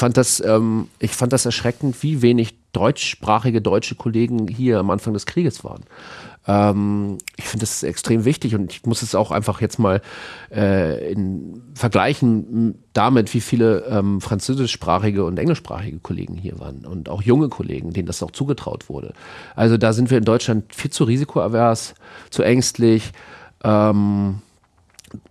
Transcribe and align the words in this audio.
fand 0.00 0.16
das, 0.16 0.42
ähm, 0.44 0.88
ich 0.98 1.12
fand 1.12 1.32
das 1.32 1.44
erschreckend, 1.44 2.02
wie 2.02 2.22
wenig 2.22 2.54
deutschsprachige 2.72 3.60
deutsche 3.60 3.94
Kollegen 3.94 4.48
hier 4.48 4.78
am 4.78 4.90
Anfang 4.90 5.12
des 5.12 5.26
Krieges 5.26 5.62
waren. 5.62 5.82
Ähm, 6.46 7.18
ich 7.36 7.44
finde 7.44 7.64
das 7.64 7.82
extrem 7.82 8.24
wichtig 8.24 8.54
und 8.54 8.72
ich 8.72 8.86
muss 8.86 9.02
es 9.02 9.14
auch 9.14 9.30
einfach 9.30 9.60
jetzt 9.60 9.78
mal 9.78 10.00
äh, 10.50 11.12
in 11.12 11.62
vergleichen 11.74 12.76
damit, 12.94 13.34
wie 13.34 13.42
viele 13.42 13.84
ähm, 13.90 14.22
französischsprachige 14.22 15.24
und 15.24 15.38
englischsprachige 15.38 15.98
Kollegen 15.98 16.34
hier 16.34 16.58
waren 16.58 16.86
und 16.86 17.10
auch 17.10 17.20
junge 17.20 17.50
Kollegen, 17.50 17.92
denen 17.92 18.06
das 18.06 18.22
auch 18.22 18.30
zugetraut 18.30 18.88
wurde. 18.88 19.12
Also 19.54 19.76
da 19.76 19.92
sind 19.92 20.10
wir 20.10 20.16
in 20.16 20.24
Deutschland 20.24 20.74
viel 20.74 20.90
zu 20.90 21.04
risikoavers, 21.04 21.94
zu 22.30 22.42
ängstlich. 22.42 23.12
Ähm, 23.62 24.40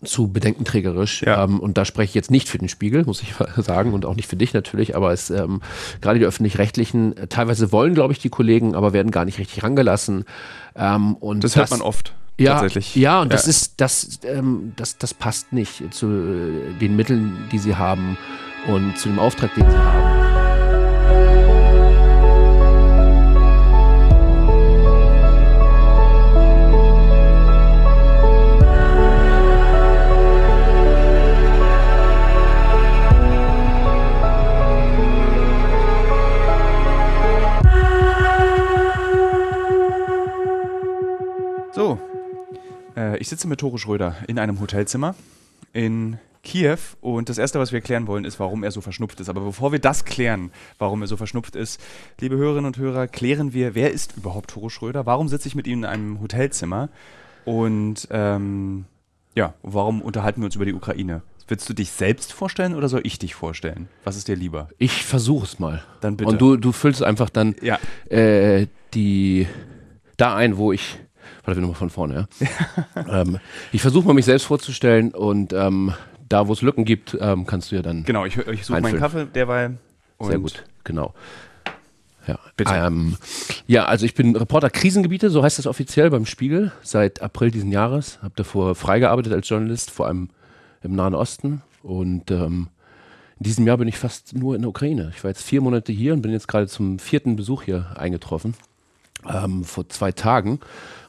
zu 0.04 0.32
bedenkenträgerisch. 0.32 1.23
Ja. 1.23 1.43
Ähm, 1.43 1.59
und 1.59 1.77
da 1.77 1.86
spreche 1.86 2.09
ich 2.09 2.16
jetzt 2.16 2.32
nicht 2.32 2.50
für 2.50 2.57
den 2.57 2.70
Spiegel, 2.70 3.05
muss 3.05 3.21
ich 3.21 3.34
sagen, 3.64 3.93
und 3.93 4.05
auch 4.05 4.16
nicht 4.16 4.28
für 4.28 4.36
dich 4.36 4.54
natürlich, 4.54 4.96
aber 4.96 5.11
es 5.11 5.29
ähm, 5.29 5.61
gerade 6.01 6.20
die 6.20 6.25
öffentlich-rechtlichen, 6.25 7.18
äh, 7.18 7.28
teilweise 7.28 7.71
wollen, 7.71 7.93
glaube 7.93 8.14
ich, 8.14 8.20
die 8.20 8.29
Kollegen, 8.29 8.75
aber 8.75 8.93
werden 8.93 9.11
gar 9.11 9.25
nicht 9.25 9.39
richtig 9.39 9.64
rangelassen. 9.64 10.25
Ähm, 10.75 11.15
und 11.15 11.43
das, 11.43 11.54
das 11.54 11.61
hört 11.61 11.71
man 11.71 11.82
oft. 11.82 12.14
Ja, 12.37 12.54
tatsächlich. 12.54 12.96
ja, 12.96 13.21
und 13.21 13.28
ja. 13.28 13.34
das 13.34 13.47
ist, 13.47 13.82
das, 13.82 14.20
ähm, 14.23 14.71
das, 14.78 14.97
das 14.97 15.14
passt 15.14 15.51
nicht 15.51 15.93
zu 15.93 16.07
äh, 16.07 16.79
den 16.79 16.96
Mitteln, 16.96 17.34
die 17.51 17.57
sie 17.57 17.75
haben 17.75 18.18
und 18.68 18.98
zu 18.98 19.09
dem 19.09 19.20
Auftrag, 19.20 19.54
den 19.56 19.70
sie 19.70 19.78
haben. 19.78 20.39
Ich 43.18 43.30
sitze 43.30 43.48
mit 43.48 43.60
Tore 43.60 43.78
Schröder 43.78 44.16
in 44.28 44.40
einem 44.40 44.60
Hotelzimmer 44.60 45.16
in 45.74 46.18
Kiew 46.44 46.78
und 47.02 47.30
das 47.30 47.38
Erste, 47.38 47.60
was 47.60 47.72
wir 47.72 47.82
klären 47.82 48.08
wollen, 48.08 48.26
ist, 48.26 48.40
warum 48.40 48.64
er 48.64 48.72
so 48.72 48.82
verschnupft 48.82 49.20
ist. 49.20 49.30
Aber 49.30 49.42
bevor 49.42 49.72
wir 49.72 49.80
das 49.80 50.06
klären, 50.06 50.52
warum 50.78 51.02
er 51.02 51.08
so 51.08 51.18
verschnupft 51.18 51.56
ist, 51.56 51.82
liebe 52.20 52.38
Hörerinnen 52.38 52.66
und 52.66 52.78
Hörer, 52.78 53.08
klären 53.08 53.54
wir, 53.54 53.76
wer 53.76 53.92
ist 53.92 54.16
überhaupt 54.18 54.52
Tore 54.52 54.70
Schröder? 54.70 55.06
Warum 55.06 55.28
sitze 55.28 55.48
ich 55.48 55.56
mit 55.56 55.68
ihm 55.68 55.80
in 55.80 55.86
einem 55.86 56.22
Hotelzimmer? 56.22 56.90
Und 57.46 58.08
ähm, 58.12 58.86
ja, 59.36 59.54
warum 59.64 60.02
unterhalten 60.02 60.42
wir 60.42 60.46
uns 60.46 60.56
über 60.56 60.66
die 60.66 60.74
Ukraine? 60.74 61.22
Willst 61.48 61.68
du 61.68 61.74
dich 61.74 61.92
selbst 61.92 62.32
vorstellen 62.32 62.76
oder 62.76 62.90
soll 62.90 63.02
ich 63.04 63.18
dich 63.18 63.34
vorstellen? 63.34 63.90
Was 64.04 64.16
ist 64.16 64.28
dir 64.28 64.36
lieber? 64.36 64.70
Ich 64.78 65.04
versuche 65.04 65.46
es 65.46 65.60
mal. 65.60 65.84
Dann 66.00 66.16
bitte. 66.16 66.30
Und 66.30 66.40
du, 66.40 66.58
du 66.58 66.72
füllst 66.72 67.02
einfach 67.02 67.30
dann 67.30 67.56
ja. 67.62 67.80
äh, 68.10 68.68
die 68.94 69.48
da 70.18 70.36
ein, 70.36 70.58
wo 70.58 70.72
ich 70.72 71.00
Warte, 71.50 71.61
wir 71.61 71.61
nochmal 71.61 71.80
von 71.80 71.89
vorne, 71.89 72.28
ja. 72.95 73.22
ähm, 73.22 73.39
ich 73.72 73.81
versuche 73.81 74.05
mal 74.05 74.14
mich 74.14 74.25
selbst 74.25 74.45
vorzustellen 74.45 75.16
und 75.16 75.52
ähm, 75.52 75.94
da, 76.28 76.47
wo 76.47 76.53
es 76.53 76.61
Lücken 76.61 76.86
gibt, 76.86 77.17
ähm, 77.19 77.47
kannst 77.47 77.72
du 77.72 77.75
ja 77.75 77.81
dann. 77.81 78.03
Genau, 78.03 78.23
ich, 78.25 78.38
ich 78.38 78.66
suche 78.66 78.81
meinen 78.81 79.00
Kaffee 79.00 79.25
derweil. 79.25 79.80
Sehr 80.19 80.38
gut, 80.38 80.64
genau. 80.83 81.16
Ja, 82.28 82.38
bitte. 82.56 82.72
Ähm, 82.75 83.17
ja, 83.66 83.86
also 83.86 84.06
ich 84.06 84.14
bin 84.14 84.36
Reporter 84.36 84.69
Krisengebiete, 84.69 85.31
so 85.31 85.41
heißt 85.41 85.58
das 85.58 85.66
offiziell 85.66 86.11
beim 86.11 86.28
Spiegel, 86.28 86.72
seit 86.83 87.23
April 87.23 87.50
diesen 87.50 87.72
Jahres. 87.72 88.19
Habe 88.22 88.34
davor 88.36 88.75
freigearbeitet 88.75 89.34
als 89.34 89.50
Journalist, 89.50 89.89
vor 89.89 90.06
allem 90.06 90.30
im 90.84 90.94
Nahen 90.94 91.16
Osten. 91.16 91.63
Und 91.81 92.30
ähm, 92.30 92.67
in 93.39 93.44
diesem 93.44 93.66
Jahr 93.66 93.78
bin 93.78 93.88
ich 93.88 93.97
fast 93.97 94.36
nur 94.36 94.53
in 94.53 94.61
der 94.61 94.69
Ukraine. 94.69 95.11
Ich 95.16 95.23
war 95.23 95.31
jetzt 95.31 95.41
vier 95.41 95.61
Monate 95.61 95.91
hier 95.91 96.13
und 96.13 96.22
bin 96.22 96.31
jetzt 96.31 96.47
gerade 96.47 96.67
zum 96.67 97.00
vierten 97.00 97.36
Besuch 97.36 97.63
hier 97.63 97.88
eingetroffen 97.95 98.53
ähm, 99.28 99.64
vor 99.64 99.89
zwei 99.89 100.12
Tagen. 100.12 100.59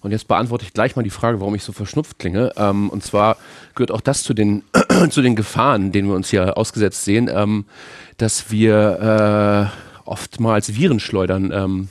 Und 0.03 0.13
jetzt 0.13 0.29
beantworte 0.29 0.65
ich 0.65 0.73
gleich 0.73 0.97
mal 0.97 1.03
die 1.03 1.11
Frage, 1.11 1.41
warum 1.41 1.55
ich 1.55 1.63
so 1.63 1.73
verschnupft 1.73 2.19
klinge. 2.19 2.53
Ähm, 2.57 2.89
und 2.89 3.05
zwar 3.05 3.37
gehört 3.75 3.91
auch 3.91 4.01
das 4.01 4.23
zu 4.23 4.33
den, 4.33 4.63
zu 5.11 5.21
den 5.21 5.37
Gefahren, 5.37 5.93
denen 5.93 6.09
wir 6.09 6.15
uns 6.15 6.31
hier 6.31 6.57
ausgesetzt 6.57 7.05
sehen, 7.05 7.31
ähm, 7.33 7.67
dass 8.17 8.51
wir 8.51 9.71
äh, 10.05 10.09
oftmals 10.09 10.75
Virenschleudern 10.75 11.53
ähm, 11.53 11.89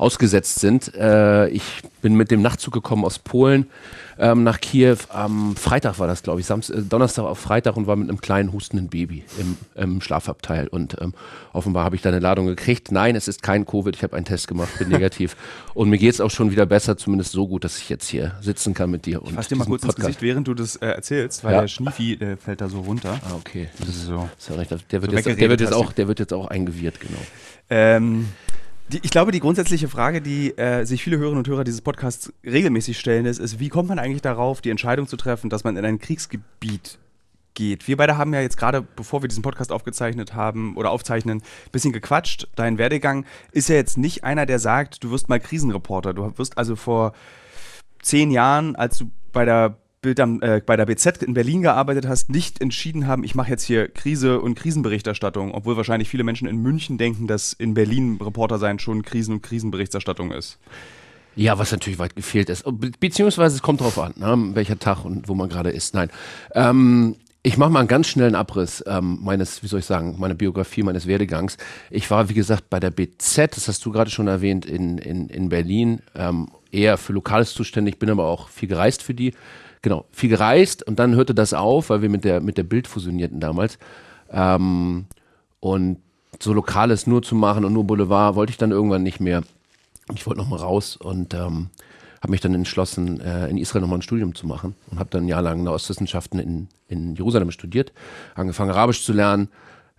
ausgesetzt 0.00 0.60
sind. 0.60 0.94
Äh, 0.94 1.48
ich 1.48 1.62
bin 2.02 2.14
mit 2.14 2.30
dem 2.30 2.42
Nachtzug 2.42 2.72
gekommen 2.72 3.04
aus 3.04 3.18
Polen 3.18 3.66
ähm, 4.18 4.44
nach 4.44 4.60
Kiew. 4.60 4.96
Am 5.08 5.56
Freitag 5.56 5.98
war 5.98 6.06
das, 6.06 6.22
glaube 6.22 6.40
ich, 6.40 6.46
Samstag, 6.46 6.76
äh, 6.76 6.82
Donnerstag 6.82 7.24
auf 7.24 7.38
Freitag 7.38 7.76
und 7.76 7.86
war 7.86 7.96
mit 7.96 8.08
einem 8.08 8.20
kleinen 8.20 8.52
hustenden 8.52 8.88
Baby 8.88 9.24
im, 9.38 9.56
im 9.74 10.00
Schlafabteil. 10.00 10.68
Und 10.68 10.96
ähm, 11.00 11.14
offenbar 11.52 11.84
habe 11.84 11.96
ich 11.96 12.02
da 12.02 12.08
eine 12.08 12.18
Ladung 12.18 12.46
gekriegt. 12.46 12.92
Nein, 12.92 13.16
es 13.16 13.28
ist 13.28 13.42
kein 13.42 13.66
Covid. 13.66 13.94
Ich 13.94 14.02
habe 14.02 14.16
einen 14.16 14.24
Test 14.24 14.48
gemacht, 14.48 14.70
bin 14.78 14.88
negativ. 14.90 15.36
und 15.74 15.90
mir 15.90 15.98
geht 15.98 16.14
es 16.14 16.20
auch 16.20 16.30
schon 16.30 16.50
wieder 16.50 16.66
besser, 16.66 16.96
zumindest 16.96 17.32
so 17.32 17.46
gut, 17.46 17.64
dass 17.64 17.78
ich 17.78 17.88
jetzt 17.88 18.08
hier 18.08 18.32
sitzen 18.40 18.74
kann 18.74 18.90
mit 18.90 19.06
dir. 19.06 19.20
Ich 19.24 19.32
fasse 19.32 19.50
dir 19.50 19.56
mal 19.56 19.66
kurz 19.66 19.82
Podcast. 19.82 19.98
ins 19.98 20.06
Gesicht, 20.06 20.22
während 20.22 20.48
du 20.48 20.54
das 20.54 20.76
äh, 20.76 20.86
erzählst, 20.86 21.44
weil 21.44 21.54
ja. 21.54 21.60
der 21.62 21.68
Schniefi 21.68 22.16
der 22.16 22.36
fällt 22.36 22.60
da 22.60 22.68
so 22.68 22.80
runter. 22.80 23.20
Ah, 23.22 23.34
okay. 23.36 23.68
Das 23.78 23.88
ist 23.88 24.06
so. 24.06 24.28
Das 24.36 24.48
ist 24.48 24.56
ja 24.56 24.78
der, 24.90 25.02
wird 25.02 25.10
so 25.10 25.16
jetzt, 25.16 25.40
der, 25.40 25.48
wird 25.50 25.60
jetzt 25.60 25.74
auch, 25.74 25.92
der 25.92 26.08
wird 26.08 26.18
jetzt 26.18 26.32
auch 26.32 26.46
eingewirrt, 26.48 27.00
genau. 27.00 27.20
Ähm, 27.70 28.26
die, 28.90 29.00
ich 29.02 29.10
glaube, 29.10 29.32
die 29.32 29.40
grundsätzliche 29.40 29.88
Frage, 29.88 30.20
die 30.20 30.56
äh, 30.58 30.84
sich 30.84 31.02
viele 31.02 31.18
Hörerinnen 31.18 31.38
und 31.38 31.48
Hörer 31.48 31.64
dieses 31.64 31.80
Podcasts 31.80 32.32
regelmäßig 32.44 32.98
stellen, 32.98 33.26
ist, 33.26 33.38
ist, 33.38 33.60
wie 33.60 33.68
kommt 33.68 33.88
man 33.88 33.98
eigentlich 33.98 34.22
darauf, 34.22 34.60
die 34.60 34.70
Entscheidung 34.70 35.06
zu 35.06 35.16
treffen, 35.16 35.48
dass 35.48 35.64
man 35.64 35.76
in 35.76 35.84
ein 35.84 35.98
Kriegsgebiet 35.98 36.98
geht. 37.54 37.88
Wir 37.88 37.96
beide 37.96 38.16
haben 38.16 38.32
ja 38.34 38.40
jetzt 38.40 38.56
gerade, 38.56 38.82
bevor 38.82 39.22
wir 39.22 39.28
diesen 39.28 39.42
Podcast 39.42 39.72
aufgezeichnet 39.72 40.34
haben 40.34 40.76
oder 40.76 40.90
aufzeichnen, 40.90 41.38
ein 41.38 41.70
bisschen 41.72 41.92
gequatscht. 41.92 42.48
Dein 42.56 42.78
Werdegang 42.78 43.24
ist 43.52 43.68
ja 43.68 43.74
jetzt 43.74 43.98
nicht 43.98 44.24
einer, 44.24 44.46
der 44.46 44.58
sagt, 44.58 45.02
du 45.04 45.10
wirst 45.10 45.28
mal 45.28 45.40
Krisenreporter. 45.40 46.14
Du 46.14 46.32
wirst 46.38 46.58
also 46.58 46.76
vor 46.76 47.12
zehn 48.02 48.30
Jahren, 48.30 48.76
als 48.76 48.98
du 48.98 49.10
bei 49.32 49.44
der 49.44 49.76
Bild 50.02 50.18
am, 50.18 50.40
äh, 50.40 50.62
bei 50.64 50.76
der 50.76 50.86
BZ 50.86 51.22
in 51.22 51.34
Berlin 51.34 51.60
gearbeitet 51.60 52.08
hast, 52.08 52.30
nicht 52.30 52.62
entschieden 52.62 53.06
haben, 53.06 53.22
ich 53.22 53.34
mache 53.34 53.50
jetzt 53.50 53.64
hier 53.64 53.86
Krise- 53.88 54.40
und 54.40 54.54
Krisenberichterstattung, 54.54 55.52
obwohl 55.52 55.76
wahrscheinlich 55.76 56.08
viele 56.08 56.24
Menschen 56.24 56.48
in 56.48 56.56
München 56.56 56.96
denken, 56.96 57.26
dass 57.26 57.52
in 57.52 57.74
Berlin 57.74 58.18
Reporter 58.18 58.58
sein 58.58 58.78
schon 58.78 59.02
Krisen- 59.02 59.34
und 59.34 59.42
Krisenberichterstattung 59.42 60.32
ist. 60.32 60.58
Ja, 61.36 61.58
was 61.58 61.70
natürlich 61.70 61.98
weit 61.98 62.16
gefehlt 62.16 62.48
ist. 62.48 62.64
Be 62.64 62.90
beziehungsweise 62.98 63.56
es 63.56 63.62
kommt 63.62 63.80
darauf 63.80 63.98
an, 63.98 64.14
ne, 64.16 64.54
welcher 64.54 64.78
Tag 64.78 65.04
und 65.04 65.28
wo 65.28 65.34
man 65.34 65.50
gerade 65.50 65.70
ist. 65.70 65.92
Nein. 65.92 66.08
Ähm, 66.54 67.16
ich 67.42 67.58
mache 67.58 67.70
mal 67.70 67.80
einen 67.80 67.88
ganz 67.88 68.08
schnellen 68.08 68.34
Abriss 68.34 68.82
ähm, 68.86 69.18
meines, 69.22 69.62
wie 69.62 69.66
soll 69.66 69.80
ich 69.80 69.86
sagen, 69.86 70.16
meiner 70.18 70.34
Biografie, 70.34 70.82
meines 70.82 71.06
Werdegangs. 71.06 71.58
Ich 71.90 72.10
war, 72.10 72.30
wie 72.30 72.34
gesagt, 72.34 72.70
bei 72.70 72.80
der 72.80 72.90
BZ, 72.90 73.54
das 73.54 73.68
hast 73.68 73.84
du 73.84 73.92
gerade 73.92 74.10
schon 74.10 74.28
erwähnt, 74.28 74.64
in, 74.64 74.96
in, 74.98 75.28
in 75.28 75.50
Berlin, 75.50 76.00
ähm, 76.14 76.48
eher 76.70 76.96
für 76.96 77.12
Lokales 77.12 77.52
zuständig, 77.52 77.98
bin 77.98 78.10
aber 78.10 78.24
auch 78.26 78.48
viel 78.48 78.68
gereist 78.68 79.02
für 79.02 79.14
die 79.14 79.32
genau, 79.82 80.04
viel 80.10 80.28
gereist 80.28 80.82
und 80.86 80.98
dann 80.98 81.14
hörte 81.14 81.34
das 81.34 81.54
auf, 81.54 81.90
weil 81.90 82.02
wir 82.02 82.08
mit 82.08 82.24
der, 82.24 82.40
mit 82.40 82.58
der 82.58 82.64
Bild 82.64 82.86
fusionierten 82.86 83.40
damals. 83.40 83.78
Ähm, 84.30 85.06
und 85.60 85.98
so 86.40 86.52
Lokales 86.52 87.06
nur 87.06 87.22
zu 87.22 87.34
machen 87.34 87.64
und 87.64 87.72
nur 87.72 87.84
Boulevard 87.84 88.34
wollte 88.34 88.50
ich 88.50 88.56
dann 88.56 88.70
irgendwann 88.70 89.02
nicht 89.02 89.20
mehr. 89.20 89.42
Ich 90.14 90.26
wollte 90.26 90.40
nochmal 90.40 90.60
raus 90.60 90.96
und 90.96 91.34
ähm, 91.34 91.68
habe 92.20 92.30
mich 92.30 92.40
dann 92.40 92.54
entschlossen, 92.54 93.20
äh, 93.20 93.48
in 93.48 93.58
Israel 93.58 93.82
nochmal 93.82 93.98
ein 93.98 94.02
Studium 94.02 94.34
zu 94.34 94.46
machen 94.46 94.74
und 94.90 94.98
habe 94.98 95.10
dann 95.10 95.24
ein 95.24 95.28
Jahr 95.28 95.42
lang 95.42 95.66
Ostwissenschaften 95.66 96.38
in, 96.38 96.68
in 96.88 97.14
Jerusalem 97.14 97.50
studiert, 97.50 97.92
angefangen 98.34 98.70
Arabisch 98.70 99.04
zu 99.04 99.12
lernen. 99.12 99.48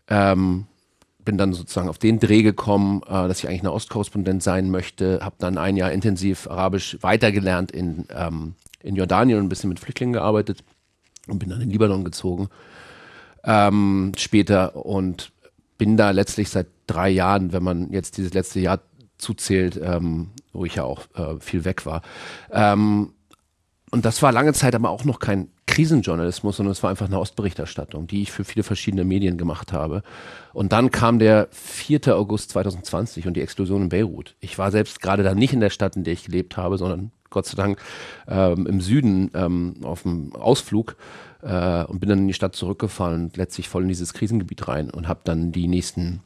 Ähm, 0.07 0.65
bin 1.23 1.37
dann 1.37 1.53
sozusagen 1.53 1.87
auf 1.87 1.99
den 1.99 2.19
Dreh 2.19 2.41
gekommen, 2.41 3.01
äh, 3.03 3.27
dass 3.27 3.39
ich 3.39 3.47
eigentlich 3.47 3.61
eine 3.61 3.73
Ostkorrespondent 3.73 4.41
sein 4.41 4.71
möchte, 4.71 5.19
habe 5.21 5.35
dann 5.39 5.57
ein 5.57 5.77
Jahr 5.77 5.91
intensiv 5.91 6.47
Arabisch 6.47 6.97
weitergelernt 7.01 7.71
in, 7.71 8.05
ähm, 8.15 8.55
in 8.83 8.95
Jordanien 8.95 9.39
und 9.39 9.45
ein 9.45 9.49
bisschen 9.49 9.69
mit 9.69 9.79
Flüchtlingen 9.79 10.13
gearbeitet 10.13 10.63
und 11.27 11.39
bin 11.39 11.49
dann 11.49 11.61
in 11.61 11.69
Libanon 11.69 12.03
gezogen 12.03 12.49
ähm, 13.43 14.11
später 14.17 14.75
und 14.75 15.31
bin 15.77 15.97
da 15.97 16.11
letztlich 16.11 16.49
seit 16.49 16.67
drei 16.87 17.09
Jahren, 17.09 17.53
wenn 17.53 17.63
man 17.63 17.91
jetzt 17.91 18.17
dieses 18.17 18.33
letzte 18.33 18.59
Jahr 18.59 18.79
zuzählt, 19.17 19.79
ähm, 19.81 20.31
wo 20.53 20.65
ich 20.65 20.75
ja 20.75 20.83
auch 20.83 21.05
äh, 21.15 21.39
viel 21.39 21.65
weg 21.65 21.85
war. 21.85 22.01
Ähm, 22.51 23.13
und 23.91 24.05
das 24.05 24.21
war 24.21 24.31
lange 24.31 24.53
Zeit 24.53 24.73
aber 24.73 24.89
auch 24.89 25.03
noch 25.03 25.19
kein 25.19 25.49
Krisenjournalismus, 25.67 26.57
sondern 26.57 26.71
es 26.71 26.81
war 26.81 26.89
einfach 26.89 27.07
eine 27.07 27.19
Ostberichterstattung, 27.19 28.07
die 28.07 28.21
ich 28.21 28.31
für 28.31 28.43
viele 28.43 28.63
verschiedene 28.63 29.03
Medien 29.03 29.37
gemacht 29.37 29.73
habe. 29.73 30.01
Und 30.53 30.71
dann 30.71 30.91
kam 30.91 31.19
der 31.19 31.47
4. 31.51 32.15
August 32.15 32.51
2020 32.51 33.27
und 33.27 33.35
die 33.35 33.41
Explosion 33.41 33.83
in 33.83 33.89
Beirut. 33.89 34.35
Ich 34.39 34.57
war 34.57 34.71
selbst 34.71 35.01
gerade 35.01 35.23
da 35.23 35.35
nicht 35.35 35.53
in 35.53 35.59
der 35.59 35.69
Stadt, 35.69 35.95
in 35.95 36.03
der 36.03 36.13
ich 36.13 36.25
gelebt 36.25 36.57
habe, 36.57 36.77
sondern 36.77 37.11
Gott 37.31 37.47
sei 37.47 37.55
Dank 37.55 37.79
ähm, 38.27 38.67
im 38.67 38.79
Süden 38.81 39.31
ähm, 39.33 39.77
auf 39.81 40.03
dem 40.03 40.35
Ausflug 40.35 40.95
äh, 41.41 41.83
und 41.85 41.99
bin 41.99 42.09
dann 42.09 42.19
in 42.19 42.27
die 42.27 42.35
Stadt 42.35 42.55
zurückgefahren 42.55 43.23
und 43.23 43.37
letztlich 43.37 43.67
voll 43.67 43.83
in 43.83 43.87
dieses 43.87 44.13
Krisengebiet 44.13 44.67
rein 44.67 44.91
und 44.91 45.07
habe 45.07 45.21
dann 45.23 45.51
die 45.51 45.67
nächsten 45.67 46.21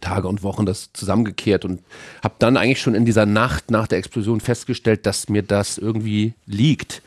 Tage 0.00 0.26
und 0.26 0.42
Wochen 0.42 0.66
das 0.66 0.90
zusammengekehrt 0.92 1.64
und 1.64 1.82
habe 2.22 2.34
dann 2.38 2.56
eigentlich 2.56 2.80
schon 2.80 2.94
in 2.94 3.04
dieser 3.04 3.26
Nacht 3.26 3.70
nach 3.70 3.86
der 3.86 3.98
Explosion 3.98 4.40
festgestellt, 4.40 5.06
dass 5.06 5.28
mir 5.28 5.42
das 5.42 5.78
irgendwie 5.78 6.32
liegt. 6.46 7.02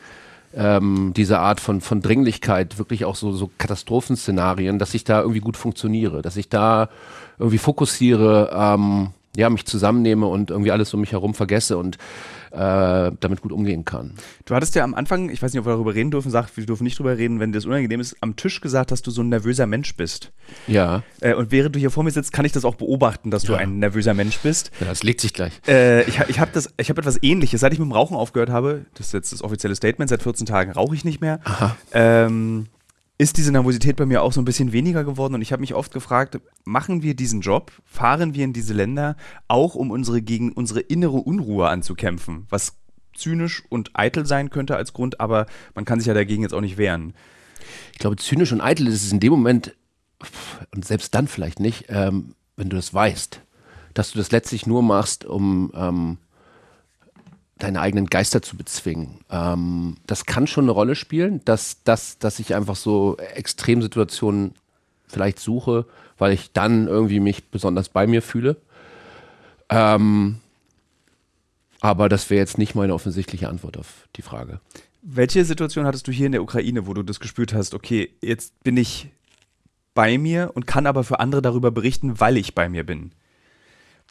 Ähm, 0.54 1.12
diese 1.14 1.40
Art 1.40 1.60
von, 1.60 1.80
von 1.80 2.00
Dringlichkeit, 2.00 2.78
wirklich 2.78 3.04
auch 3.04 3.16
so, 3.16 3.32
so 3.32 3.50
Katastrophenszenarien, 3.58 4.78
dass 4.78 4.94
ich 4.94 5.04
da 5.04 5.20
irgendwie 5.20 5.40
gut 5.40 5.56
funktioniere, 5.56 6.22
dass 6.22 6.36
ich 6.36 6.48
da 6.48 6.88
irgendwie 7.38 7.58
fokussiere, 7.58 8.50
ähm, 8.54 9.08
ja, 9.36 9.50
mich 9.50 9.66
zusammennehme 9.66 10.26
und 10.26 10.50
irgendwie 10.50 10.70
alles 10.70 10.94
um 10.94 11.00
mich 11.00 11.12
herum 11.12 11.34
vergesse 11.34 11.76
und 11.76 11.98
äh, 12.56 13.12
damit 13.20 13.42
gut 13.42 13.52
umgehen 13.52 13.84
kann. 13.84 14.14
Du 14.46 14.54
hattest 14.54 14.74
ja 14.74 14.84
am 14.84 14.94
Anfang, 14.94 15.28
ich 15.28 15.42
weiß 15.42 15.52
nicht, 15.52 15.60
ob 15.60 15.66
wir 15.66 15.72
darüber 15.72 15.94
reden 15.94 16.10
dürfen, 16.10 16.30
sag, 16.30 16.56
wir 16.56 16.64
dürfen 16.64 16.84
nicht 16.84 16.98
darüber 16.98 17.16
reden, 17.16 17.38
wenn 17.38 17.52
dir 17.52 17.58
das 17.58 17.66
unangenehm 17.66 18.00
ist, 18.00 18.16
am 18.20 18.36
Tisch 18.36 18.60
gesagt, 18.60 18.90
dass 18.90 19.02
du 19.02 19.10
so 19.10 19.22
ein 19.22 19.28
nervöser 19.28 19.66
Mensch 19.66 19.94
bist. 19.96 20.32
Ja. 20.66 21.02
Äh, 21.20 21.34
und 21.34 21.52
während 21.52 21.74
du 21.74 21.78
hier 21.78 21.90
vor 21.90 22.02
mir 22.02 22.10
sitzt, 22.10 22.32
kann 22.32 22.44
ich 22.44 22.52
das 22.52 22.64
auch 22.64 22.76
beobachten, 22.76 23.30
dass 23.30 23.42
ja. 23.44 23.48
du 23.50 23.54
ein 23.56 23.78
nervöser 23.78 24.14
Mensch 24.14 24.38
bist. 24.38 24.70
Ja, 24.80 24.86
das 24.86 25.02
legt 25.02 25.20
sich 25.20 25.34
gleich. 25.34 25.52
Äh, 25.68 26.02
ich 26.04 26.18
ich 26.28 26.40
habe 26.40 26.50
hab 26.58 26.98
etwas 26.98 27.22
ähnliches. 27.22 27.60
Seit 27.60 27.72
ich 27.72 27.78
mit 27.78 27.86
dem 27.86 27.92
Rauchen 27.92 28.16
aufgehört 28.16 28.50
habe, 28.50 28.86
das 28.94 29.08
ist 29.08 29.12
jetzt 29.12 29.32
das 29.32 29.42
offizielle 29.42 29.74
Statement, 29.74 30.08
seit 30.08 30.22
14 30.22 30.46
Tagen 30.46 30.72
rauche 30.72 30.94
ich 30.94 31.04
nicht 31.04 31.20
mehr. 31.20 31.40
Aha. 31.44 31.76
Ähm, 31.92 32.66
ist 33.18 33.38
diese 33.38 33.52
Nervosität 33.52 33.96
bei 33.96 34.04
mir 34.04 34.22
auch 34.22 34.32
so 34.32 34.40
ein 34.40 34.44
bisschen 34.44 34.72
weniger 34.72 35.04
geworden 35.04 35.34
und 35.34 35.42
ich 35.42 35.52
habe 35.52 35.60
mich 35.60 35.74
oft 35.74 35.92
gefragt, 35.92 36.38
machen 36.64 37.02
wir 37.02 37.14
diesen 37.14 37.40
Job, 37.40 37.72
fahren 37.84 38.34
wir 38.34 38.44
in 38.44 38.52
diese 38.52 38.74
Länder 38.74 39.16
auch 39.48 39.74
um 39.74 39.90
unsere 39.90 40.20
gegen 40.20 40.52
unsere 40.52 40.80
innere 40.80 41.16
Unruhe 41.16 41.68
anzukämpfen, 41.68 42.46
was 42.50 42.74
zynisch 43.14 43.62
und 43.70 43.90
eitel 43.94 44.26
sein 44.26 44.50
könnte 44.50 44.76
als 44.76 44.92
Grund, 44.92 45.20
aber 45.20 45.46
man 45.74 45.86
kann 45.86 45.98
sich 45.98 46.06
ja 46.06 46.14
dagegen 46.14 46.42
jetzt 46.42 46.52
auch 46.52 46.60
nicht 46.60 46.76
wehren. 46.76 47.14
Ich 47.92 47.98
glaube, 47.98 48.16
zynisch 48.16 48.52
und 48.52 48.60
eitel 48.60 48.86
ist 48.86 49.02
es 49.02 49.12
in 49.12 49.20
dem 49.20 49.30
Moment 49.30 49.74
und 50.74 50.84
selbst 50.84 51.14
dann 51.14 51.26
vielleicht 51.26 51.58
nicht, 51.58 51.86
ähm, 51.88 52.34
wenn 52.56 52.68
du 52.68 52.76
das 52.76 52.92
weißt, 52.92 53.40
dass 53.94 54.12
du 54.12 54.18
das 54.18 54.30
letztlich 54.30 54.66
nur 54.66 54.82
machst, 54.82 55.24
um 55.24 55.72
ähm, 55.74 56.18
deine 57.58 57.80
eigenen 57.80 58.06
Geister 58.06 58.42
zu 58.42 58.56
bezwingen. 58.56 59.20
Ähm, 59.30 59.96
das 60.06 60.26
kann 60.26 60.46
schon 60.46 60.64
eine 60.64 60.72
Rolle 60.72 60.94
spielen, 60.94 61.40
dass, 61.44 61.82
dass, 61.84 62.18
dass 62.18 62.38
ich 62.38 62.54
einfach 62.54 62.76
so 62.76 63.16
Extremsituationen 63.34 64.54
vielleicht 65.06 65.38
suche, 65.38 65.86
weil 66.18 66.32
ich 66.32 66.52
dann 66.52 66.86
irgendwie 66.86 67.20
mich 67.20 67.44
besonders 67.44 67.88
bei 67.88 68.06
mir 68.06 68.22
fühle. 68.22 68.56
Ähm, 69.68 70.40
aber 71.80 72.08
das 72.08 72.30
wäre 72.30 72.40
jetzt 72.40 72.58
nicht 72.58 72.74
meine 72.74 72.94
offensichtliche 72.94 73.48
Antwort 73.48 73.78
auf 73.78 74.08
die 74.16 74.22
Frage. 74.22 74.60
Welche 75.02 75.44
Situation 75.44 75.86
hattest 75.86 76.08
du 76.08 76.12
hier 76.12 76.26
in 76.26 76.32
der 76.32 76.42
Ukraine, 76.42 76.86
wo 76.86 76.94
du 76.94 77.02
das 77.02 77.20
gespürt 77.20 77.54
hast, 77.54 77.74
okay, 77.74 78.10
jetzt 78.20 78.62
bin 78.64 78.76
ich 78.76 79.08
bei 79.94 80.18
mir 80.18 80.50
und 80.54 80.66
kann 80.66 80.86
aber 80.86 81.04
für 81.04 81.20
andere 81.20 81.42
darüber 81.42 81.70
berichten, 81.70 82.18
weil 82.20 82.36
ich 82.36 82.54
bei 82.54 82.68
mir 82.68 82.84
bin? 82.84 83.12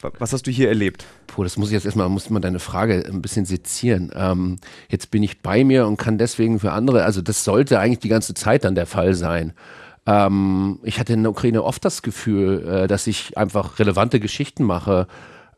Was 0.01 0.33
hast 0.33 0.45
du 0.45 0.51
hier 0.51 0.67
erlebt? 0.67 1.05
Puh, 1.27 1.43
das 1.43 1.57
muss 1.57 1.69
ich 1.69 1.73
jetzt 1.73 1.85
erstmal, 1.85 2.09
muss 2.09 2.29
man 2.29 2.41
deine 2.41 2.59
Frage 2.59 3.05
ein 3.07 3.21
bisschen 3.21 3.45
sezieren. 3.45 4.11
Ähm, 4.13 4.57
jetzt 4.89 5.09
bin 5.09 5.23
ich 5.23 5.41
bei 5.41 5.63
mir 5.63 5.87
und 5.87 5.97
kann 5.97 6.17
deswegen 6.17 6.59
für 6.59 6.73
andere, 6.73 7.03
also 7.03 7.21
das 7.21 7.43
sollte 7.43 7.79
eigentlich 7.79 7.99
die 7.99 8.09
ganze 8.09 8.33
Zeit 8.33 8.65
dann 8.65 8.75
der 8.75 8.85
Fall 8.87 9.13
sein. 9.13 9.53
Ähm, 10.05 10.79
ich 10.83 10.99
hatte 10.99 11.13
in 11.13 11.23
der 11.23 11.31
Ukraine 11.31 11.63
oft 11.63 11.83
das 11.85 12.01
Gefühl, 12.01 12.67
äh, 12.67 12.87
dass 12.87 13.07
ich 13.07 13.37
einfach 13.37 13.79
relevante 13.79 14.19
Geschichten 14.19 14.63
mache 14.63 15.07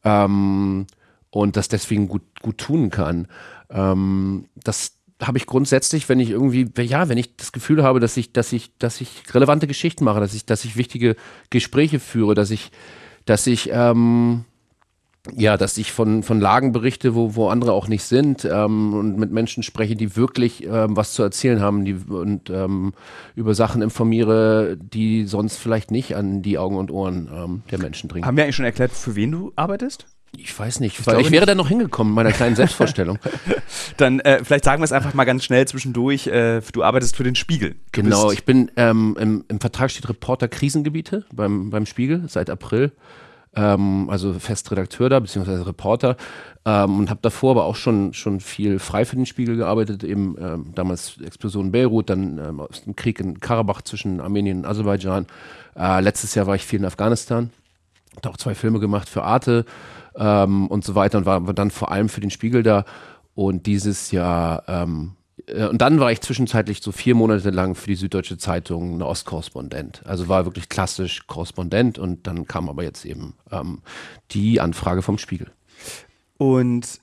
ähm, 0.04 0.86
und 1.32 1.58
das 1.58 1.68
deswegen 1.68 2.08
gut, 2.08 2.24
gut 2.42 2.60
tun 2.60 2.90
kann. 2.90 3.28
Ähm, 3.70 4.46
das 4.56 4.94
habe 5.22 5.40
ich 5.40 5.48
grundsätzlich, 5.48 6.08
wenn 6.10 6.20
ich 6.20 6.30
irgendwie, 6.30 6.70
ja, 6.84 7.10
wenn 7.10 7.18
ich 7.18 7.36
das 7.36 7.52
Gefühl 7.52 7.84
habe, 7.84 8.00
dass 8.00 8.16
ich, 8.18 8.34
dass 8.34 8.54
ich, 8.54 8.78
dass 8.78 9.02
ich 9.02 9.24
relevante 9.34 9.66
Geschichten 9.66 10.06
mache, 10.06 10.20
dass 10.20 10.36
ich, 10.36 10.46
dass 10.46 10.64
ich 10.64 10.78
wichtige 10.78 11.16
Gespräche 11.50 12.00
führe, 12.00 12.36
dass 12.36 12.52
ich 12.52 12.72
dass 13.30 13.46
ich 13.48 13.70
ähm, 13.72 14.46
ja, 15.36 15.58
dass 15.58 15.78
ich 15.78 15.92
von, 15.92 16.24
von 16.24 16.40
Lagen 16.40 16.72
berichte, 16.72 17.16
wo, 17.16 17.36
wo 17.36 17.50
andere 17.50 17.74
auch 17.74 17.88
nicht 17.88 18.04
sind 18.04 18.46
ähm, 18.46 18.94
und 18.94 19.18
mit 19.18 19.32
Menschen 19.32 19.64
spreche, 19.64 19.96
die 19.96 20.16
wirklich 20.16 20.64
ähm, 20.64 20.96
was 20.96 21.14
zu 21.14 21.24
erzählen 21.24 21.60
haben 21.60 21.86
die, 21.86 21.96
und 21.96 22.50
ähm, 22.50 22.94
über 23.36 23.54
Sachen 23.54 23.82
informiere, 23.82 24.78
die 24.78 25.26
sonst 25.26 25.58
vielleicht 25.58 25.92
nicht 25.92 26.16
an 26.16 26.42
die 26.42 26.58
Augen 26.58 26.78
und 26.78 26.92
Ohren 26.92 27.30
ähm, 27.34 27.62
der 27.72 27.80
Menschen 27.80 28.10
dringen. 28.10 28.26
Haben 28.26 28.38
wir 28.38 28.44
eigentlich 28.44 28.56
schon 28.56 28.66
erklärt, 28.66 28.92
für 28.92 29.16
wen 29.16 29.32
du 29.32 29.52
arbeitest? 29.56 30.06
Ich 30.36 30.58
weiß 30.58 30.82
nicht, 30.82 31.00
ich, 31.00 31.08
weil 31.08 31.22
ich 31.22 31.32
wäre 31.32 31.46
da 31.46 31.56
noch 31.56 31.70
hingekommen, 31.70 32.14
meiner 32.14 32.32
kleinen 32.32 32.56
Selbstvorstellung. 32.58 33.20
Dann 33.98 34.20
äh, 34.20 34.44
vielleicht 34.44 34.66
sagen 34.66 34.82
wir 34.82 34.86
es 34.86 34.92
einfach 34.92 35.14
mal 35.14 35.24
ganz 35.24 35.44
schnell 35.44 35.68
zwischendurch. 35.68 36.28
Äh, 36.28 36.62
du 36.74 36.84
arbeitest 36.84 37.16
für 37.16 37.24
den 37.24 37.36
Spiegel. 37.36 37.72
Du 37.92 38.02
genau, 38.02 38.32
ich 38.32 38.44
bin 38.46 38.72
ähm, 38.76 39.18
im, 39.20 39.46
im, 39.48 39.60
Vertrag 39.60 39.90
steht 39.90 40.08
Reporter 40.10 40.48
Krisengebiete 40.48 41.26
beim, 41.34 41.70
beim 41.70 41.86
Spiegel 41.86 42.24
seit 42.28 42.50
April. 42.50 42.92
Ähm, 43.56 44.10
also 44.10 44.34
fest 44.34 44.70
Redakteur 44.72 45.10
da, 45.10 45.20
beziehungsweise 45.20 45.66
Reporter. 45.66 46.18
Ähm, 46.66 47.00
und 47.00 47.10
habe 47.10 47.22
davor 47.24 47.52
aber 47.52 47.66
auch 47.66 47.76
schon, 47.76 48.14
schon 48.14 48.40
viel 48.40 48.78
frei 48.78 49.06
für 49.06 49.16
den 49.16 49.26
Spiegel 49.26 49.56
gearbeitet, 49.56 50.04
eben 50.04 50.36
ähm, 50.40 50.66
damals 50.76 51.18
Explosion 51.26 51.68
in 51.68 51.72
Beirut, 51.72 52.10
dann 52.10 52.38
ähm, 52.38 52.60
aus 52.60 52.84
dem 52.84 52.96
Krieg 52.96 53.20
in 53.20 53.40
Karabach 53.40 53.82
zwischen 53.82 54.22
Armenien 54.22 54.60
und 54.60 54.66
Aserbaidschan. 54.66 55.26
Äh, 55.76 56.02
letztes 56.02 56.36
Jahr 56.36 56.46
war 56.46 56.56
ich 56.56 56.64
viel 56.64 56.80
in 56.80 56.86
Afghanistan, 56.86 57.52
habe 58.18 58.30
auch 58.30 58.38
zwei 58.38 58.54
Filme 58.54 58.80
gemacht 58.80 59.10
für 59.10 59.24
Arte 59.24 59.66
ähm, 60.18 60.68
und 60.68 60.84
so 60.84 60.96
weiter 60.96 61.18
und 61.18 61.26
war 61.26 61.42
dann 61.54 61.72
vor 61.72 61.92
allem 61.92 62.10
für 62.10 62.22
den 62.22 62.32
Spiegel 62.32 62.64
da. 62.64 62.86
Und 63.36 63.66
dieses 63.66 64.12
Jahr, 64.12 64.64
ähm, 64.68 65.14
äh, 65.48 65.68
und 65.68 65.82
dann 65.82 66.00
war 66.00 66.12
ich 66.12 66.22
zwischenzeitlich 66.22 66.82
so 66.82 66.92
vier 66.92 67.16
Monate 67.16 67.50
lang 67.52 67.76
für 67.76 67.88
die 67.88 67.96
Süddeutsche 67.96 68.38
Zeitung 68.38 68.96
eine 68.96 69.06
Ostkorrespondent. 69.06 70.02
Also 70.06 70.28
war 70.28 70.46
wirklich 70.46 70.70
klassisch 70.70 71.28
Korrespondent 71.28 72.00
und 72.00 72.28
dann 72.28 72.46
kam 72.46 72.70
aber 72.70 72.84
jetzt 72.84 73.06
eben 73.06 73.36
ähm, 73.52 73.82
die 74.32 74.60
Anfrage 74.60 75.02
vom 75.02 75.18
Spiegel. 75.18 75.52
Und 76.38 77.00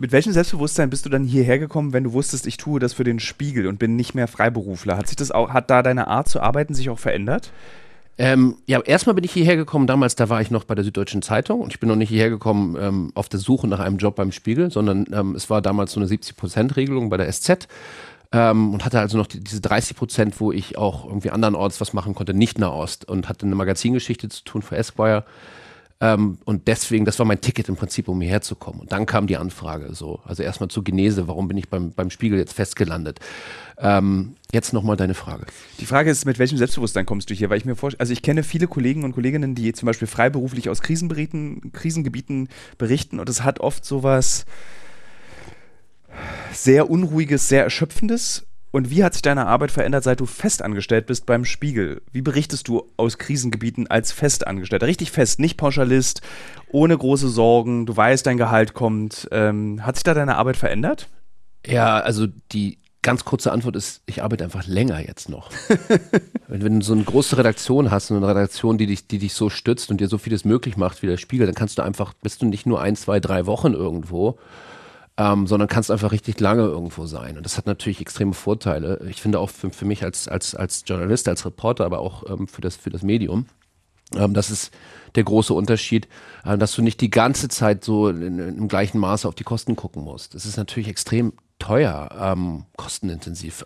mit 0.00 0.12
welchem 0.12 0.32
Selbstbewusstsein 0.32 0.90
bist 0.90 1.04
du 1.06 1.10
dann 1.10 1.24
hierher 1.24 1.58
gekommen, 1.58 1.92
wenn 1.92 2.04
du 2.04 2.12
wusstest, 2.12 2.46
ich 2.46 2.56
tue 2.56 2.78
das 2.78 2.92
für 2.92 3.04
den 3.04 3.18
Spiegel 3.18 3.66
und 3.66 3.78
bin 3.78 3.96
nicht 3.96 4.14
mehr 4.14 4.28
Freiberufler? 4.28 4.96
Hat 4.96 5.08
sich 5.08 5.16
das 5.16 5.32
auch, 5.32 5.50
hat 5.50 5.70
da 5.70 5.82
deine 5.82 6.06
Art 6.06 6.28
zu 6.28 6.40
arbeiten 6.40 6.74
sich 6.74 6.88
auch 6.88 6.98
verändert? 6.98 7.52
Ähm, 8.20 8.56
ja, 8.66 8.80
erstmal 8.80 9.14
bin 9.14 9.22
ich 9.22 9.32
hierher 9.32 9.56
gekommen, 9.56 9.86
damals, 9.86 10.16
da 10.16 10.28
war 10.28 10.40
ich 10.40 10.50
noch 10.50 10.64
bei 10.64 10.74
der 10.74 10.82
Süddeutschen 10.82 11.22
Zeitung 11.22 11.60
und 11.60 11.72
ich 11.72 11.78
bin 11.78 11.88
noch 11.88 11.94
nicht 11.94 12.08
hierher 12.08 12.30
gekommen 12.30 12.76
ähm, 12.78 13.12
auf 13.14 13.28
der 13.28 13.38
Suche 13.38 13.68
nach 13.68 13.78
einem 13.78 13.96
Job 13.98 14.16
beim 14.16 14.32
Spiegel, 14.32 14.72
sondern 14.72 15.06
ähm, 15.12 15.36
es 15.36 15.48
war 15.50 15.62
damals 15.62 15.92
so 15.92 16.00
eine 16.00 16.08
70-Prozent-Regelung 16.08 17.10
bei 17.10 17.16
der 17.16 17.30
SZ 17.32 17.68
ähm, 18.32 18.74
und 18.74 18.84
hatte 18.84 18.98
also 18.98 19.16
noch 19.16 19.28
die, 19.28 19.38
diese 19.38 19.60
30 19.60 19.96
Prozent, 19.96 20.40
wo 20.40 20.50
ich 20.50 20.76
auch 20.76 21.06
irgendwie 21.06 21.30
andernorts 21.30 21.80
was 21.80 21.92
machen 21.92 22.16
konnte, 22.16 22.34
nicht 22.34 22.58
Nahost 22.58 23.08
und 23.08 23.28
hatte 23.28 23.46
eine 23.46 23.54
Magazingeschichte 23.54 24.28
zu 24.28 24.42
tun 24.42 24.62
für 24.62 24.76
Esquire. 24.76 25.24
Ähm, 26.00 26.38
und 26.44 26.68
deswegen, 26.68 27.04
das 27.04 27.18
war 27.18 27.26
mein 27.26 27.40
Ticket 27.40 27.68
im 27.68 27.76
Prinzip, 27.76 28.08
um 28.08 28.20
hierher 28.20 28.40
zu 28.40 28.54
kommen. 28.54 28.80
Und 28.80 28.92
dann 28.92 29.04
kam 29.04 29.26
die 29.26 29.36
Anfrage 29.36 29.94
so. 29.94 30.20
Also 30.24 30.42
erstmal 30.42 30.68
zur 30.68 30.84
Genese, 30.84 31.26
warum 31.26 31.48
bin 31.48 31.56
ich 31.56 31.68
beim, 31.68 31.90
beim 31.92 32.10
Spiegel 32.10 32.38
jetzt 32.38 32.52
festgelandet? 32.52 33.18
Ähm, 33.78 34.36
jetzt 34.52 34.72
nochmal 34.72 34.96
deine 34.96 35.14
Frage. 35.14 35.46
Die 35.80 35.86
Frage 35.86 36.10
ist, 36.10 36.24
mit 36.24 36.38
welchem 36.38 36.56
Selbstbewusstsein 36.58 37.04
kommst 37.04 37.30
du 37.30 37.34
hier? 37.34 37.50
Weil 37.50 37.58
ich 37.58 37.64
mir 37.64 37.74
vorstelle, 37.74 38.00
also 38.00 38.12
ich 38.12 38.22
kenne 38.22 38.44
viele 38.44 38.68
Kollegen 38.68 39.02
und 39.02 39.12
Kolleginnen, 39.12 39.56
die 39.56 39.72
zum 39.72 39.86
Beispiel 39.86 40.08
freiberuflich 40.08 40.68
aus 40.68 40.82
Krisengebieten 40.82 42.48
berichten 42.78 43.18
und 43.18 43.28
es 43.28 43.42
hat 43.42 43.60
oft 43.60 43.84
sowas 43.84 44.46
sehr 46.52 46.90
Unruhiges, 46.90 47.48
sehr 47.48 47.64
Erschöpfendes 47.64 48.47
und 48.70 48.90
wie 48.90 49.02
hat 49.02 49.14
sich 49.14 49.22
deine 49.22 49.46
Arbeit 49.46 49.70
verändert, 49.70 50.04
seit 50.04 50.20
du 50.20 50.26
festangestellt 50.26 51.06
bist 51.06 51.26
beim 51.26 51.44
Spiegel? 51.44 52.02
Wie 52.12 52.22
berichtest 52.22 52.68
du 52.68 52.90
aus 52.96 53.18
Krisengebieten 53.18 53.86
als 53.86 54.12
Festangestellter? 54.12 54.86
Richtig 54.86 55.10
fest, 55.10 55.40
nicht 55.40 55.56
Pauschalist, 55.56 56.20
ohne 56.70 56.96
große 56.96 57.28
Sorgen, 57.28 57.86
du 57.86 57.96
weißt, 57.96 58.26
dein 58.26 58.36
Gehalt 58.36 58.74
kommt. 58.74 59.28
Ähm, 59.32 59.84
hat 59.86 59.96
sich 59.96 60.04
da 60.04 60.12
deine 60.12 60.36
Arbeit 60.36 60.56
verändert? 60.56 61.08
Ja, 61.66 61.98
also 61.98 62.26
die 62.52 62.78
ganz 63.02 63.24
kurze 63.24 63.52
Antwort 63.52 63.74
ist, 63.74 64.02
ich 64.06 64.22
arbeite 64.22 64.44
einfach 64.44 64.66
länger 64.66 65.00
jetzt 65.00 65.30
noch. 65.30 65.50
wenn, 66.48 66.62
wenn, 66.62 66.80
du 66.80 66.84
so 66.84 66.92
eine 66.92 67.04
große 67.04 67.38
Redaktion 67.38 67.90
hast, 67.90 68.10
eine 68.10 68.26
Redaktion, 68.26 68.76
die 68.76 68.86
dich, 68.86 69.06
die 69.06 69.18
dich 69.18 69.32
so 69.32 69.48
stützt 69.48 69.90
und 69.90 70.00
dir 70.00 70.08
so 70.08 70.18
vieles 70.18 70.44
möglich 70.44 70.76
macht 70.76 71.02
wie 71.02 71.06
der 71.06 71.16
Spiegel, 71.16 71.46
dann 71.46 71.54
kannst 71.54 71.78
du 71.78 71.82
einfach, 71.82 72.12
bist 72.22 72.42
du 72.42 72.46
nicht 72.46 72.66
nur 72.66 72.82
ein, 72.82 72.96
zwei, 72.96 73.18
drei 73.18 73.46
Wochen 73.46 73.72
irgendwo, 73.72 74.38
ähm, 75.18 75.48
sondern 75.48 75.68
kannst 75.68 75.90
einfach 75.90 76.12
richtig 76.12 76.38
lange 76.38 76.62
irgendwo 76.62 77.06
sein. 77.06 77.36
Und 77.36 77.44
das 77.44 77.58
hat 77.58 77.66
natürlich 77.66 78.00
extreme 78.00 78.34
Vorteile. 78.34 79.04
Ich 79.10 79.20
finde 79.20 79.40
auch 79.40 79.50
für, 79.50 79.70
für 79.70 79.84
mich 79.84 80.04
als, 80.04 80.28
als, 80.28 80.54
als 80.54 80.84
Journalist, 80.86 81.28
als 81.28 81.44
Reporter, 81.44 81.84
aber 81.84 81.98
auch 81.98 82.22
ähm, 82.30 82.46
für, 82.46 82.60
das, 82.60 82.76
für 82.76 82.90
das 82.90 83.02
Medium. 83.02 83.46
Ähm, 84.14 84.32
das 84.32 84.48
ist 84.50 84.72
der 85.16 85.24
große 85.24 85.52
Unterschied, 85.52 86.06
äh, 86.44 86.56
dass 86.56 86.72
du 86.72 86.82
nicht 86.82 87.00
die 87.00 87.10
ganze 87.10 87.48
Zeit 87.48 87.82
so 87.82 88.08
in, 88.08 88.22
in, 88.22 88.38
im 88.38 88.68
gleichen 88.68 88.98
Maße 88.98 89.26
auf 89.26 89.34
die 89.34 89.44
Kosten 89.44 89.74
gucken 89.74 90.04
musst. 90.04 90.36
Das 90.36 90.46
ist 90.46 90.56
natürlich 90.56 90.88
extrem 90.88 91.32
teuer, 91.58 92.10
ähm, 92.20 92.66
kostenintensiv. 92.76 93.64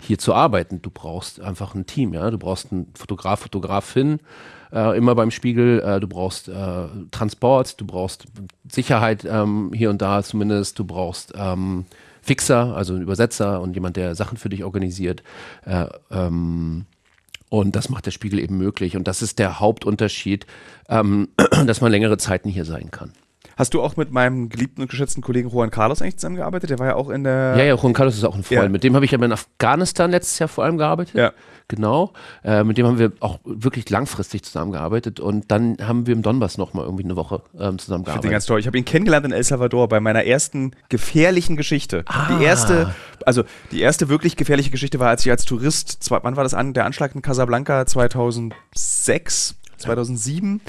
Hier 0.00 0.18
zu 0.18 0.32
arbeiten. 0.32 0.80
Du 0.80 0.90
brauchst 0.90 1.40
einfach 1.40 1.74
ein 1.74 1.86
Team, 1.86 2.14
ja. 2.14 2.30
Du 2.30 2.38
brauchst 2.38 2.72
einen 2.72 2.92
Fotograf, 2.94 3.40
Fotografin, 3.40 4.20
äh, 4.72 4.96
immer 4.96 5.14
beim 5.14 5.30
Spiegel. 5.30 5.80
Äh, 5.80 6.00
du 6.00 6.06
brauchst 6.06 6.48
äh, 6.48 6.86
Transport, 7.10 7.80
du 7.80 7.86
brauchst 7.86 8.26
Sicherheit 8.70 9.24
ähm, 9.24 9.72
hier 9.74 9.90
und 9.90 10.00
da 10.00 10.22
zumindest. 10.22 10.78
Du 10.78 10.84
brauchst 10.84 11.32
ähm, 11.36 11.86
Fixer, 12.22 12.76
also 12.76 12.94
einen 12.94 13.02
Übersetzer 13.02 13.60
und 13.60 13.74
jemand, 13.74 13.96
der 13.96 14.14
Sachen 14.14 14.38
für 14.38 14.48
dich 14.48 14.62
organisiert. 14.62 15.22
Äh, 15.64 15.86
ähm, 16.10 16.86
und 17.48 17.74
das 17.74 17.88
macht 17.88 18.06
der 18.06 18.10
Spiegel 18.10 18.38
eben 18.38 18.58
möglich. 18.58 18.96
Und 18.96 19.08
das 19.08 19.22
ist 19.22 19.38
der 19.38 19.58
Hauptunterschied, 19.58 20.46
ähm, 20.88 21.28
dass 21.66 21.80
man 21.80 21.90
längere 21.90 22.18
Zeiten 22.18 22.48
hier 22.48 22.64
sein 22.64 22.90
kann. 22.90 23.12
Hast 23.58 23.74
du 23.74 23.82
auch 23.82 23.96
mit 23.96 24.12
meinem 24.12 24.50
geliebten 24.50 24.82
und 24.82 24.88
geschätzten 24.88 25.20
Kollegen 25.20 25.48
Juan 25.48 25.72
Carlos 25.72 26.00
eigentlich 26.00 26.18
zusammengearbeitet? 26.18 26.70
Der 26.70 26.78
war 26.78 26.86
ja 26.86 26.94
auch 26.94 27.10
in 27.10 27.24
der. 27.24 27.56
Ja, 27.56 27.64
ja, 27.64 27.74
Juan 27.74 27.92
Carlos 27.92 28.14
ist 28.16 28.22
auch 28.22 28.36
ein 28.36 28.44
Freund. 28.44 28.62
Ja. 28.62 28.68
Mit 28.68 28.84
dem 28.84 28.94
habe 28.94 29.04
ich 29.04 29.12
aber 29.12 29.24
in 29.24 29.32
Afghanistan 29.32 30.12
letztes 30.12 30.38
Jahr 30.38 30.48
vor 30.48 30.62
allem 30.62 30.78
gearbeitet. 30.78 31.16
Ja. 31.16 31.32
Genau. 31.66 32.12
Äh, 32.44 32.62
mit 32.62 32.78
dem 32.78 32.86
haben 32.86 33.00
wir 33.00 33.10
auch 33.18 33.40
wirklich 33.44 33.90
langfristig 33.90 34.44
zusammengearbeitet. 34.44 35.18
Und 35.18 35.50
dann 35.50 35.76
haben 35.82 36.06
wir 36.06 36.14
im 36.14 36.22
Donbass 36.22 36.56
nochmal 36.56 36.84
irgendwie 36.84 37.02
eine 37.02 37.16
Woche 37.16 37.34
ähm, 37.34 37.42
Ich 37.42 37.58
finde 37.58 37.70
den 37.72 37.78
zusammengearbeitet. 37.80 38.30
ganz 38.30 38.46
toll. 38.46 38.60
Ich 38.60 38.68
habe 38.68 38.78
ihn 38.78 38.84
kennengelernt 38.84 39.26
in 39.26 39.32
El 39.32 39.42
Salvador 39.42 39.88
bei 39.88 39.98
meiner 39.98 40.24
ersten 40.24 40.70
gefährlichen 40.88 41.56
Geschichte. 41.56 42.04
Ah. 42.06 42.28
Die 42.38 42.44
erste, 42.44 42.94
also 43.26 43.42
die 43.72 43.80
erste 43.80 44.08
wirklich 44.08 44.36
gefährliche 44.36 44.70
Geschichte 44.70 45.00
war, 45.00 45.08
als 45.08 45.26
ich 45.26 45.32
als 45.32 45.44
Tourist, 45.44 45.98
wann 46.10 46.36
war 46.36 46.44
das 46.44 46.54
an? 46.54 46.74
Der 46.74 46.84
Anschlag 46.84 47.12
in 47.16 47.22
Casablanca 47.22 47.86
2006, 47.86 49.56
2007, 49.78 50.60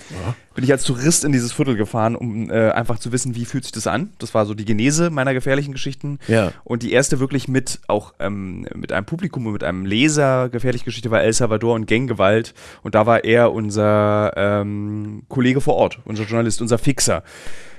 bin 0.55 0.63
ich 0.63 0.71
als 0.71 0.83
Tourist 0.83 1.25
in 1.25 1.31
dieses 1.31 1.51
Viertel 1.51 1.75
gefahren, 1.75 2.15
um 2.15 2.49
äh, 2.49 2.71
einfach 2.71 2.99
zu 2.99 3.11
wissen, 3.11 3.35
wie 3.35 3.45
fühlt 3.45 3.63
sich 3.63 3.71
das 3.71 3.87
an. 3.87 4.13
Das 4.19 4.33
war 4.33 4.45
so 4.45 4.53
die 4.53 4.65
Genese 4.65 5.09
meiner 5.09 5.33
gefährlichen 5.33 5.71
Geschichten. 5.71 6.19
Ja. 6.27 6.51
Und 6.63 6.83
die 6.83 6.91
erste 6.91 7.19
wirklich 7.19 7.47
mit 7.47 7.79
auch 7.87 8.13
ähm, 8.19 8.67
mit 8.75 8.91
einem 8.91 9.05
Publikum 9.05 9.45
und 9.45 9.53
mit 9.53 9.63
einem 9.63 9.85
Leser 9.85 10.49
gefährliche 10.49 10.85
Geschichte 10.85 11.11
war 11.11 11.21
El 11.21 11.33
Salvador 11.33 11.75
und 11.75 11.87
Ganggewalt. 11.87 12.53
Und 12.83 12.95
da 12.95 13.05
war 13.05 13.23
er 13.23 13.51
unser 13.51 14.33
ähm, 14.35 15.23
Kollege 15.29 15.61
vor 15.61 15.75
Ort, 15.75 15.99
unser 16.05 16.23
Journalist, 16.23 16.61
unser 16.61 16.77
Fixer. 16.77 17.23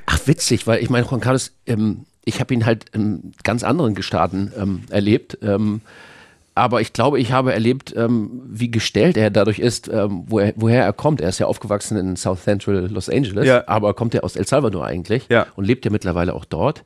Ach, 0.06 0.18
witzig, 0.26 0.66
weil 0.66 0.82
ich 0.82 0.90
meine, 0.90 1.06
Juan 1.06 1.20
Carlos, 1.20 1.52
ähm, 1.66 2.04
ich 2.24 2.40
habe 2.40 2.52
ihn 2.54 2.66
halt 2.66 2.90
in 2.90 3.32
ganz 3.44 3.62
anderen 3.62 3.94
Gestaaten 3.94 4.52
ähm, 4.56 4.82
erlebt. 4.90 5.38
Aber 6.54 6.80
ich 6.80 6.92
glaube, 6.92 7.20
ich 7.20 7.32
habe 7.32 7.52
erlebt, 7.52 7.94
ähm, 7.96 8.42
wie 8.46 8.70
gestellt 8.70 9.16
er 9.16 9.30
dadurch 9.30 9.58
ist, 9.60 9.88
ähm, 9.88 10.24
wo 10.26 10.40
er, 10.40 10.52
woher 10.56 10.84
er 10.84 10.92
kommt. 10.92 11.20
Er 11.20 11.28
ist 11.28 11.38
ja 11.38 11.46
aufgewachsen 11.46 11.96
in 11.96 12.16
South 12.16 12.42
Central 12.42 12.88
Los 12.90 13.08
Angeles, 13.08 13.46
Ja. 13.46 13.64
aber 13.66 13.94
kommt 13.94 14.14
ja 14.14 14.20
aus 14.22 14.36
El 14.36 14.46
Salvador 14.46 14.84
eigentlich 14.84 15.26
Ja. 15.28 15.46
und 15.56 15.64
lebt 15.64 15.84
ja 15.84 15.90
mittlerweile 15.90 16.34
auch 16.34 16.44
dort. 16.44 16.82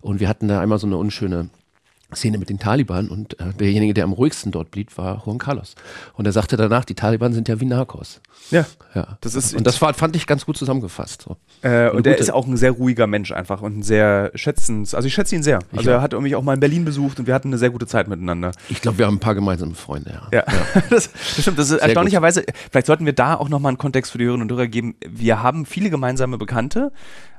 Und 0.00 0.20
wir 0.20 0.28
hatten 0.28 0.48
da 0.48 0.60
einmal 0.60 0.78
so 0.78 0.86
eine 0.86 0.96
unschöne 0.96 1.48
Szene 2.16 2.38
mit 2.38 2.48
den 2.50 2.58
Taliban 2.58 3.08
und 3.08 3.38
äh, 3.40 3.52
derjenige, 3.58 3.94
der 3.94 4.04
am 4.04 4.12
ruhigsten 4.12 4.52
dort 4.52 4.70
blieb, 4.70 4.96
war 4.98 5.22
Juan 5.24 5.38
Carlos. 5.38 5.74
Und 6.14 6.26
er 6.26 6.32
sagte 6.32 6.56
danach, 6.56 6.84
die 6.84 6.94
Taliban 6.94 7.32
sind 7.32 7.48
ja 7.48 7.60
wie 7.60 7.64
Narcos. 7.64 8.20
Ja. 8.50 8.64
Ja. 8.94 9.18
Das 9.20 9.34
ist- 9.34 9.54
und 9.54 9.66
das 9.66 9.80
war, 9.82 9.94
fand 9.94 10.14
ich 10.16 10.26
ganz 10.26 10.44
gut 10.46 10.56
zusammengefasst. 10.56 11.22
So. 11.22 11.36
Äh, 11.68 11.90
und 11.90 12.06
er 12.06 12.18
ist 12.18 12.32
auch 12.32 12.46
ein 12.46 12.56
sehr 12.56 12.72
ruhiger 12.72 13.06
Mensch 13.06 13.32
einfach 13.32 13.62
und 13.62 13.78
ein 13.78 13.82
sehr 13.82 14.30
schätzens. 14.34 14.94
Also 14.94 15.08
ich 15.08 15.14
schätze 15.14 15.34
ihn 15.34 15.42
sehr. 15.42 15.58
Also 15.76 15.90
auch. 15.90 15.94
er 15.94 16.02
hat 16.02 16.12
mich 16.20 16.34
auch 16.36 16.42
mal 16.42 16.54
in 16.54 16.60
Berlin 16.60 16.84
besucht 16.84 17.18
und 17.20 17.26
wir 17.26 17.34
hatten 17.34 17.48
eine 17.48 17.58
sehr 17.58 17.70
gute 17.70 17.86
Zeit 17.86 18.08
miteinander. 18.08 18.52
Ich 18.68 18.80
glaube, 18.80 18.98
wir 18.98 19.06
haben 19.06 19.16
ein 19.16 19.20
paar 19.20 19.34
gemeinsame 19.34 19.74
Freunde, 19.74 20.20
ja. 20.32 20.38
Ja, 20.40 20.44
Das, 20.90 21.10
das 21.12 21.40
stimmt. 21.40 21.58
Das 21.58 21.70
ist 21.70 21.78
erstaunlicherweise, 21.78 22.44
vielleicht 22.70 22.86
sollten 22.86 23.06
wir 23.06 23.12
da 23.14 23.34
auch 23.34 23.48
nochmal 23.48 23.70
einen 23.70 23.78
Kontext 23.78 24.12
für 24.12 24.18
die 24.18 24.24
Hörerinnen 24.24 24.48
und 24.50 24.56
Hörer 24.56 24.66
geben. 24.68 24.94
Wir 25.08 25.42
haben 25.42 25.66
viele 25.66 25.90
gemeinsame 25.90 26.38
Bekannte, 26.38 26.92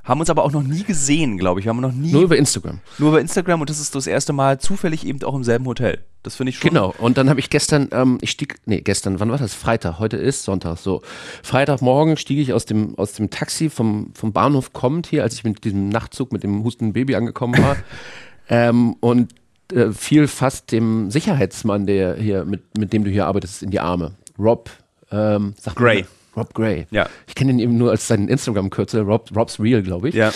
haben 0.06 0.20
uns 0.20 0.30
aber 0.30 0.44
auch 0.44 0.52
noch 0.52 0.62
nie 0.62 0.84
gesehen, 0.84 1.36
glaube 1.36 1.60
ich. 1.60 1.66
Wir 1.66 1.70
haben 1.70 1.80
noch 1.80 1.92
nie 1.92 2.12
Nur 2.12 2.22
über 2.22 2.36
Instagram. 2.36 2.78
nur 2.98 3.10
über 3.10 3.20
Instagram 3.20 3.60
und 3.60 3.68
das 3.68 3.80
ist 3.80 3.94
das 3.94 4.06
erste 4.06 4.32
Mal 4.32 4.58
zufällig 4.60 5.04
eben 5.06 5.22
auch 5.24 5.34
im 5.34 5.44
selben 5.44 5.66
Hotel. 5.66 6.04
Das 6.22 6.36
finde 6.36 6.50
ich 6.50 6.58
schon. 6.58 6.70
Genau. 6.70 6.94
Und 6.98 7.18
dann 7.18 7.28
habe 7.28 7.38
ich 7.40 7.50
gestern, 7.50 7.88
ähm, 7.92 8.18
ich 8.20 8.30
stieg, 8.30 8.56
nee, 8.66 8.80
gestern, 8.80 9.20
wann 9.20 9.30
war 9.30 9.38
das? 9.38 9.54
Freitag. 9.54 9.98
Heute 9.98 10.16
ist 10.16 10.42
Sonntag. 10.44 10.78
So. 10.78 11.02
Freitagmorgen 11.42 12.16
stieg 12.16 12.38
ich 12.38 12.52
aus 12.52 12.64
dem, 12.66 12.96
aus 12.98 13.12
dem 13.12 13.30
Taxi 13.30 13.68
vom, 13.70 14.10
vom 14.14 14.32
Bahnhof 14.32 14.72
kommend 14.72 15.06
hier, 15.06 15.22
als 15.22 15.34
ich 15.34 15.44
mit 15.44 15.64
diesem 15.64 15.88
Nachtzug 15.88 16.32
mit 16.32 16.42
dem 16.42 16.64
hustenden 16.64 16.92
Baby 16.94 17.14
angekommen 17.14 17.62
war. 17.62 17.76
ähm, 18.48 18.94
und 19.00 19.32
äh, 19.72 19.90
fiel 19.92 20.26
fast 20.28 20.72
dem 20.72 21.10
Sicherheitsmann, 21.10 21.86
der 21.86 22.14
hier, 22.16 22.44
mit, 22.44 22.76
mit 22.78 22.92
dem 22.92 23.04
du 23.04 23.10
hier 23.10 23.26
arbeitest, 23.26 23.62
in 23.62 23.70
die 23.70 23.80
Arme. 23.80 24.12
Rob, 24.38 24.70
ähm, 25.10 25.54
sag 25.60 25.74
mal- 25.78 25.80
Gray. 25.84 26.04
Rob 26.36 26.54
Gray. 26.54 26.86
Ja. 26.90 27.08
Ich 27.26 27.34
kenne 27.34 27.52
ihn 27.52 27.58
eben 27.58 27.78
nur 27.78 27.90
als 27.90 28.06
seinen 28.06 28.28
Instagram-Kürzel, 28.28 29.02
Rob, 29.02 29.30
Rob's 29.34 29.58
Real, 29.58 29.82
glaube 29.82 30.08
ich. 30.08 30.14
Ja. 30.14 30.32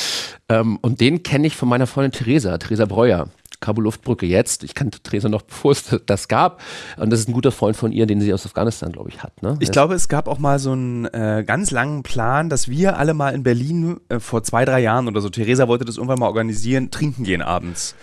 Ähm, 0.48 0.78
und 0.82 1.00
den 1.00 1.22
kenne 1.22 1.46
ich 1.46 1.56
von 1.56 1.68
meiner 1.68 1.86
Freundin 1.86 2.12
Theresa, 2.12 2.58
Theresa 2.58 2.86
Breuer. 2.86 3.28
Kabul 3.60 3.84
Luftbrücke 3.84 4.24
jetzt. 4.24 4.64
Ich 4.64 4.74
kannte 4.74 5.00
Theresa 5.00 5.28
noch, 5.28 5.42
bevor 5.50 5.72
es 5.72 5.84
das 6.06 6.28
gab. 6.28 6.60
Und 6.96 7.10
das 7.10 7.20
ist 7.20 7.28
ein 7.28 7.32
guter 7.32 7.52
Freund 7.52 7.76
von 7.76 7.92
ihr, 7.92 8.06
den 8.06 8.20
sie 8.20 8.32
aus 8.32 8.46
Afghanistan, 8.46 8.90
glaube 8.92 9.10
ich, 9.10 9.22
hat. 9.22 9.42
Ne? 9.42 9.56
Ich 9.60 9.70
glaube, 9.70 9.94
es 9.94 10.08
gab 10.08 10.28
auch 10.28 10.38
mal 10.38 10.58
so 10.58 10.72
einen 10.72 11.04
äh, 11.06 11.44
ganz 11.46 11.70
langen 11.70 12.02
Plan, 12.02 12.48
dass 12.48 12.68
wir 12.68 12.96
alle 12.96 13.14
mal 13.14 13.34
in 13.34 13.42
Berlin 13.42 14.00
äh, 14.08 14.18
vor 14.18 14.42
zwei, 14.42 14.64
drei 14.64 14.80
Jahren 14.80 15.08
oder 15.08 15.20
so, 15.20 15.28
Theresa 15.28 15.68
wollte 15.68 15.84
das 15.84 15.96
irgendwann 15.96 16.18
mal 16.18 16.26
organisieren, 16.26 16.90
trinken 16.90 17.24
gehen 17.24 17.42
abends. 17.42 17.94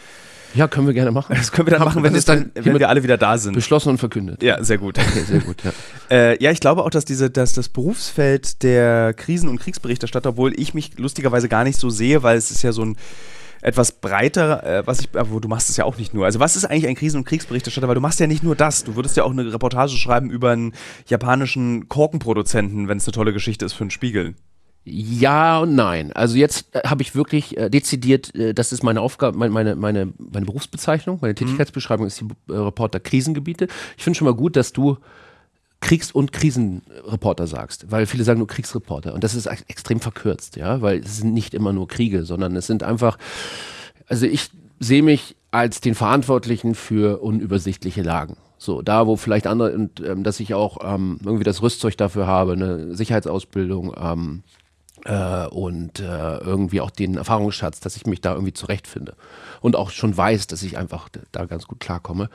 Ja, 0.56 0.68
können 0.68 0.88
wir 0.88 0.94
gerne 0.94 1.12
machen. 1.12 1.36
Das 1.36 1.52
können 1.52 1.68
wir 1.68 1.72
dann 1.72 1.82
Haben- 1.82 1.88
machen, 1.90 2.04
wenn, 2.04 2.16
es 2.16 2.26
dann 2.26 2.52
wenn 2.56 2.78
wir 2.80 2.90
alle 2.90 3.04
wieder 3.04 3.18
da 3.18 3.38
sind. 3.38 3.54
beschlossen 3.54 3.90
und 3.90 3.98
verkündet. 3.98 4.42
Ja, 4.44 4.64
sehr 4.64 4.78
gut. 4.78 4.98
Okay, 4.98 5.22
sehr 5.28 5.40
gut, 5.40 5.64
ja. 5.64 5.72
Äh, 6.10 6.42
ja, 6.42 6.52
ich 6.52 6.62
glaube 6.62 6.84
auch, 6.86 6.90
dass, 6.90 7.04
diese, 7.04 7.30
dass 7.30 7.52
das 7.54 7.68
Berufsfeld 7.68 8.64
der 8.64 9.14
Krisen- 9.14 9.50
und 9.50 9.60
Kriegsberichterstatter, 9.60 10.30
obwohl 10.30 10.58
ich 10.58 10.74
mich 10.74 10.98
lustigerweise 10.98 11.50
gar 11.50 11.66
nicht 11.66 11.78
so 11.78 11.90
sehe, 11.90 12.24
weil 12.24 12.38
es 12.38 12.50
ist 12.50 12.64
ja 12.64 12.72
so 12.72 12.84
ein 12.84 12.96
etwas 13.62 13.92
breiter, 13.92 14.64
äh, 14.64 14.88
was 14.88 15.02
ich, 15.02 15.10
aber 15.16 15.42
du 15.42 15.48
machst 15.50 15.70
es 15.70 15.76
ja 15.78 15.84
auch 15.84 15.98
nicht 15.98 16.14
nur. 16.14 16.26
Also 16.26 16.40
was 16.40 16.56
ist 16.56 16.64
eigentlich 16.64 16.88
ein 16.88 16.96
Krisen- 16.96 17.18
und 17.18 17.26
Kriegsberichterstatter? 17.26 17.88
Weil 17.88 17.96
du 17.96 18.02
machst 18.02 18.20
ja 18.20 18.28
nicht 18.28 18.44
nur 18.44 18.56
das. 18.56 18.84
Du 18.86 18.96
würdest 18.96 19.18
ja 19.18 19.24
auch 19.24 19.32
eine 19.32 19.52
Reportage 19.52 19.98
schreiben 19.98 20.30
über 20.30 20.52
einen 20.52 20.74
japanischen 21.08 21.90
Korkenproduzenten, 21.90 22.88
wenn 22.88 23.00
es 23.00 23.06
eine 23.08 23.14
tolle 23.14 23.34
Geschichte 23.34 23.66
ist 23.66 23.74
für 23.74 23.82
einen 23.82 23.92
Spiegel. 23.92 24.36
Ja 24.90 25.60
und 25.60 25.76
nein. 25.76 26.14
Also 26.14 26.38
jetzt 26.38 26.74
äh, 26.74 26.82
habe 26.88 27.02
ich 27.02 27.14
wirklich 27.14 27.58
äh, 27.58 27.70
dezidiert, 27.70 28.34
äh, 28.36 28.54
das 28.54 28.72
ist 28.72 28.84
meine 28.84 29.02
Aufgabe, 29.02 29.38
meine, 29.38 29.52
meine, 29.52 29.76
meine, 29.76 30.14
meine 30.18 30.46
Berufsbezeichnung, 30.46 31.20
meine 31.22 31.36
Tätigkeitsbeschreibung 31.36 32.08
ist 32.08 32.22
die 32.22 32.54
äh, 32.54 32.56
Reporter 32.56 33.02
Krisengebiete. 33.02 33.68
Ich 33.98 34.04
finde 34.04 34.18
schon 34.18 34.26
mal 34.26 34.34
gut, 34.34 34.56
dass 34.56 34.72
du 34.72 34.98
Kriegs- 35.82 36.12
und 36.12 36.32
Krisenreporter 36.32 37.48
sagst, 37.48 37.92
weil 37.92 38.06
viele 38.06 38.24
sagen 38.24 38.40
nur 38.40 38.48
Kriegsreporter 38.48 39.14
und 39.14 39.24
das 39.24 39.36
ist 39.36 39.46
ex- 39.46 39.66
extrem 39.68 40.00
verkürzt, 40.00 40.56
ja, 40.56 40.82
weil 40.82 41.00
es 41.00 41.18
sind 41.18 41.34
nicht 41.34 41.54
immer 41.54 41.74
nur 41.74 41.88
Kriege, 41.88 42.24
sondern 42.24 42.56
es 42.56 42.66
sind 42.66 42.82
einfach, 42.82 43.18
also 44.08 44.26
ich 44.26 44.50
sehe 44.80 45.04
mich 45.04 45.36
als 45.52 45.82
den 45.82 45.96
Verantwortlichen 45.96 46.76
für 46.76 47.22
unübersichtliche 47.22 48.04
Lagen. 48.04 48.38
So, 48.58 48.82
da 48.82 49.06
wo 49.06 49.18
vielleicht 49.18 49.46
andere, 49.48 49.74
und 49.74 50.00
ähm, 50.00 50.24
dass 50.24 50.40
ich 50.40 50.54
auch 50.54 50.78
ähm, 50.82 51.20
irgendwie 51.24 51.44
das 51.44 51.62
Rüstzeug 51.62 51.96
dafür 51.98 52.26
habe, 52.26 52.54
eine 52.54 52.96
Sicherheitsausbildung, 52.96 53.94
ähm, 54.02 54.44
äh, 55.06 55.48
und 55.48 56.00
äh, 56.00 56.38
irgendwie 56.38 56.82
auch 56.82 56.92
den 56.92 57.18
Erfahrungsschatz, 57.18 57.80
dass 57.80 57.96
ich 57.96 58.06
mich 58.06 58.22
da 58.22 58.34
irgendwie 58.34 58.54
zurechtfinde 58.54 59.16
und 59.62 59.76
auch 59.76 59.92
schon 59.92 60.16
weiß, 60.16 60.48
dass 60.48 60.64
ich 60.64 60.78
einfach 60.78 61.10
da 61.32 61.46
ganz 61.46 61.68
gut 61.68 61.80
klarkomme. 61.80 62.30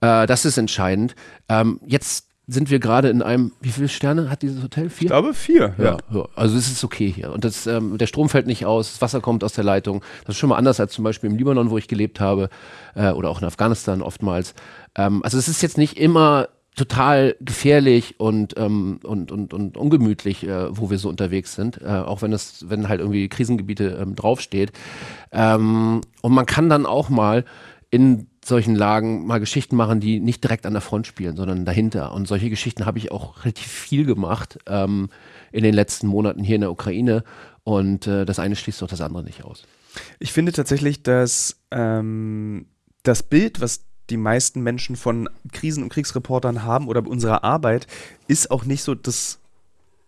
Äh, 0.00 0.26
das 0.26 0.44
ist 0.44 0.58
entscheidend. 0.58 1.14
Ähm, 1.48 1.80
jetzt 1.86 2.28
sind 2.46 2.70
wir 2.70 2.78
gerade 2.78 3.08
in 3.08 3.22
einem, 3.22 3.52
wie 3.60 3.70
viele 3.70 3.88
Sterne 3.88 4.28
hat 4.28 4.42
dieses 4.42 4.62
Hotel? 4.62 4.90
Vier? 4.90 5.06
Ich 5.06 5.10
glaube 5.10 5.32
vier. 5.32 5.74
Ja, 5.78 5.96
ja, 6.12 6.28
also 6.36 6.58
es 6.58 6.70
ist 6.70 6.84
okay 6.84 7.10
hier. 7.10 7.32
Und 7.32 7.44
das, 7.44 7.66
ähm, 7.66 7.96
der 7.96 8.06
Strom 8.06 8.28
fällt 8.28 8.46
nicht 8.46 8.66
aus, 8.66 8.92
das 8.92 9.00
Wasser 9.00 9.20
kommt 9.20 9.42
aus 9.44 9.54
der 9.54 9.64
Leitung. 9.64 10.02
Das 10.26 10.34
ist 10.34 10.40
schon 10.40 10.50
mal 10.50 10.56
anders 10.56 10.78
als 10.78 10.92
zum 10.92 11.04
Beispiel 11.04 11.30
im 11.30 11.36
Libanon, 11.36 11.70
wo 11.70 11.78
ich 11.78 11.88
gelebt 11.88 12.20
habe, 12.20 12.50
äh, 12.94 13.12
oder 13.12 13.30
auch 13.30 13.40
in 13.40 13.46
Afghanistan 13.46 14.02
oftmals. 14.02 14.54
Ähm, 14.94 15.22
also 15.24 15.38
es 15.38 15.48
ist 15.48 15.62
jetzt 15.62 15.78
nicht 15.78 15.96
immer 15.96 16.48
total 16.74 17.36
gefährlich 17.40 18.18
und, 18.18 18.54
ähm, 18.56 18.98
und, 19.04 19.30
und, 19.30 19.54
und 19.54 19.76
ungemütlich, 19.76 20.46
äh, 20.46 20.76
wo 20.76 20.90
wir 20.90 20.98
so 20.98 21.08
unterwegs 21.08 21.54
sind, 21.54 21.80
äh, 21.80 21.86
auch 21.86 22.22
wenn 22.22 22.32
es, 22.32 22.68
wenn 22.68 22.88
halt 22.88 23.00
irgendwie 23.00 23.28
Krisengebiete 23.28 23.98
ähm, 24.00 24.14
draufsteht. 24.16 24.72
Ähm, 25.30 26.00
und 26.20 26.32
man 26.32 26.46
kann 26.46 26.68
dann 26.68 26.86
auch 26.86 27.08
mal 27.08 27.44
in 27.90 28.26
solchen 28.44 28.74
Lagen 28.74 29.24
mal 29.26 29.38
Geschichten 29.38 29.76
machen, 29.76 30.00
die 30.00 30.18
nicht 30.18 30.42
direkt 30.42 30.66
an 30.66 30.72
der 30.72 30.82
Front 30.82 31.06
spielen, 31.06 31.36
sondern 31.36 31.64
dahinter. 31.64 32.12
Und 32.12 32.26
solche 32.26 32.50
Geschichten 32.50 32.86
habe 32.86 32.98
ich 32.98 33.12
auch 33.12 33.44
relativ 33.44 33.68
viel 33.68 34.04
gemacht 34.04 34.58
ähm, 34.66 35.10
in 35.52 35.62
den 35.62 35.74
letzten 35.74 36.08
Monaten 36.08 36.42
hier 36.42 36.56
in 36.56 36.62
der 36.62 36.72
Ukraine. 36.72 37.22
Und 37.62 38.06
äh, 38.08 38.24
das 38.24 38.40
eine 38.40 38.56
schließt 38.56 38.82
doch 38.82 38.88
das 38.88 39.00
andere 39.00 39.22
nicht 39.22 39.44
aus. 39.44 39.64
Ich 40.18 40.32
finde 40.32 40.50
tatsächlich, 40.50 41.04
dass 41.04 41.62
ähm, 41.70 42.66
das 43.04 43.22
Bild, 43.22 43.60
was 43.60 43.84
die 44.10 44.16
meisten 44.16 44.62
Menschen 44.62 44.96
von 44.96 45.28
Krisen- 45.52 45.82
und 45.82 45.88
Kriegsreportern 45.88 46.62
haben 46.62 46.88
oder 46.88 47.06
unserer 47.06 47.44
Arbeit, 47.44 47.86
ist 48.28 48.50
auch 48.50 48.64
nicht 48.64 48.82
so 48.82 48.94
das. 48.94 49.40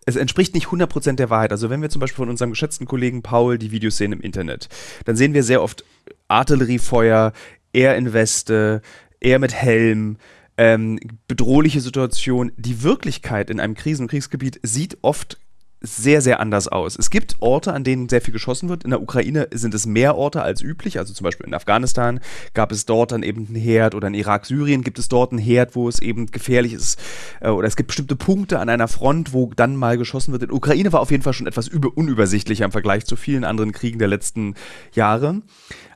Es 0.05 0.15
entspricht 0.15 0.53
nicht 0.53 0.67
100% 0.67 1.15
der 1.15 1.29
Wahrheit. 1.29 1.51
Also 1.51 1.69
wenn 1.69 1.81
wir 1.81 1.89
zum 1.89 1.99
Beispiel 1.99 2.23
von 2.23 2.29
unserem 2.29 2.51
geschätzten 2.51 2.87
Kollegen 2.87 3.23
Paul 3.23 3.57
die 3.57 3.71
Videos 3.71 3.97
sehen 3.97 4.13
im 4.13 4.21
Internet, 4.21 4.69
dann 5.03 5.17
sehen 5.17 5.33
wir 5.33 5.43
sehr 5.43 5.61
oft 5.61 5.83
Artilleriefeuer, 6.29 7.33
er 7.73 7.97
in 7.97 8.13
Weste, 8.13 8.81
er 9.19 9.39
mit 9.39 9.53
Helm, 9.53 10.17
ähm, 10.57 10.99
bedrohliche 11.27 11.81
Situation. 11.81 12.51
Die 12.55 12.83
Wirklichkeit 12.83 13.49
in 13.49 13.59
einem 13.59 13.75
Krisen- 13.75 14.03
und 14.03 14.07
Kriegsgebiet 14.07 14.59
sieht 14.63 14.97
oft 15.01 15.39
sehr, 15.81 16.21
sehr 16.21 16.39
anders 16.39 16.67
aus. 16.67 16.97
Es 16.97 17.09
gibt 17.09 17.35
Orte, 17.39 17.71
an 17.71 17.83
denen 17.83 18.09
sehr 18.09 18.21
viel 18.21 18.33
geschossen 18.33 18.67
wird. 18.67 18.83
In 18.83 18.89
der 18.89 19.01
Ukraine 19.01 19.47
sind 19.53 19.73
es 19.73 19.85
mehr 19.85 20.15
Orte 20.15 20.41
als 20.41 20.61
üblich. 20.61 20.97
Also 20.97 21.13
zum 21.13 21.23
Beispiel 21.23 21.45
in 21.45 21.53
Afghanistan 21.53 22.19
gab 22.53 22.71
es 22.71 22.85
dort 22.85 23.11
dann 23.11 23.21
eben 23.21 23.45
einen 23.47 23.55
Herd 23.55 23.93
oder 23.93 24.07
in 24.07 24.15
Irak, 24.15 24.45
Syrien 24.45 24.83
gibt 24.83 24.97
es 24.97 25.07
dort 25.07 25.31
einen 25.31 25.39
Herd, 25.39 25.75
wo 25.75 25.87
es 25.87 26.01
eben 26.01 26.27
gefährlich 26.27 26.73
ist. 26.73 26.99
Äh, 27.41 27.49
Oder 27.49 27.67
es 27.67 27.75
gibt 27.75 27.87
bestimmte 27.87 28.15
Punkte 28.15 28.59
an 28.59 28.69
einer 28.69 28.87
Front, 28.87 29.33
wo 29.33 29.51
dann 29.55 29.75
mal 29.75 29.97
geschossen 29.97 30.31
wird. 30.31 30.43
In 30.43 30.51
Ukraine 30.51 30.91
war 30.93 31.01
auf 31.01 31.11
jeden 31.11 31.23
Fall 31.23 31.33
schon 31.33 31.47
etwas 31.47 31.67
über 31.67 31.95
unübersichtlicher 31.95 32.65
im 32.65 32.71
Vergleich 32.71 33.05
zu 33.05 33.15
vielen 33.15 33.43
anderen 33.43 33.71
Kriegen 33.71 33.99
der 33.99 34.07
letzten 34.07 34.55
Jahre. 34.93 35.41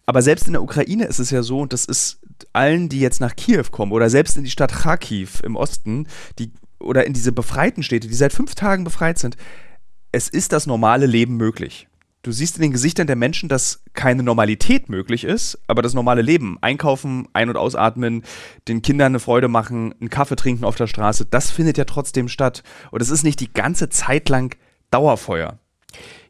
Aber 0.06 0.22
selbst 0.22 0.48
in 0.48 0.54
der 0.54 0.64
Ukraine 0.64 1.06
ist 1.06 1.20
es 1.20 1.32
ja 1.32 1.42
so, 1.42 1.60
und 1.60 1.74
das 1.74 1.86
ist 1.86 2.20
allen, 2.54 2.90
die 2.90 3.00
jetzt 3.00 3.22
nach 3.22 3.36
Kiew 3.36 3.66
kommen 3.72 3.92
oder 3.92 4.10
selbst 4.10 4.38
in 4.38 4.44
die 4.44 4.50
Stadt 4.50 4.72
Kharkiv 4.72 5.42
im 5.44 5.56
Osten, 5.56 6.08
die 6.38 6.52
oder 6.80 7.06
in 7.06 7.14
diese 7.14 7.32
befreiten 7.32 7.84
Städte, 7.84 8.08
die 8.08 8.14
seit 8.14 8.34
fünf 8.34 8.56
Tagen 8.56 8.84
befreit 8.84 9.20
sind, 9.20 9.38
es 10.12 10.30
ist 10.30 10.52
das 10.52 10.68
normale 10.68 11.06
Leben 11.06 11.38
möglich. 11.38 11.88
du 12.24 12.32
siehst 12.32 12.58
in 12.58 12.62
den 12.62 12.72
Gesichtern 12.72 13.08
der 13.08 13.16
Menschen, 13.16 13.50
dass 13.50 13.84
keine 13.94 14.22
Normalität 14.22 14.90
möglich 14.90 15.24
ist, 15.24 15.60
aber 15.68 15.82
das 15.82 15.96
normale 15.96 16.22
Leben, 16.22 16.60
einkaufen, 16.62 17.28
ein- 17.34 17.50
und 17.50 17.58
ausatmen, 17.58 18.24
den 18.68 18.84
Kindern 18.84 19.14
eine 19.14 19.20
Freude 19.20 19.48
machen, 19.48 19.96
einen 20.00 20.12
Kaffee 20.12 20.36
trinken 20.36 20.64
auf 20.64 20.76
der 20.76 20.86
Straße, 20.86 21.26
das 21.26 21.50
findet 21.50 21.80
ja 21.80 21.86
trotzdem 21.86 22.28
statt. 22.28 22.62
Und 22.92 23.02
es 23.02 23.10
ist 23.10 23.24
nicht 23.24 23.40
die 23.40 23.52
ganze 23.52 23.90
Zeit 23.90 24.30
lang 24.30 24.56
Dauerfeuer. 24.92 25.58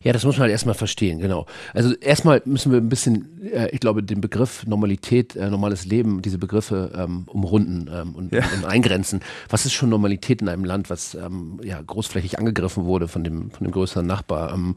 Ja, 0.04 0.14
das 0.14 0.26
muss 0.26 0.36
man 0.36 0.44
halt 0.44 0.52
erstmal 0.52 0.76
verstehen, 0.76 1.20
genau. 1.20 1.46
Also 1.74 1.94
erstmal 1.96 2.42
müssen 2.46 2.72
wir 2.72 2.80
ein 2.80 2.90
bisschen, 2.90 3.42
äh, 3.54 3.70
ich 3.72 3.80
glaube, 3.80 4.02
den 4.02 4.20
Begriff 4.20 4.66
Normalität, 4.66 5.36
äh, 5.36 5.50
normales 5.50 5.86
Leben, 5.86 6.22
diese 6.22 6.38
Begriffe 6.40 6.92
ähm, 6.96 7.24
umrunden 7.28 7.90
ähm, 7.94 8.16
und, 8.16 8.32
Ja. 8.34 8.44
und 8.56 8.66
eingrenzen. 8.66 9.22
Was 9.50 9.66
ist 9.66 9.74
schon 9.74 9.90
Normalität 9.90 10.42
in 10.42 10.50
einem 10.50 10.66
Land, 10.66 10.90
was 10.90 11.14
ähm, 11.14 11.60
ja 11.64 11.80
großflächig 11.82 12.40
angegriffen 12.40 12.86
wurde 12.86 13.08
von 13.08 13.24
dem, 13.24 13.52
von 13.52 13.66
dem 13.66 13.72
größeren 13.72 14.06
Nachbar, 14.06 14.54
ähm, 14.54 14.76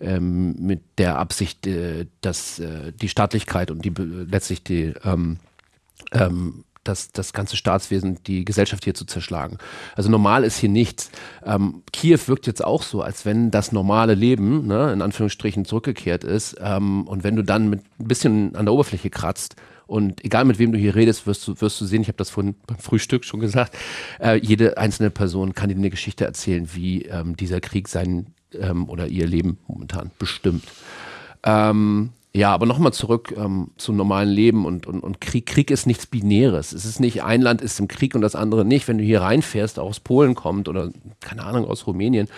ähm, 0.00 0.54
mit 0.58 0.82
der 0.98 1.18
Absicht, 1.18 1.66
äh, 1.66 2.06
dass 2.20 2.58
äh, 2.58 2.92
die 2.92 3.08
Staatlichkeit 3.08 3.70
und 3.70 3.84
die 3.84 3.92
letztlich 3.96 4.62
die 4.62 4.92
ähm, 5.04 5.38
ähm, 6.12 6.64
das, 6.88 7.12
das 7.12 7.32
ganze 7.32 7.56
Staatswesen, 7.56 8.18
die 8.26 8.44
Gesellschaft 8.44 8.84
hier 8.84 8.94
zu 8.94 9.04
zerschlagen. 9.04 9.58
Also 9.94 10.10
normal 10.10 10.44
ist 10.44 10.58
hier 10.58 10.68
nichts. 10.68 11.10
Ähm, 11.44 11.82
Kiew 11.92 12.18
wirkt 12.26 12.46
jetzt 12.46 12.64
auch 12.64 12.82
so, 12.82 13.02
als 13.02 13.24
wenn 13.24 13.50
das 13.50 13.72
normale 13.72 14.14
Leben, 14.14 14.66
ne, 14.66 14.92
in 14.92 15.02
Anführungsstrichen, 15.02 15.64
zurückgekehrt 15.64 16.24
ist. 16.24 16.56
Ähm, 16.60 17.06
und 17.06 17.24
wenn 17.24 17.36
du 17.36 17.42
dann 17.42 17.68
mit 17.68 17.80
ein 17.98 18.08
bisschen 18.08 18.56
an 18.56 18.66
der 18.66 18.74
Oberfläche 18.74 19.10
kratzt, 19.10 19.56
und 19.86 20.24
egal 20.24 20.44
mit 20.44 20.58
wem 20.58 20.72
du 20.72 20.78
hier 20.78 20.96
redest, 20.96 21.26
wirst 21.26 21.46
du, 21.46 21.60
wirst 21.60 21.80
du 21.80 21.84
sehen, 21.84 22.02
ich 22.02 22.08
habe 22.08 22.18
das 22.18 22.30
vorhin 22.30 22.56
beim 22.66 22.78
Frühstück 22.78 23.24
schon 23.24 23.40
gesagt, 23.40 23.76
äh, 24.20 24.36
jede 24.36 24.78
einzelne 24.78 25.10
Person 25.10 25.54
kann 25.54 25.68
dir 25.68 25.76
eine 25.76 25.90
Geschichte 25.90 26.24
erzählen, 26.24 26.68
wie 26.74 27.02
ähm, 27.02 27.36
dieser 27.36 27.60
Krieg 27.60 27.88
sein 27.88 28.26
ähm, 28.52 28.88
oder 28.88 29.06
ihr 29.06 29.26
Leben 29.26 29.58
momentan 29.68 30.10
bestimmt. 30.18 30.64
Ähm, 31.44 32.10
ja, 32.36 32.52
aber 32.52 32.66
nochmal 32.66 32.92
zurück 32.92 33.34
ähm, 33.36 33.70
zum 33.78 33.96
normalen 33.96 34.28
Leben 34.28 34.66
und, 34.66 34.86
und, 34.86 35.00
und 35.00 35.20
Krieg. 35.22 35.46
Krieg 35.46 35.70
ist 35.70 35.86
nichts 35.86 36.06
Binäres. 36.06 36.72
Es 36.72 36.84
ist 36.84 37.00
nicht, 37.00 37.22
ein 37.22 37.40
Land 37.40 37.62
ist 37.62 37.80
im 37.80 37.88
Krieg 37.88 38.14
und 38.14 38.20
das 38.20 38.34
andere 38.34 38.64
nicht. 38.66 38.86
Wenn 38.88 38.98
du 38.98 39.04
hier 39.04 39.22
reinfährst, 39.22 39.78
auch 39.78 39.88
aus 39.88 40.00
Polen 40.00 40.34
kommt 40.34 40.68
oder, 40.68 40.90
keine 41.20 41.44
Ahnung, 41.44 41.64
aus 41.64 41.86
Rumänien, 41.86 42.28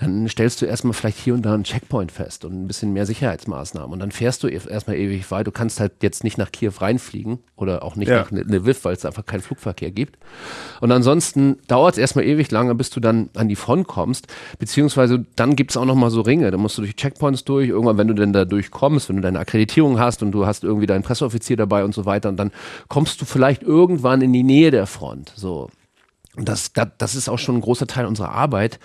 dann 0.00 0.26
stellst 0.28 0.60
du 0.62 0.66
erstmal 0.66 0.94
vielleicht 0.94 1.18
hier 1.18 1.34
und 1.34 1.42
da 1.42 1.54
einen 1.54 1.64
Checkpoint 1.64 2.10
fest 2.10 2.44
und 2.44 2.52
ein 2.52 2.66
bisschen 2.66 2.92
mehr 2.92 3.06
Sicherheitsmaßnahmen. 3.06 3.92
Und 3.92 4.00
dann 4.00 4.10
fährst 4.10 4.42
du 4.42 4.48
erstmal 4.48 4.96
ewig 4.96 5.30
weit. 5.30 5.46
Du 5.46 5.52
kannst 5.52 5.80
halt 5.80 5.92
jetzt 6.02 6.24
nicht 6.24 6.38
nach 6.38 6.50
Kiew 6.50 6.72
reinfliegen 6.78 7.38
oder 7.56 7.82
auch 7.84 7.94
nicht 7.96 8.08
Ja. 8.08 8.22
nach 8.22 8.30
Lviv, 8.30 8.84
weil 8.84 8.94
es 8.94 9.04
einfach 9.04 9.26
keinen 9.26 9.42
Flugverkehr 9.42 9.90
gibt. 9.90 10.18
Und 10.80 10.90
ansonsten 10.92 11.58
dauert 11.68 11.94
es 11.94 11.98
erstmal 11.98 12.24
ewig 12.24 12.50
lange, 12.50 12.74
bis 12.74 12.90
du 12.90 13.00
dann 13.00 13.30
an 13.34 13.48
die 13.48 13.56
Front 13.56 13.86
kommst. 13.86 14.26
Beziehungsweise 14.58 15.26
dann 15.36 15.56
gibt 15.56 15.70
es 15.72 15.76
auch 15.76 15.84
nochmal 15.84 16.10
so 16.10 16.22
Ringe. 16.22 16.50
Da 16.50 16.56
musst 16.56 16.78
du 16.78 16.82
durch 16.82 16.96
Checkpoints 16.96 17.44
durch. 17.44 17.68
Irgendwann, 17.68 17.98
wenn 17.98 18.08
du 18.08 18.14
denn 18.14 18.32
da 18.32 18.44
durchkommst, 18.44 19.08
wenn 19.08 19.16
du 19.16 19.22
deine 19.22 19.38
Akkreditierung 19.38 19.98
hast 19.98 20.22
und 20.22 20.32
du 20.32 20.46
hast 20.46 20.64
irgendwie 20.64 20.86
deinen 20.86 21.02
Presseoffizier 21.02 21.56
dabei 21.56 21.84
und 21.84 21.94
so 21.94 22.06
weiter, 22.06 22.28
und 22.30 22.36
dann 22.38 22.50
kommst 22.88 23.20
du 23.20 23.24
vielleicht 23.24 23.62
irgendwann 23.62 24.22
in 24.22 24.32
die 24.32 24.42
Nähe 24.42 24.70
der 24.70 24.86
Front. 24.86 25.32
So. 25.36 25.68
Und 26.36 26.48
das, 26.48 26.72
das, 26.72 26.88
das 26.98 27.14
ist 27.14 27.28
auch 27.28 27.38
schon 27.38 27.56
ein 27.56 27.60
großer 27.60 27.86
Teil 27.86 28.06
unserer 28.06 28.30
Arbeit, 28.30 28.80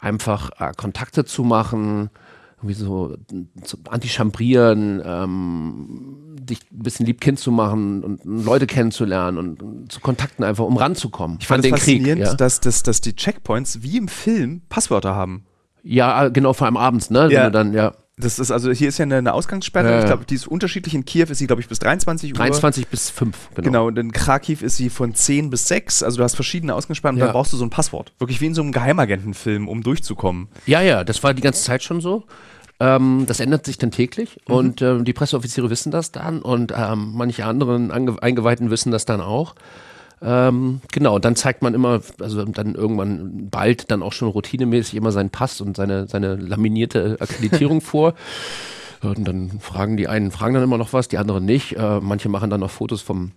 einfach 0.00 0.50
äh, 0.58 0.72
Kontakte 0.76 1.24
zu 1.24 1.44
machen, 1.44 2.10
irgendwie 2.58 2.74
so 2.74 3.14
äh, 3.32 3.44
antichambrieren, 3.90 5.02
ähm, 5.04 6.36
dich 6.40 6.60
ein 6.72 6.82
bisschen 6.82 7.06
liebkind 7.06 7.38
zu 7.38 7.50
machen 7.52 8.02
und 8.02 8.24
Leute 8.24 8.66
kennenzulernen 8.66 9.38
und, 9.38 9.62
und 9.62 9.92
zu 9.92 10.00
Kontakten 10.00 10.44
einfach, 10.44 10.64
um 10.64 10.76
ranzukommen. 10.76 11.38
Ich 11.40 11.46
fand 11.46 11.64
an 11.64 11.72
es 11.74 11.80
Krieg. 11.80 11.98
faszinierend, 11.98 12.22
Ja? 12.22 12.34
dass, 12.34 12.60
dass, 12.60 12.82
dass 12.82 13.00
die 13.00 13.14
Checkpoints 13.14 13.82
wie 13.82 13.96
im 13.98 14.08
Film 14.08 14.62
Passwörter 14.68 15.14
haben. 15.14 15.44
ja, 15.82 16.26
äh, 16.26 16.30
genau, 16.30 16.52
vor 16.52 16.66
allem 16.66 16.76
abends, 16.76 17.10
ne? 17.10 17.24
Wenn 17.24 17.30
Ja. 17.32 17.50
dann, 17.50 17.72
ja, 17.74 17.92
Das 18.20 18.38
ist 18.38 18.50
also, 18.50 18.70
hier 18.72 18.88
ist 18.88 18.98
ja 18.98 19.04
eine, 19.04 19.16
eine 19.16 19.32
Ausgangssperre. 19.32 19.90
Ja. 19.90 19.98
Ich 20.00 20.06
glaube, 20.06 20.24
die 20.24 20.34
ist 20.34 20.46
unterschiedlich. 20.48 20.94
In 20.94 21.04
Kiew 21.04 21.26
ist 21.30 21.38
sie, 21.38 21.46
glaube 21.46 21.62
ich, 21.62 21.68
bis 21.68 21.78
23 21.78 22.32
Uhr. 22.32 22.36
23 22.36 22.88
bis 22.88 23.10
5, 23.10 23.36
genau. 23.54 23.64
Genau, 23.64 23.86
und 23.86 23.98
in 23.98 24.12
Kharkiv 24.12 24.62
ist 24.62 24.76
sie 24.76 24.90
von 24.90 25.14
10 25.14 25.50
bis 25.50 25.68
6. 25.68 26.02
Also 26.02 26.18
du 26.18 26.24
hast 26.24 26.34
verschiedene 26.34 26.74
Ausgangssperren 26.74 27.16
und 27.16 27.20
Ja. 27.20 27.26
dann 27.26 27.32
brauchst 27.32 27.52
du 27.52 27.56
so 27.56 27.64
ein 27.64 27.70
Passwort. 27.70 28.12
Wirklich 28.18 28.40
wie 28.40 28.46
in 28.46 28.54
so 28.54 28.62
einem 28.62 28.72
Geheimagentenfilm, 28.72 29.68
um 29.68 29.82
durchzukommen. 29.82 30.48
Ja, 30.66 30.80
ja, 30.82 31.04
das 31.04 31.22
war 31.22 31.32
die 31.34 31.42
ganze 31.42 31.62
Zeit 31.62 31.82
schon 31.82 32.00
so. 32.00 32.24
Ähm, 32.80 33.24
das 33.26 33.40
ändert 33.40 33.66
sich 33.66 33.76
dann 33.78 33.90
täglich 33.90 34.38
und 34.46 34.82
ähm, 34.82 35.04
die 35.04 35.12
Presseoffiziere 35.12 35.68
wissen 35.68 35.90
das 35.90 36.12
dann 36.12 36.40
und 36.42 36.72
ähm, 36.76 37.10
manche 37.14 37.44
anderen 37.44 37.90
Ange 37.90 38.22
Eingeweihten 38.22 38.70
wissen 38.70 38.92
das 38.92 39.04
dann 39.04 39.20
auch. 39.20 39.56
Ähm, 40.20 40.80
genau, 40.92 41.18
dann 41.18 41.36
zeigt 41.36 41.62
man 41.62 41.74
immer, 41.74 42.00
also 42.20 42.44
dann 42.44 42.74
irgendwann 42.74 43.48
bald 43.50 43.90
dann 43.90 44.02
auch 44.02 44.12
schon 44.12 44.28
routinemäßig 44.28 44.94
immer 44.94 45.12
seinen 45.12 45.30
Pass 45.30 45.60
und 45.60 45.76
seine, 45.76 46.08
seine 46.08 46.36
laminierte 46.36 47.16
Akkreditierung 47.20 47.80
vor. 47.82 48.14
Und 49.00 49.26
dann 49.26 49.60
fragen 49.60 49.96
die 49.96 50.08
einen, 50.08 50.30
fragen 50.30 50.54
dann 50.54 50.64
immer 50.64 50.78
noch 50.78 50.92
was, 50.92 51.08
die 51.08 51.18
anderen 51.18 51.44
nicht. 51.44 51.76
Äh, 51.76 52.00
manche 52.00 52.28
machen 52.28 52.50
dann 52.50 52.60
noch 52.60 52.70
Fotos 52.70 53.00
vom 53.00 53.32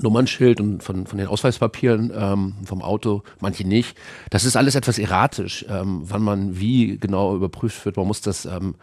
Nummernschild 0.00 0.60
und 0.60 0.82
von, 0.82 1.06
von 1.06 1.18
den 1.18 1.28
Ausweispapieren 1.28 2.12
ähm, 2.14 2.54
vom 2.64 2.82
Auto, 2.82 3.22
manche 3.40 3.66
nicht. 3.66 3.96
Das 4.30 4.44
ist 4.44 4.56
alles 4.56 4.74
etwas 4.74 4.98
erratisch, 4.98 5.64
ähm, 5.68 6.02
wann 6.04 6.22
man 6.22 6.58
wie 6.58 6.98
genau 6.98 7.34
überprüft 7.34 7.84
wird. 7.84 7.96
Man 7.96 8.06
muss 8.06 8.20
das 8.20 8.44
ähm, 8.44 8.74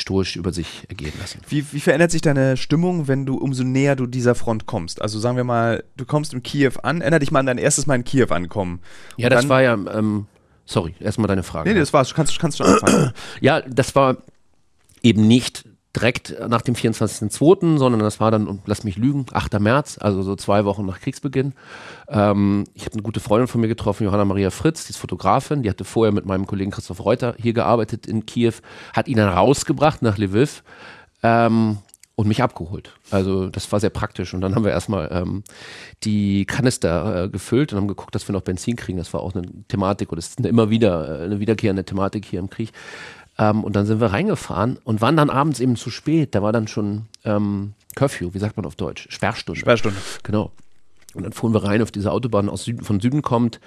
stoisch 0.00 0.36
über 0.36 0.52
sich 0.52 0.84
ergehen 0.88 1.12
lassen. 1.20 1.40
Wie, 1.48 1.64
wie 1.72 1.80
verändert 1.80 2.10
sich 2.10 2.22
deine 2.22 2.56
Stimmung, 2.56 3.08
wenn 3.08 3.26
du 3.26 3.36
umso 3.36 3.64
näher 3.64 3.96
du 3.96 4.06
dieser 4.06 4.34
Front 4.34 4.66
kommst? 4.66 5.02
Also 5.02 5.18
sagen 5.18 5.36
wir 5.36 5.44
mal, 5.44 5.84
du 5.96 6.04
kommst 6.04 6.32
in 6.34 6.42
Kiew 6.42 6.72
an, 6.82 7.00
erinner 7.00 7.18
dich 7.18 7.30
mal 7.30 7.40
an 7.40 7.46
dein 7.46 7.58
erstes 7.58 7.86
Mal 7.86 7.96
in 7.96 8.04
Kiew 8.04 8.26
ankommen. 8.30 8.80
Ja, 9.16 9.28
das 9.28 9.48
war 9.48 9.62
ja, 9.62 9.74
ähm, 9.74 10.26
sorry, 10.64 10.94
erstmal 11.00 11.28
deine 11.28 11.42
Frage. 11.42 11.68
Nee, 11.68 11.74
nee, 11.74 11.80
das 11.80 11.92
war's. 11.92 12.14
Kannst, 12.14 12.38
kannst 12.38 12.58
du 12.60 12.64
schon 12.64 12.74
anfangen. 12.74 13.12
Ja, 13.40 13.60
das 13.60 13.94
war 13.94 14.18
eben 15.02 15.26
nicht 15.26 15.64
direkt 15.96 16.36
nach 16.48 16.62
dem 16.62 16.74
24.02., 16.74 17.78
sondern 17.78 18.00
das 18.00 18.20
war 18.20 18.30
dann, 18.30 18.60
lass 18.66 18.84
mich 18.84 18.96
lügen, 18.96 19.26
8. 19.32 19.58
März, 19.58 19.98
also 20.00 20.22
so 20.22 20.36
zwei 20.36 20.64
Wochen 20.64 20.84
nach 20.84 21.00
Kriegsbeginn. 21.00 21.54
Ähm, 22.08 22.64
ich 22.74 22.84
habe 22.84 22.94
eine 22.94 23.02
gute 23.02 23.20
Freundin 23.20 23.48
von 23.48 23.60
mir 23.60 23.68
getroffen, 23.68 24.04
Johanna 24.04 24.24
Maria 24.24 24.50
Fritz, 24.50 24.86
die 24.86 24.90
ist 24.90 24.98
Fotografin, 24.98 25.62
die 25.62 25.70
hatte 25.70 25.84
vorher 25.84 26.12
mit 26.12 26.26
meinem 26.26 26.46
Kollegen 26.46 26.70
Christoph 26.70 27.04
Reuter 27.04 27.34
hier 27.38 27.52
gearbeitet 27.52 28.06
in 28.06 28.26
Kiew, 28.26 28.54
hat 28.92 29.08
ihn 29.08 29.16
dann 29.16 29.30
rausgebracht 29.30 30.02
nach 30.02 30.18
Lviv. 30.18 30.62
Ähm, 31.22 31.78
und 32.18 32.26
mich 32.26 32.42
abgeholt. 32.42 32.96
Also 33.12 33.48
das 33.48 33.70
war 33.70 33.78
sehr 33.78 33.90
praktisch. 33.90 34.34
Und 34.34 34.40
dann 34.40 34.56
haben 34.56 34.64
wir 34.64 34.72
erstmal 34.72 35.08
ähm, 35.12 35.44
die 36.02 36.46
Kanister 36.46 37.26
äh, 37.26 37.28
gefüllt 37.28 37.72
und 37.72 37.76
haben 37.78 37.86
geguckt, 37.86 38.12
dass 38.12 38.26
wir 38.26 38.32
noch 38.32 38.42
Benzin 38.42 38.74
kriegen. 38.74 38.98
Das 38.98 39.14
war 39.14 39.20
auch 39.20 39.36
eine 39.36 39.46
Thematik 39.68 40.10
oder 40.10 40.16
das 40.16 40.30
ist 40.30 40.40
eine 40.40 40.48
immer 40.48 40.68
wieder 40.68 41.20
äh, 41.20 41.24
eine 41.26 41.38
wiederkehrende 41.38 41.84
Thematik 41.84 42.24
hier 42.24 42.40
im 42.40 42.50
Krieg. 42.50 42.72
Ähm, 43.38 43.64
und 43.64 43.76
dann 43.76 43.86
sind 43.86 44.00
wir 44.00 44.08
reingefahren 44.08 44.78
und 44.84 45.00
waren 45.00 45.16
dann 45.16 45.30
abends 45.30 45.60
eben 45.60 45.76
zu 45.76 45.90
spät. 45.90 46.34
Da 46.34 46.42
war 46.42 46.52
dann 46.52 46.68
schon 46.68 47.06
ähm, 47.24 47.74
Curfew, 47.94 48.34
wie 48.34 48.38
sagt 48.38 48.56
man 48.56 48.66
auf 48.66 48.76
Deutsch? 48.76 49.06
Sperrstunde. 49.10 49.60
Sperrstunde. 49.60 49.98
Genau. 50.22 50.52
Und 51.14 51.22
dann 51.22 51.32
fuhren 51.32 51.54
wir 51.54 51.64
rein 51.64 51.80
auf 51.82 51.90
diese 51.90 52.12
Autobahn 52.12 52.48
aus 52.48 52.64
Süden, 52.64 52.84
von 52.84 53.00
Süden 53.00 53.22
kommt. 53.22 53.60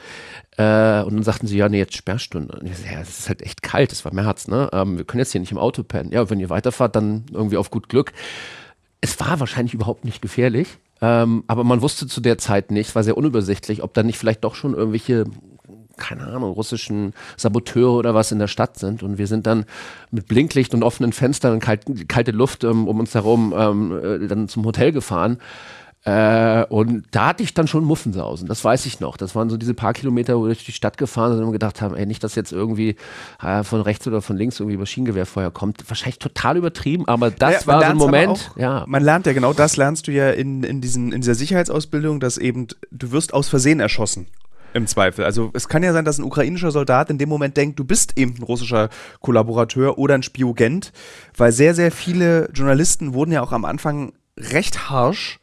Äh, 0.58 1.02
und 1.02 1.16
dann 1.16 1.24
sagten 1.24 1.48
sie, 1.48 1.58
ja, 1.58 1.70
nee, 1.70 1.80
jetzt 1.80 1.96
Sperrstunde. 1.96 2.58
Und 2.58 2.68
ich 2.68 2.78
so, 2.78 2.86
ja, 2.86 3.02
es 3.02 3.20
ist 3.20 3.30
halt 3.30 3.42
echt 3.42 3.64
kalt, 3.64 3.92
es 3.92 4.06
war 4.06 4.14
März, 4.14 4.48
ne? 4.48 4.70
Ähm, 4.74 4.98
wir 4.98 5.06
können 5.06 5.20
jetzt 5.20 5.32
hier 5.32 5.42
nicht 5.42 5.52
im 5.52 5.58
Auto 5.58 5.84
pennen. 5.84 6.12
Ja, 6.12 6.30
wenn 6.30 6.40
ihr 6.40 6.50
weiterfahrt, 6.50 6.96
dann 6.96 7.26
irgendwie 7.32 7.58
auf 7.58 7.72
gut 7.72 7.90
Glück. 7.90 8.14
Es 9.02 9.20
war 9.20 9.40
wahrscheinlich 9.40 9.74
überhaupt 9.74 10.06
nicht 10.06 10.22
gefährlich. 10.22 10.78
Ähm, 11.02 11.44
aber 11.48 11.64
man 11.64 11.82
wusste 11.82 12.06
zu 12.06 12.22
der 12.22 12.38
Zeit 12.38 12.70
nicht, 12.70 12.90
es 12.90 12.96
war 12.96 13.04
sehr 13.04 13.18
unübersichtlich, 13.18 13.82
ob 13.82 13.96
da 13.96 14.04
nicht 14.04 14.20
vielleicht 14.20 14.44
doch 14.44 14.54
schon 14.54 14.76
irgendwelche 14.76 15.26
keine 15.98 16.28
Ahnung, 16.28 16.52
russischen 16.52 17.14
Saboteure 17.38 17.94
oder 17.94 18.14
was 18.14 18.32
in 18.32 18.40
der 18.40 18.48
Stadt 18.48 18.78
sind. 18.78 19.04
Und 19.04 19.18
wir 19.18 19.28
sind 19.28 19.48
dann 19.48 19.66
mit 20.12 20.28
Blinklicht 20.28 20.74
und 20.74 20.84
offenen 20.84 21.14
Fenstern 21.14 21.54
und 21.54 21.60
kalt, 21.60 21.86
kalte 22.08 22.32
Luft 22.32 22.64
ähm, 22.64 22.88
um 22.88 23.00
uns 23.00 23.14
herum 23.14 23.54
ähm, 23.58 24.00
äh, 24.24 24.28
dann 24.28 24.48
zum 24.48 24.66
Hotel 24.66 24.92
gefahren. 24.92 25.38
Äh, 26.04 26.66
und 26.66 27.04
da 27.12 27.28
hatte 27.28 27.44
ich 27.44 27.54
dann 27.54 27.68
schon 27.68 27.84
Muffensausen, 27.84 28.48
das 28.48 28.64
weiß 28.64 28.88
ich 28.88 29.00
noch. 29.00 29.18
Das 29.18 29.36
waren 29.36 29.52
so 29.52 29.58
diese 29.58 29.76
paar 29.76 29.94
Kilometer, 29.94 30.36
wo 30.36 30.44
wir 30.44 30.48
durch 30.48 30.66
die 30.66 30.72
Stadt 30.72 30.98
gefahren 30.98 31.36
sind 31.36 31.44
und 31.44 31.52
gedacht 31.52 31.80
haben, 31.80 31.96
ey, 31.96 32.08
nicht, 32.08 32.24
dass 32.24 32.34
jetzt 32.34 32.52
irgendwie 32.52 32.96
äh, 33.44 33.64
von 33.64 33.82
rechts 33.82 34.08
oder 34.08 34.24
von 34.24 34.36
links 34.36 34.60
irgendwie 34.60 34.78
Maschinengewehrfeuer 34.78 35.52
kommt. 35.52 35.88
Wahrscheinlich 35.88 36.18
total 36.18 36.58
übertrieben, 36.58 37.08
aber 37.08 37.30
das 37.30 37.66
Ja, 37.66 37.68
war 37.68 37.82
so 37.82 37.86
ein 37.86 37.98
Moment. 37.98 38.52
Auch, 38.52 38.58
ja. 38.58 38.84
Man 38.88 39.04
lernt 39.04 39.28
ja 39.28 39.34
genau 39.34 39.54
das, 39.54 39.78
lernst 39.78 40.08
du 40.08 40.12
ja 40.12 40.32
in, 40.32 40.64
in, 40.64 40.82
diesen, 40.82 41.12
in 41.12 41.22
dieser 41.22 41.36
Sicherheitsausbildung, 41.36 42.20
dass 42.20 42.40
eben 42.40 42.66
du 42.90 43.12
wirst 43.12 43.36
aus 43.36 43.48
Versehen 43.48 43.80
erschossen. 43.80 44.26
Im 44.74 44.88
Zweifel. 44.88 45.26
Also 45.26 45.52
es 45.54 45.68
kann 45.68 45.84
ja 45.84 45.92
sein, 45.92 46.06
dass 46.06 46.18
ein 46.18 46.24
ukrainischer 46.24 46.72
Soldat 46.72 47.10
in 47.10 47.18
dem 47.18 47.28
Moment 47.28 47.58
denkt, 47.58 47.78
du 47.78 47.84
bist 47.84 48.18
eben 48.18 48.36
ein 48.38 48.44
russischer 48.44 48.90
Kollaborateur 49.20 49.98
oder 49.98 50.16
ein 50.16 50.24
Spiogent, 50.24 50.94
weil 51.36 51.52
sehr, 51.52 51.76
sehr 51.76 51.92
viele 51.92 52.50
Journalisten 52.54 53.14
wurden 53.14 53.32
ja 53.32 53.42
auch 53.42 53.52
am 53.52 53.66
Anfang 53.66 54.14
recht 54.38 54.90
harsch 54.90 55.41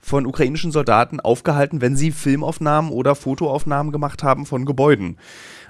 von 0.00 0.26
ukrainischen 0.26 0.72
Soldaten 0.72 1.20
aufgehalten, 1.20 1.80
wenn 1.80 1.96
sie 1.96 2.10
Filmaufnahmen 2.10 2.90
oder 2.90 3.14
Fotoaufnahmen 3.14 3.92
gemacht 3.92 4.22
haben 4.22 4.46
von 4.46 4.64
Gebäuden. 4.64 5.16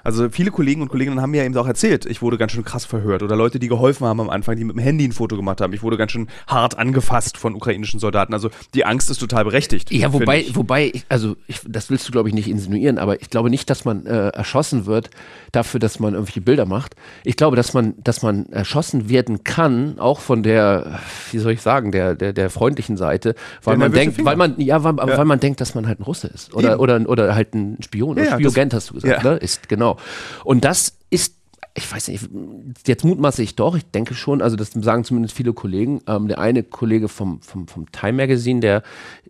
Also 0.03 0.29
viele 0.29 0.51
Kollegen 0.51 0.81
und 0.81 0.89
Kolleginnen 0.89 1.21
haben 1.21 1.31
mir 1.31 1.37
ja 1.37 1.43
eben 1.43 1.55
auch 1.57 1.67
erzählt, 1.67 2.05
ich 2.05 2.21
wurde 2.21 2.37
ganz 2.37 2.51
schön 2.51 2.63
krass 2.63 2.85
verhört 2.85 3.23
oder 3.23 3.35
Leute, 3.35 3.59
die 3.59 3.67
geholfen 3.67 4.07
haben 4.07 4.19
am 4.19 4.29
Anfang, 4.29 4.55
die 4.55 4.63
mit 4.63 4.75
dem 4.75 4.79
Handy 4.79 5.05
ein 5.05 5.11
Foto 5.11 5.35
gemacht 5.35 5.61
haben. 5.61 5.73
Ich 5.73 5.83
wurde 5.83 5.97
ganz 5.97 6.11
schön 6.11 6.27
hart 6.47 6.77
angefasst 6.77 7.37
von 7.37 7.55
ukrainischen 7.55 7.99
Soldaten. 7.99 8.33
Also 8.33 8.49
die 8.73 8.85
Angst 8.85 9.09
ist 9.09 9.19
total 9.19 9.43
berechtigt. 9.43 9.91
Ja, 9.91 10.11
wobei, 10.13 10.45
wobei, 10.53 10.91
also 11.09 11.35
ich, 11.47 11.61
das 11.67 11.89
willst 11.89 12.07
du 12.07 12.11
glaube 12.11 12.29
ich 12.29 12.35
nicht 12.35 12.49
insinuieren, 12.49 12.97
aber 12.97 13.21
ich 13.21 13.29
glaube 13.29 13.49
nicht, 13.49 13.69
dass 13.69 13.85
man 13.85 14.05
äh, 14.05 14.29
erschossen 14.29 14.85
wird 14.85 15.09
dafür, 15.51 15.79
dass 15.79 15.99
man 15.99 16.13
irgendwelche 16.13 16.41
Bilder 16.41 16.65
macht. 16.65 16.95
Ich 17.23 17.35
glaube, 17.35 17.55
dass 17.55 17.73
man, 17.73 17.93
dass 18.03 18.21
man 18.21 18.47
erschossen 18.47 19.09
werden 19.09 19.43
kann, 19.43 19.99
auch 19.99 20.19
von 20.19 20.43
der, 20.43 20.99
wie 21.31 21.37
soll 21.37 21.51
ich 21.51 21.61
sagen, 21.61 21.91
der, 21.91 22.15
der, 22.15 22.33
der 22.33 22.49
freundlichen 22.49 22.97
Seite, 22.97 23.35
weil 23.63 23.77
man 23.77 23.91
denkt, 23.91 24.20
weil 24.25 24.35
man, 24.35 24.59
ja, 24.59 24.83
weil, 24.83 24.95
ja. 24.97 25.17
weil 25.17 25.25
man 25.25 25.39
denkt, 25.39 25.61
dass 25.61 25.75
man 25.75 25.87
halt 25.87 25.99
ein 25.99 26.03
Russe 26.03 26.27
ist 26.27 26.53
oder, 26.53 26.79
oder, 26.79 27.01
oder 27.07 27.35
halt 27.35 27.53
ein 27.53 27.77
Spion, 27.81 28.17
ja, 28.17 28.39
Spiogent 28.39 28.73
hast 28.73 28.89
du 28.89 28.95
gesagt, 28.95 29.23
ne? 29.23 29.37
Ist, 29.37 29.69
genau. 29.69 29.97
Und 30.43 30.63
das 30.65 30.97
ist 31.09 31.40
ich 31.73 31.89
weiß 31.89 32.09
nicht, 32.09 32.29
jetzt 32.85 33.05
mutmaße 33.05 33.41
ich 33.41 33.55
doch, 33.55 33.75
ich 33.75 33.85
denke 33.85 34.13
schon, 34.13 34.41
also 34.41 34.57
das 34.57 34.71
sagen 34.71 35.05
zumindest 35.05 35.35
viele 35.35 35.53
Kollegen. 35.53 36.01
Ähm, 36.05 36.27
der 36.27 36.39
eine 36.39 36.63
Kollege 36.63 37.07
vom, 37.07 37.41
vom, 37.41 37.67
vom 37.67 37.89
Time 37.93 38.13
Magazine, 38.13 38.59
der 38.59 38.83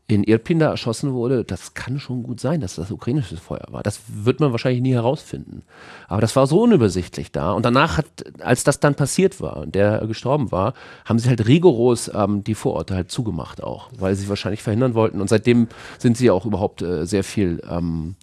in 0.08 0.24
Irpin 0.24 0.58
da 0.58 0.72
erschossen 0.72 1.14
wurde, 1.14 1.44
das 1.44 1.76
kann 1.76 2.00
schon 2.00 2.24
gut 2.24 2.40
sein, 2.40 2.60
dass 2.60 2.76
das 2.76 2.90
ukrainisches 2.90 3.40
Feuer 3.40 3.68
war. 3.70 3.84
Das 3.84 4.02
wird 4.08 4.40
man 4.40 4.52
wahrscheinlich 4.52 4.82
nie 4.82 4.94
herausfinden. 4.94 5.62
Aber 6.08 6.20
das 6.20 6.36
war 6.36 6.48
so 6.48 6.62
unübersichtlich 6.62 7.32
da. 7.32 7.52
Und 7.52 7.64
danach 7.64 7.98
hat, 7.98 8.08
als 8.40 8.64
das 8.64 8.80
dann 8.80 8.96
passiert 8.96 9.40
war 9.40 9.58
und 9.58 9.76
der 9.76 10.06
gestorben 10.08 10.52
war, 10.52 10.74
haben 11.06 11.20
sie 11.20 11.30
halt 11.30 11.48
rigoros 11.48 12.10
ähm, 12.14 12.44
die 12.44 12.56
Vororte 12.56 12.96
halt 12.96 13.12
zugemacht 13.12 13.62
auch, 13.62 13.90
weil 13.98 14.16
sie 14.16 14.28
wahrscheinlich 14.28 14.64
verhindern 14.64 14.96
wollten. 14.96 15.22
Und 15.22 15.30
seitdem 15.30 15.68
sind 16.00 16.18
sie 16.18 16.32
auch 16.32 16.46
überhaupt 16.46 16.82
äh, 16.82 17.06
sehr 17.06 17.24
viel 17.24 17.62
ähm, 17.70 18.16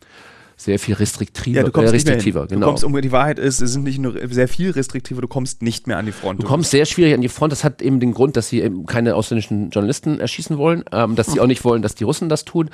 sehr 0.58 0.80
viel 0.80 0.94
restriktiver. 0.94 1.58
Ja, 1.58 1.62
du 1.62 1.70
kommst 1.70 1.92
äh, 1.92 1.94
restriktiver, 1.94 2.48
genau. 2.48 2.60
Du 2.60 2.66
kommst, 2.66 2.84
um, 2.84 3.00
die 3.00 3.12
Wahrheit 3.12 3.38
ist, 3.38 3.60
es 3.60 3.72
sind 3.72 3.84
nicht 3.84 4.00
nur 4.00 4.14
sehr 4.28 4.48
viel 4.48 4.72
restriktiver, 4.72 5.20
du 5.20 5.28
kommst 5.28 5.62
nicht 5.62 5.86
mehr 5.86 5.98
an 5.98 6.04
die 6.04 6.12
Front. 6.12 6.42
Du 6.42 6.46
kommst 6.46 6.72
sehr 6.72 6.84
schwierig 6.84 7.14
an 7.14 7.20
die 7.20 7.28
Front. 7.28 7.52
Das 7.52 7.62
hat 7.62 7.80
eben 7.80 8.00
den 8.00 8.12
Grund, 8.12 8.36
dass 8.36 8.48
sie 8.48 8.60
eben 8.60 8.84
keine 8.84 9.14
ausländischen 9.14 9.70
Journalisten 9.70 10.18
erschießen 10.18 10.58
wollen, 10.58 10.84
ähm, 10.90 11.14
dass 11.14 11.28
sie 11.28 11.38
auch 11.38 11.46
nicht 11.46 11.64
wollen, 11.64 11.80
dass 11.80 11.94
die 11.94 12.02
Russen 12.02 12.28
das 12.28 12.44
tun 12.44 12.70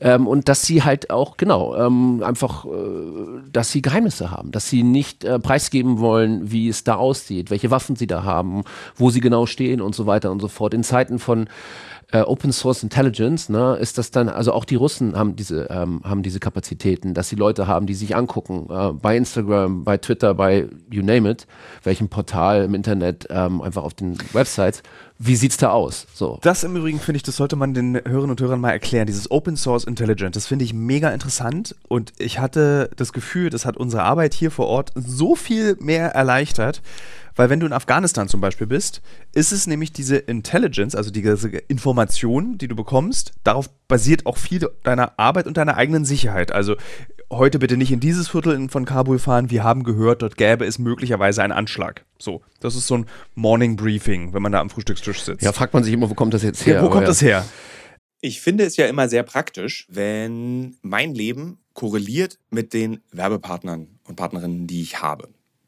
ähm, 0.00 0.26
und 0.26 0.48
dass 0.48 0.62
sie 0.62 0.82
halt 0.82 1.10
auch, 1.10 1.36
genau, 1.36 1.76
ähm, 1.76 2.24
einfach, 2.24 2.64
äh, 2.64 2.68
dass 3.52 3.70
sie 3.70 3.82
Geheimnisse 3.82 4.32
haben, 4.32 4.50
dass 4.50 4.68
sie 4.68 4.82
nicht 4.82 5.22
äh, 5.22 5.38
preisgeben 5.38 6.00
wollen, 6.00 6.50
wie 6.50 6.68
es 6.68 6.82
da 6.82 6.96
aussieht, 6.96 7.50
welche 7.50 7.70
Waffen 7.70 7.94
sie 7.94 8.08
da 8.08 8.24
haben, 8.24 8.64
wo 8.96 9.10
sie 9.10 9.20
genau 9.20 9.46
stehen 9.46 9.80
und 9.80 9.94
so 9.94 10.06
weiter 10.06 10.32
und 10.32 10.40
so 10.40 10.48
fort. 10.48 10.74
In 10.74 10.82
Zeiten 10.82 11.20
von 11.20 11.48
äh, 12.10 12.20
Open 12.20 12.52
Source 12.52 12.82
Intelligence, 12.82 13.50
ne, 13.50 13.76
ist 13.76 13.98
das 13.98 14.10
dann, 14.10 14.30
also 14.30 14.52
auch 14.52 14.64
die 14.64 14.76
Russen 14.76 15.14
haben 15.14 15.36
diese, 15.36 15.68
ähm, 15.70 16.00
haben 16.04 16.22
diese 16.22 16.40
Kapazitäten, 16.40 17.12
dass 17.12 17.28
sie 17.28 17.36
Leute 17.36 17.66
haben, 17.66 17.86
die 17.86 17.94
sich 17.94 18.16
angucken, 18.16 18.66
äh, 18.70 18.92
bei 18.92 19.16
Instagram, 19.16 19.84
bei 19.84 19.98
Twitter, 19.98 20.32
bei 20.34 20.68
you 20.90 21.02
name 21.02 21.30
it, 21.30 21.46
welchem 21.82 22.08
Portal 22.08 22.64
im 22.64 22.74
Internet, 22.74 23.26
ähm, 23.28 23.60
einfach 23.60 23.82
auf 23.82 23.92
den 23.92 24.16
Websites. 24.32 24.82
Wie 25.18 25.36
sieht's 25.36 25.58
da 25.58 25.70
aus? 25.70 26.06
So. 26.14 26.38
Das 26.42 26.64
im 26.64 26.76
Übrigen 26.76 27.00
finde 27.00 27.18
ich, 27.18 27.24
das 27.24 27.36
sollte 27.36 27.56
man 27.56 27.74
den 27.74 27.96
Hörerinnen 27.96 28.30
und 28.30 28.40
Hörern 28.40 28.60
mal 28.60 28.70
erklären. 28.70 29.06
Dieses 29.06 29.30
Open 29.30 29.56
Source 29.56 29.84
Intelligence, 29.84 30.34
das 30.34 30.46
finde 30.46 30.64
ich 30.64 30.72
mega 30.72 31.10
interessant 31.10 31.74
und 31.88 32.12
ich 32.18 32.38
hatte 32.38 32.88
das 32.96 33.12
Gefühl, 33.12 33.50
das 33.50 33.66
hat 33.66 33.76
unsere 33.76 34.04
Arbeit 34.04 34.32
hier 34.32 34.50
vor 34.50 34.68
Ort 34.68 34.92
so 34.94 35.34
viel 35.34 35.76
mehr 35.80 36.14
erleichtert, 36.14 36.80
weil 37.38 37.50
wenn 37.50 37.60
du 37.60 37.66
in 37.66 37.72
Afghanistan 37.72 38.26
zum 38.26 38.40
Beispiel 38.40 38.66
bist, 38.66 39.00
ist 39.32 39.52
es 39.52 39.68
nämlich 39.68 39.92
diese 39.92 40.16
Intelligence, 40.16 40.96
also 40.96 41.12
diese 41.12 41.48
Information, 41.68 42.58
die 42.58 42.66
du 42.66 42.74
bekommst, 42.74 43.32
darauf 43.44 43.70
basiert 43.86 44.26
auch 44.26 44.36
viel 44.36 44.68
deiner 44.82 45.16
Arbeit 45.20 45.46
und 45.46 45.56
deiner 45.56 45.76
eigenen 45.76 46.04
Sicherheit. 46.04 46.50
Also 46.50 46.74
heute 47.30 47.60
bitte 47.60 47.76
nicht 47.76 47.92
in 47.92 48.00
dieses 48.00 48.26
Viertel 48.28 48.68
von 48.68 48.84
Kabul 48.84 49.20
fahren. 49.20 49.52
Wir 49.52 49.62
haben 49.62 49.84
gehört, 49.84 50.22
dort 50.22 50.36
gäbe 50.36 50.64
es 50.64 50.80
möglicherweise 50.80 51.40
einen 51.44 51.52
Anschlag. 51.52 52.04
So, 52.18 52.42
das 52.58 52.74
ist 52.74 52.88
so 52.88 52.98
ein 52.98 53.06
Morning 53.36 53.76
Briefing, 53.76 54.34
wenn 54.34 54.42
man 54.42 54.50
da 54.50 54.58
am 54.58 54.68
Frühstückstisch 54.68 55.22
sitzt. 55.22 55.42
Ja, 55.42 55.52
fragt 55.52 55.74
man 55.74 55.84
sich 55.84 55.92
immer, 55.92 56.10
wo 56.10 56.14
kommt 56.14 56.34
das 56.34 56.42
jetzt 56.42 56.66
her? 56.66 56.74
Ja, 56.74 56.82
wo 56.82 56.88
kommt 56.88 57.02
ja. 57.02 57.08
das 57.08 57.22
her? 57.22 57.44
Ich 58.20 58.40
finde 58.40 58.64
es 58.64 58.76
ja 58.76 58.86
immer 58.86 59.08
sehr 59.08 59.22
praktisch, 59.22 59.86
wenn 59.88 60.76
mein 60.82 61.14
Leben 61.14 61.58
korreliert 61.72 62.40
mit 62.50 62.74
den 62.74 62.98
Werbepartnern 63.12 63.86
und 64.08 64.16
Partnerinnen, 64.16 64.66
die 64.66 64.82
ich 64.82 65.00
habe. 65.00 65.28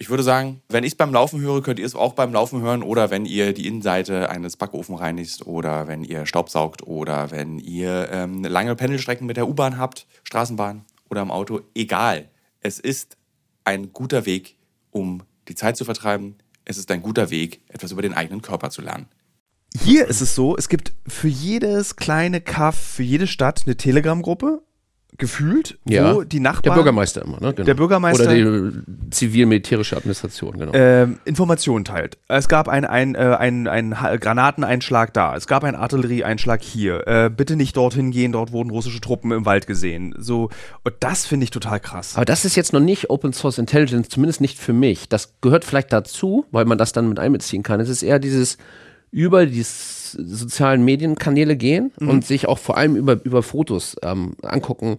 ich 0.00 0.08
würde 0.08 0.22
sagen, 0.22 0.62
wenn 0.70 0.82
ich 0.82 0.92
es 0.92 0.96
beim 0.96 1.12
Laufen 1.12 1.42
höre, 1.42 1.62
könnt 1.62 1.78
ihr 1.78 1.84
es 1.84 1.94
auch 1.94 2.14
beim 2.14 2.32
Laufen 2.32 2.62
hören 2.62 2.82
oder 2.82 3.10
wenn 3.10 3.26
ihr 3.26 3.52
die 3.52 3.66
Innenseite 3.66 4.30
eines 4.30 4.56
Backofen 4.56 4.94
reinigt 4.94 5.46
oder 5.46 5.88
wenn 5.88 6.04
ihr 6.04 6.24
Staubsaugt 6.24 6.86
oder 6.86 7.30
wenn 7.30 7.58
ihr 7.58 8.08
ähm, 8.10 8.42
lange 8.42 8.74
Pendelstrecken 8.76 9.26
mit 9.26 9.36
der 9.36 9.46
U-Bahn 9.46 9.76
habt, 9.76 10.06
Straßenbahn 10.24 10.86
oder 11.10 11.20
im 11.20 11.30
Auto. 11.30 11.60
Egal. 11.74 12.30
Es 12.60 12.78
ist 12.78 13.18
ein 13.64 13.92
guter 13.92 14.24
Weg, 14.24 14.56
um 14.90 15.22
die 15.48 15.54
Zeit 15.54 15.76
zu 15.76 15.84
vertreiben. 15.84 16.36
Es 16.64 16.78
ist 16.78 16.90
ein 16.90 17.02
guter 17.02 17.28
Weg, 17.28 17.60
etwas 17.68 17.92
über 17.92 18.00
den 18.00 18.14
eigenen 18.14 18.40
Körper 18.40 18.70
zu 18.70 18.80
lernen. 18.80 19.06
Hier 19.82 20.06
ist 20.06 20.22
es 20.22 20.34
so, 20.34 20.56
es 20.56 20.70
gibt 20.70 20.94
für 21.06 21.28
jedes 21.28 21.96
kleine 21.96 22.40
Kaff, 22.40 22.76
für 22.76 23.02
jede 23.02 23.26
Stadt 23.26 23.64
eine 23.66 23.76
Telegram-Gruppe 23.76 24.62
gefühlt, 25.18 25.78
Ja. 25.86 26.14
wo 26.14 26.22
die 26.22 26.36
Der 26.36 26.40
Nachbarn 26.40 26.74
Bürgermeister 26.74 27.22
immer, 27.22 27.40
ne? 27.40 27.52
Genau. 27.52 27.64
Der 27.66 27.74
Bürgermeister- 27.74 28.24
Oder 28.24 28.34
die 28.70 29.10
zivil-militärische 29.10 29.96
Administration, 29.96 30.58
genau. 30.58 30.72
ähm, 30.74 31.18
Informationen 31.24 31.84
teilt. 31.84 32.16
Es 32.28 32.48
gab 32.48 32.68
ein, 32.68 32.84
ein, 32.84 33.14
äh, 33.14 33.18
ein, 33.38 33.64
Granateneinschlag 34.20 35.12
da. 35.12 35.36
Es 35.36 35.46
gab 35.46 35.64
einen 35.64 35.76
Artillerieeinschlag 35.76 36.62
hier. 36.62 37.06
Äh, 37.06 37.30
bitte 37.30 37.56
nicht 37.56 37.76
dorthin 37.76 38.10
gehen, 38.10 38.32
dort 38.32 38.52
wurden 38.52 38.70
russische 38.70 39.00
Truppen 39.00 39.32
im 39.32 39.44
Wald 39.44 39.66
gesehen. 39.66 40.14
So, 40.18 40.50
und 40.84 40.94
das 41.00 41.26
finde 41.26 41.44
ich 41.44 41.50
total 41.50 41.80
krass. 41.80 42.16
Aber 42.16 42.24
das 42.24 42.44
ist 42.44 42.56
jetzt 42.56 42.72
noch 42.72 42.80
nicht 42.80 43.10
Open 43.10 43.32
Source 43.32 43.58
Intelligence, 43.58 44.08
zumindest 44.08 44.40
nicht 44.40 44.58
für 44.58 44.72
mich. 44.72 45.08
Das 45.08 45.34
gehört 45.40 45.64
vielleicht 45.64 45.92
dazu, 45.92 46.46
weil 46.50 46.64
man 46.64 46.78
das 46.78 46.92
dann 46.92 47.08
mit 47.08 47.18
einbeziehen 47.18 47.62
kann. 47.62 47.80
Es 47.80 47.88
ist 47.88 48.02
eher 48.02 48.18
dieses 48.18 48.56
über 49.10 49.44
die 49.46 49.60
s- 49.60 49.99
sozialen 50.12 50.84
Medienkanäle 50.84 51.56
gehen 51.56 51.92
und 52.00 52.24
sich 52.24 52.48
auch 52.48 52.58
vor 52.58 52.76
allem 52.76 52.96
über, 52.96 53.24
über 53.24 53.42
Fotos 53.42 53.96
ähm, 54.02 54.36
angucken. 54.42 54.96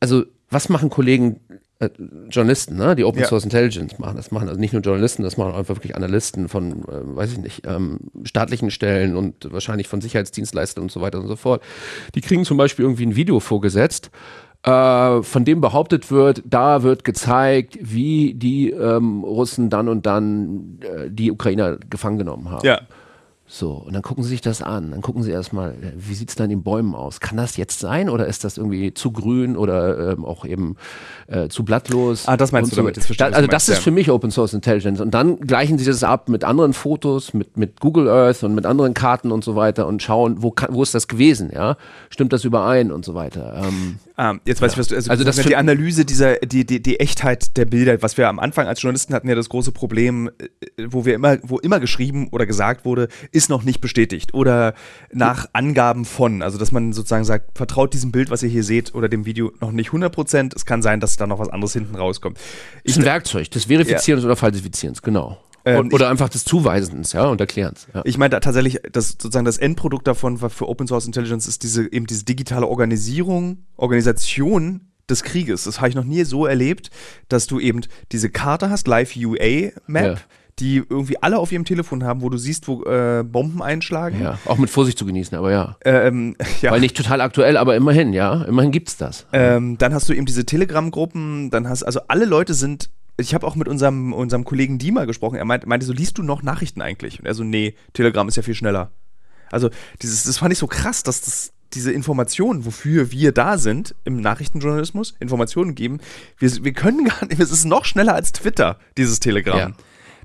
Also, 0.00 0.24
was 0.50 0.68
machen 0.68 0.90
Kollegen, 0.90 1.40
äh, 1.80 1.88
Journalisten, 2.30 2.76
ne, 2.76 2.94
die 2.94 3.04
Open 3.04 3.20
Ja. 3.20 3.26
Source 3.26 3.44
Intelligence 3.44 3.98
machen? 3.98 4.16
Das 4.16 4.30
machen 4.30 4.48
also 4.48 4.60
nicht 4.60 4.72
nur 4.72 4.82
Journalisten, 4.82 5.22
das 5.22 5.36
machen 5.36 5.54
einfach 5.54 5.76
wirklich 5.76 5.96
Analysten 5.96 6.48
von, 6.48 6.82
äh, 6.82 7.16
weiß 7.16 7.32
ich 7.32 7.38
nicht, 7.38 7.66
ähm, 7.66 7.98
staatlichen 8.24 8.70
Stellen 8.70 9.16
und 9.16 9.52
wahrscheinlich 9.52 9.88
von 9.88 10.00
Sicherheitsdienstleistern 10.00 10.82
und 10.82 10.92
so 10.92 11.00
weiter 11.00 11.18
und 11.20 11.26
so 11.26 11.36
fort. 11.36 11.62
Die 12.14 12.20
kriegen 12.20 12.44
zum 12.44 12.56
Beispiel 12.56 12.84
irgendwie 12.84 13.06
ein 13.06 13.16
Video 13.16 13.40
vorgesetzt, 13.40 14.10
äh, 14.64 15.22
von 15.22 15.44
dem 15.44 15.60
behauptet 15.60 16.10
wird, 16.10 16.42
da 16.46 16.82
wird 16.82 17.04
gezeigt, 17.04 17.78
wie 17.80 18.34
die 18.34 18.70
ähm, 18.70 19.22
Russen 19.22 19.68
dann 19.68 19.88
und 19.88 20.06
dann 20.06 20.78
äh, 20.80 21.10
die 21.10 21.30
Ukrainer 21.30 21.76
gefangen 21.90 22.18
genommen 22.18 22.50
haben. 22.50 22.66
Ja. 22.66 22.80
So, 23.56 23.70
und 23.70 23.92
dann 23.92 24.02
gucken 24.02 24.24
sie 24.24 24.30
sich 24.30 24.40
das 24.40 24.62
an. 24.62 24.90
Dann 24.90 25.00
gucken 25.00 25.22
sie 25.22 25.30
erstmal, 25.30 25.74
äh, 25.74 25.92
wie 25.94 26.14
sieht 26.14 26.28
es 26.28 26.34
da 26.34 26.42
in 26.42 26.50
den 26.50 26.64
Bäumen 26.64 26.96
aus? 26.96 27.20
Kann 27.20 27.36
das 27.36 27.56
jetzt 27.56 27.78
sein 27.78 28.10
oder 28.10 28.26
ist 28.26 28.42
das 28.42 28.58
irgendwie 28.58 28.92
zu 28.94 29.12
grün 29.12 29.56
oder 29.56 30.10
ähm, 30.10 30.24
auch 30.24 30.44
eben 30.44 30.74
äh, 31.28 31.46
zu 31.46 31.64
blattlos? 31.64 32.26
Ah, 32.26 32.36
das 32.36 32.50
meinst 32.50 32.72
du 32.72 32.76
damit, 32.76 32.96
jetzt 32.96 33.06
verstehe 33.06 33.30
Da, 33.30 33.36
also 33.36 33.46
das 33.46 33.68
ist 33.68 33.76
ja. 33.76 33.82
für 33.82 33.92
mich 33.92 34.10
Open 34.10 34.32
Source 34.32 34.54
Intelligence. 34.54 35.00
Und 35.00 35.12
dann 35.12 35.38
gleichen 35.38 35.78
sie 35.78 35.84
das 35.84 36.02
ab 36.02 36.28
mit 36.28 36.42
anderen 36.42 36.72
Fotos, 36.72 37.32
mit, 37.32 37.56
mit 37.56 37.78
Google 37.78 38.08
Earth 38.08 38.42
und 38.42 38.56
mit 38.56 38.66
anderen 38.66 38.92
Karten 38.92 39.30
und 39.30 39.44
so 39.44 39.54
weiter 39.54 39.86
und 39.86 40.02
schauen, 40.02 40.42
wo, 40.42 40.50
kann, 40.50 40.74
wo 40.74 40.82
ist 40.82 40.92
das 40.92 41.06
gewesen? 41.06 41.52
Ja? 41.54 41.76
Stimmt 42.10 42.32
das 42.32 42.42
überein 42.42 42.90
und 42.90 43.04
so 43.04 43.14
weiter? 43.14 43.62
Ähm, 43.64 44.00
Ah, 44.16 44.36
jetzt 44.44 44.62
weiß 44.62 44.72
ich, 44.72 44.78
was 44.78 44.88
du, 44.88 44.94
also, 44.94 45.10
Also 45.10 45.24
das 45.24 45.36
das 45.36 45.46
die 45.46 45.56
Analyse 45.56 46.04
dieser, 46.04 46.36
die, 46.36 46.64
die, 46.64 46.80
die 46.80 47.00
Echtheit 47.00 47.56
der 47.56 47.64
Bilder, 47.64 48.00
was 48.00 48.16
wir 48.16 48.28
am 48.28 48.38
Anfang 48.38 48.68
als 48.68 48.80
Journalisten 48.80 49.12
hatten 49.12 49.28
ja 49.28 49.34
das 49.34 49.48
große 49.48 49.72
Problem, 49.72 50.30
äh, 50.38 50.86
wo 50.86 51.04
wir 51.04 51.14
immer, 51.14 51.38
wo 51.42 51.58
immer 51.58 51.80
geschrieben 51.80 52.28
oder 52.30 52.46
gesagt 52.46 52.84
wurde, 52.84 53.08
ist 53.32 53.50
noch 53.50 53.64
nicht 53.64 53.80
bestätigt 53.80 54.32
oder 54.32 54.74
nach 55.12 55.46
Angaben 55.52 56.04
von, 56.04 56.42
also 56.42 56.58
dass 56.58 56.70
man 56.70 56.92
sozusagen 56.92 57.24
sagt, 57.24 57.58
vertraut 57.58 57.92
diesem 57.92 58.12
Bild, 58.12 58.30
was 58.30 58.44
ihr 58.44 58.48
hier 58.48 58.62
seht 58.62 58.94
oder 58.94 59.08
dem 59.08 59.26
Video 59.26 59.52
noch 59.60 59.72
nicht 59.72 59.88
100 59.88 60.14
Prozent, 60.14 60.54
es 60.54 60.64
kann 60.64 60.80
sein, 60.80 61.00
dass 61.00 61.16
da 61.16 61.26
noch 61.26 61.40
was 61.40 61.48
anderes 61.48 61.72
hinten 61.72 61.96
rauskommt. 61.96 62.38
ist 62.84 62.96
ein 62.96 63.04
Werkzeug 63.04 63.50
des 63.50 63.64
Verifizierens 63.64 64.24
oder 64.24 64.36
Falsifizierens, 64.36 65.02
genau. 65.02 65.40
Ähm, 65.66 65.90
oder 65.92 66.10
einfach 66.10 66.28
des 66.28 66.44
Zuweisens, 66.44 67.12
ja, 67.12 67.24
und 67.24 67.40
Erklärens. 67.40 67.86
Ja. 67.94 68.02
Ich 68.04 68.18
meine 68.18 68.30
da 68.30 68.40
tatsächlich, 68.40 68.80
das 68.92 69.10
sozusagen 69.10 69.44
das 69.46 69.56
Endprodukt 69.58 70.06
davon 70.06 70.40
war 70.42 70.50
für 70.50 70.68
Open 70.68 70.86
Source 70.86 71.06
Intelligence 71.06 71.46
ist 71.48 71.62
diese 71.62 71.90
eben 71.90 72.06
diese 72.06 72.24
digitale 72.24 72.66
Organisierung, 72.66 73.58
Organisation 73.76 74.82
des 75.08 75.22
Krieges. 75.22 75.64
Das 75.64 75.78
habe 75.80 75.88
ich 75.88 75.94
noch 75.94 76.04
nie 76.04 76.24
so 76.24 76.46
erlebt, 76.46 76.90
dass 77.28 77.46
du 77.46 77.60
eben 77.60 77.80
diese 78.12 78.30
Karte 78.30 78.70
hast, 78.70 78.86
Live 78.88 79.14
UA 79.16 79.70
Map, 79.86 80.04
Ja. 80.04 80.14
die 80.58 80.76
irgendwie 80.88 81.22
alle 81.22 81.38
auf 81.38 81.50
ihrem 81.52 81.64
Telefon 81.64 82.04
haben, 82.04 82.22
wo 82.22 82.28
du 82.30 82.36
siehst, 82.38 82.68
wo 82.68 82.82
äh, 82.84 83.22
Bomben 83.22 83.62
einschlagen. 83.62 84.20
ja, 84.22 84.38
auch 84.46 84.56
mit 84.58 84.70
Vorsicht 84.70 84.98
zu 84.98 85.04
genießen, 85.06 85.36
aber 85.36 85.50
ja. 85.50 85.76
Ähm, 85.84 86.36
ja. 86.62 86.70
Weil 86.70 86.80
nicht 86.80 86.96
total 86.96 87.20
aktuell, 87.20 87.56
aber 87.56 87.76
immerhin, 87.76 88.12
ja. 88.12 88.42
Immerhin 88.44 88.70
gibt's 88.70 88.96
das. 88.96 89.26
Ähm, 89.32 89.76
dann 89.78 89.92
hast 89.94 90.08
du 90.08 90.12
eben 90.14 90.26
diese 90.26 90.44
Telegram-Gruppen, 90.46 91.50
dann 91.50 91.68
hast 91.68 91.82
also 91.82 92.00
alle 92.08 92.24
Leute 92.24 92.54
sind. 92.54 92.90
Ich 93.16 93.34
habe 93.34 93.46
auch 93.46 93.54
mit 93.54 93.68
unserem, 93.68 94.12
unserem 94.12 94.44
Kollegen 94.44 94.78
Dima 94.78 95.04
gesprochen. 95.04 95.36
Er 95.36 95.44
meinte, 95.44 95.68
meinte 95.68 95.86
so, 95.86 95.92
liest 95.92 96.18
du 96.18 96.22
noch 96.22 96.42
Nachrichten 96.42 96.82
eigentlich? 96.82 97.20
Und 97.20 97.26
er 97.26 97.34
so, 97.34 97.44
nee, 97.44 97.74
Telegram 97.92 98.26
ist 98.26 98.36
ja 98.36 98.42
viel 98.42 98.54
schneller. 98.54 98.90
Also, 99.50 99.70
dieses, 100.02 100.24
das 100.24 100.38
fand 100.38 100.52
ich 100.52 100.58
so 100.58 100.66
krass, 100.66 101.02
dass 101.04 101.20
das, 101.20 101.52
diese 101.74 101.92
Informationen, 101.92 102.64
wofür 102.64 103.12
wir 103.12 103.32
da 103.32 103.58
sind 103.58 103.94
im 104.04 104.20
Nachrichtenjournalismus, 104.20 105.14
Informationen 105.20 105.74
geben, 105.74 106.00
wir, 106.38 106.64
wir 106.64 106.72
können 106.72 107.04
gar 107.04 107.24
nicht, 107.26 107.40
es 107.40 107.50
ist 107.50 107.64
noch 107.64 107.84
schneller 107.84 108.14
als 108.14 108.32
Twitter, 108.32 108.78
dieses 108.96 109.20
Telegram. 109.20 109.58
Ja. 109.58 109.72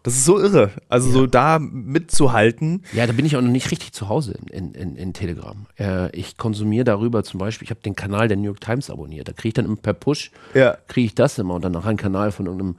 Das 0.03 0.13
ist 0.15 0.25
so 0.25 0.39
irre. 0.39 0.71
Also, 0.87 1.09
so 1.11 1.27
da 1.27 1.59
mitzuhalten. 1.59 2.83
Ja, 2.93 3.05
da 3.07 3.13
bin 3.13 3.25
ich 3.25 3.35
auch 3.37 3.41
noch 3.41 3.49
nicht 3.51 3.69
richtig 3.71 3.91
zu 3.93 4.09
Hause 4.09 4.33
in, 4.51 4.71
in, 4.71 4.73
in, 4.73 4.95
in 4.95 5.13
Telegram. 5.13 5.65
Äh, 5.77 6.15
ich 6.17 6.37
konsumiere 6.37 6.83
darüber 6.85 7.23
zum 7.23 7.39
Beispiel, 7.39 7.65
ich 7.65 7.71
habe 7.71 7.81
den 7.81 7.95
Kanal 7.95 8.27
der 8.27 8.37
New 8.37 8.45
York 8.45 8.61
Times 8.61 8.89
abonniert. 8.89 9.27
Da 9.27 9.33
kriege 9.33 9.49
ich 9.49 9.53
dann 9.53 9.65
immer 9.65 9.75
per 9.75 9.93
Push, 9.93 10.31
Ja. 10.53 10.77
kriege 10.87 11.05
ich 11.07 11.15
das 11.15 11.37
immer 11.37 11.53
und 11.55 11.63
dann 11.65 11.71
noch 11.73 11.85
einen 11.85 11.97
Kanal 11.97 12.31
von 12.31 12.45
irgendeinem 12.45 12.75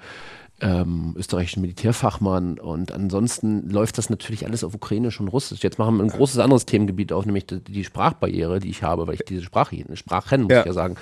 ähm, 0.62 1.14
österreichischen 1.16 1.62
Militärfachmann. 1.62 2.58
Und 2.58 2.92
ansonsten 2.92 3.70
läuft 3.70 3.96
das 3.98 4.10
natürlich 4.10 4.44
alles 4.46 4.62
auf 4.64 4.74
Ukrainisch 4.74 5.18
und 5.20 5.28
Russisch. 5.28 5.62
Jetzt 5.62 5.78
machen 5.78 5.96
wir 5.96 6.04
ein 6.04 6.10
großes 6.10 6.38
anderes 6.38 6.66
Themengebiet 6.66 7.12
auf, 7.12 7.24
nämlich 7.24 7.46
die, 7.46 7.60
die 7.60 7.84
Sprachbarriere, 7.84 8.60
die 8.60 8.68
ich 8.70 8.82
habe, 8.82 9.06
weil 9.06 9.14
ich 9.14 9.24
diese 9.26 9.42
Sprache, 9.42 9.76
Sprachen, 9.94 10.42
muss 10.42 10.52
Ja. 10.52 10.60
ich 10.60 10.66
ja 10.66 10.72
sagen, 10.74 10.96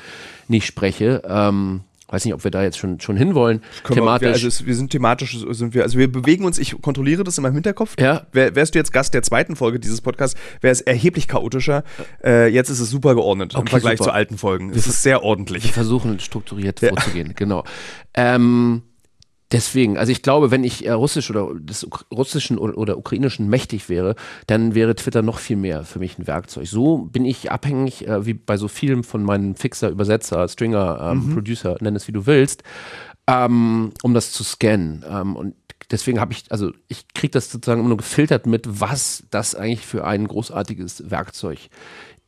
nicht 0.47 0.65
spreche. 0.67 1.23
Ähm, 1.27 1.81
weiß 2.09 2.25
nicht, 2.25 2.35
ob 2.35 2.43
wir 2.43 2.51
da 2.51 2.63
jetzt 2.63 2.79
schon, 2.79 3.01
schon 3.01 3.17
hinwollen, 3.17 3.63
thematisch. 3.85 4.27
Wir, 4.27 4.33
also 4.33 4.49
es, 4.49 4.67
wir 4.67 4.75
sind 4.75 4.91
thematisch, 4.91 5.39
sind 5.51 5.75
wir, 5.75 5.83
also 5.83 5.99
wir 5.99 6.11
bewegen 6.11 6.45
uns, 6.45 6.59
ich 6.59 6.81
kontrolliere 6.81 7.25
das 7.25 7.39
in 7.39 7.43
meinem 7.43 7.55
Hinterkopf. 7.55 7.95
Ja. 8.01 8.27
Wär, 8.33 8.55
wärst 8.55 8.75
du 8.75 8.79
jetzt 8.79 8.93
Gast 8.93 9.15
der 9.15 9.23
zweiten 9.23 9.57
Folge 9.57 9.79
dieses 9.79 10.01
Podcasts, 10.01 10.39
wäre 10.61 10.73
es 10.73 10.81
erheblich 10.81 11.29
chaotischer. 11.29 11.85
Äh, 12.25 12.49
jetzt 12.49 12.71
ist 12.71 12.81
es 12.81 12.91
super 12.91 13.15
geordnet 13.15 13.55
im 13.55 13.61
Okay, 13.61 13.71
Vergleich 13.71 13.99
super. 13.99 14.11
zu 14.11 14.15
alten 14.15 14.39
Folgen. 14.39 14.71
Es 14.71 14.87
ist 14.87 15.03
sehr 15.03 15.23
ordentlich. 15.23 15.65
Wir 15.65 15.73
versuchen 15.73 16.19
strukturiert 16.21 16.81
vorzugehen, 16.81 17.35
genau. 17.37 17.65
Ähm, 18.15 18.83
deswegen, 19.53 19.99
also 19.99 20.13
ich 20.13 20.23
glaube, 20.23 20.51
wenn 20.51 20.65
ich 20.65 20.87
äh, 20.87 20.93
Russisch 20.93 21.31
oder 21.31 21.55
des 21.55 21.85
Uk 21.85 22.07
Russischen 22.13 22.59
oder, 22.59 22.77
oder 22.77 22.99
Ukrainischen 22.99 23.49
mächtig 23.49 23.89
wäre, 23.89 24.15
dann 24.47 24.75
wäre 24.75 24.95
Twitter 24.95 25.23
noch 25.23 25.39
viel 25.39 25.57
mehr 25.57 25.85
für 25.85 25.99
mich 25.99 26.19
ein 26.19 26.27
Werkzeug. 26.27 26.67
So 26.67 26.99
bin 26.99 27.25
ich 27.25 27.51
abhängig, 27.51 28.07
äh, 28.07 28.27
wie 28.27 28.35
bei 28.35 28.57
so 28.57 28.69
vielen 28.69 29.05
von 29.05 29.23
meinen 29.23 29.55
Fixer, 29.55 29.91
Übersetzer, 29.91 30.47
Stringer, 30.49 31.11
ähm, 31.13 31.35
Producer, 31.35 31.77
nenn 31.81 31.97
es 31.97 32.09
wie 32.09 32.13
du 32.13 32.27
willst, 32.27 32.63
ähm, 33.27 33.93
um 34.03 34.15
das 34.15 34.33
zu 34.33 34.45
scannen. 34.45 35.05
Ähm, 35.09 35.37
und 35.37 35.55
deswegen 35.91 36.21
habe 36.21 36.33
ich, 36.33 36.45
also 36.51 36.73
ich 36.89 37.09
kriege 37.15 37.33
das 37.33 37.51
sozusagen 37.51 37.81
immer 37.81 37.89
nur 37.89 37.99
gefiltert 37.99 38.47
mit, 38.47 38.81
was 38.81 39.25
das 39.31 39.55
eigentlich 39.55 39.87
für 39.87 40.05
ein 40.05 40.29
großartiges 40.29 41.11
Werkzeug 41.11 41.59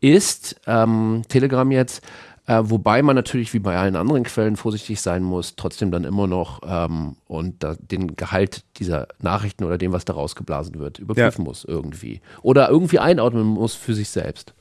ist. 0.00 0.60
Ähm, 0.66 1.22
Telegram 1.28 1.70
jetzt. 1.70 2.02
Äh, 2.50 2.68
wobei 2.68 3.00
man 3.02 3.14
natürlich 3.14 3.54
wie 3.54 3.60
bei 3.60 3.76
allen 3.76 3.94
anderen 3.94 4.24
Quellen 4.24 4.56
vorsichtig 4.56 5.00
sein 5.00 5.22
muss, 5.22 5.54
trotzdem 5.54 5.92
dann 5.92 6.02
immer 6.02 6.26
noch 6.26 6.62
ähm, 6.66 7.14
und 7.28 7.62
da, 7.62 7.76
den 7.78 8.16
Gehalt 8.16 8.64
dieser 8.78 9.06
Nachrichten 9.20 9.62
oder 9.62 9.78
dem, 9.78 9.92
was 9.92 10.04
da 10.04 10.14
rausgeblasen 10.14 10.80
wird, 10.80 10.98
überprüfen 10.98 11.44
muss 11.44 11.64
irgendwie. 11.64 12.20
Oder 12.42 12.68
irgendwie 12.68 12.98
einordnen 12.98 13.46
muss 13.46 13.76
für 13.76 13.94
sich 13.94 14.08
selbst. 14.08 14.52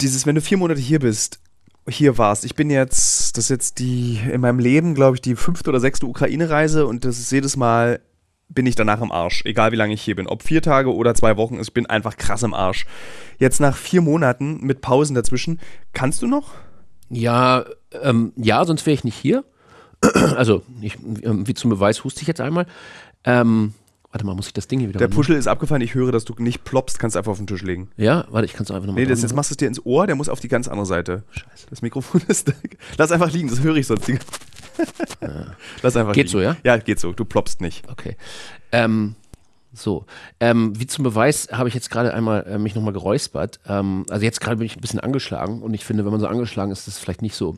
Dieses, 0.00 0.24
wenn 0.24 0.36
du 0.36 0.40
vier 0.40 0.56
Monate 0.56 0.80
hier 0.80 1.00
bist, 1.00 1.40
hier 1.86 2.16
warst, 2.16 2.46
ich 2.46 2.54
bin 2.54 2.70
jetzt, 2.70 3.36
das 3.36 3.44
ist 3.44 3.50
jetzt 3.50 3.78
die, 3.78 4.18
in 4.32 4.40
meinem 4.40 4.58
Leben, 4.58 4.94
glaube 4.94 5.16
ich, 5.16 5.20
die 5.20 5.36
fünfte 5.36 5.68
oder 5.68 5.80
sechste 5.80 6.06
Ukraine-Reise 6.06 6.86
und 6.86 7.04
das 7.04 7.18
ist 7.18 7.30
jedes 7.30 7.58
Mal, 7.58 8.00
bin 8.48 8.64
ich 8.64 8.74
danach 8.74 9.02
im 9.02 9.12
Arsch, 9.12 9.44
egal 9.44 9.72
wie 9.72 9.76
lange 9.76 9.92
ich 9.92 10.00
hier 10.00 10.16
bin. 10.16 10.26
Ob 10.26 10.42
vier 10.42 10.62
Tage 10.62 10.94
oder 10.94 11.14
zwei 11.14 11.36
Wochen, 11.36 11.60
ich 11.60 11.74
bin 11.74 11.84
einfach 11.84 12.16
krass 12.16 12.42
im 12.42 12.54
Arsch. 12.54 12.86
Jetzt 13.38 13.60
nach 13.60 13.76
vier 13.76 14.00
Monaten 14.00 14.64
mit 14.64 14.80
Pausen 14.80 15.14
dazwischen, 15.14 15.60
kannst 15.92 16.22
du 16.22 16.26
noch? 16.26 16.54
Ja, 17.10 17.64
ähm, 18.02 18.32
ja, 18.36 18.64
sonst 18.64 18.86
wäre 18.86 18.94
ich 18.94 19.04
nicht 19.04 19.16
hier. 19.16 19.44
also, 20.36 20.62
ich, 20.80 20.96
ähm, 21.22 21.46
wie 21.46 21.54
zum 21.54 21.70
Beweis 21.70 22.04
huste 22.04 22.22
ich 22.22 22.28
jetzt 22.28 22.40
einmal. 22.40 22.66
Ähm, 23.24 23.74
warte 24.12 24.24
mal, 24.24 24.34
muss 24.34 24.46
ich 24.46 24.52
das 24.52 24.68
Ding 24.68 24.80
hier 24.80 24.88
wieder 24.88 24.98
Der 24.98 25.08
Puschel 25.08 25.36
ist 25.36 25.46
abgefallen, 25.46 25.82
ich 25.82 25.94
höre, 25.94 26.12
dass 26.12 26.24
du 26.24 26.34
nicht 26.38 26.64
ploppst, 26.64 26.98
kannst 26.98 27.16
einfach 27.16 27.32
auf 27.32 27.38
den 27.38 27.46
Tisch 27.46 27.62
legen. 27.62 27.90
Ja, 27.96 28.24
warte, 28.30 28.46
ich 28.46 28.52
kann 28.54 28.64
es 28.64 28.70
einfach 28.70 28.86
nochmal 28.86 29.02
Nee, 29.02 29.08
das, 29.08 29.22
jetzt 29.22 29.34
machst 29.34 29.50
du 29.50 29.54
es 29.54 29.56
dir 29.58 29.68
ins 29.68 29.84
Ohr, 29.84 30.06
der 30.06 30.16
muss 30.16 30.28
auf 30.28 30.40
die 30.40 30.48
ganz 30.48 30.68
andere 30.68 30.86
Seite. 30.86 31.24
Scheiße. 31.30 31.66
Das 31.68 31.82
Mikrofon 31.82 32.22
ist. 32.28 32.52
Lass 32.96 33.12
einfach 33.12 33.30
liegen, 33.32 33.48
das 33.48 33.60
höre 33.60 33.76
ich 33.76 33.86
sonst. 33.86 34.10
Lass 35.82 35.96
einfach 35.96 36.12
Geht 36.12 36.26
liegen. 36.26 36.28
so, 36.28 36.40
ja? 36.40 36.56
Ja, 36.64 36.78
geht 36.78 36.98
so. 37.00 37.12
Du 37.12 37.24
ploppst 37.24 37.60
nicht. 37.60 37.88
Okay. 37.90 38.16
Ähm, 38.72 39.16
so, 39.72 40.04
ähm, 40.40 40.78
wie 40.78 40.86
zum 40.86 41.04
Beweis 41.04 41.48
habe 41.52 41.68
ich 41.68 41.74
jetzt 41.74 41.90
gerade 41.90 42.12
einmal 42.12 42.44
äh, 42.46 42.58
mich 42.58 42.74
nochmal 42.74 42.92
geräuspert. 42.92 43.60
Ähm, 43.66 44.04
also 44.10 44.24
jetzt 44.24 44.40
gerade 44.40 44.56
bin 44.56 44.66
ich 44.66 44.76
ein 44.76 44.80
bisschen 44.80 45.00
angeschlagen 45.00 45.62
und 45.62 45.74
ich 45.74 45.84
finde, 45.84 46.04
wenn 46.04 46.12
man 46.12 46.20
so 46.20 46.26
angeschlagen 46.26 46.72
ist, 46.72 46.80
ist 46.80 46.94
es 46.94 46.98
vielleicht 46.98 47.22
nicht 47.22 47.36
so 47.36 47.56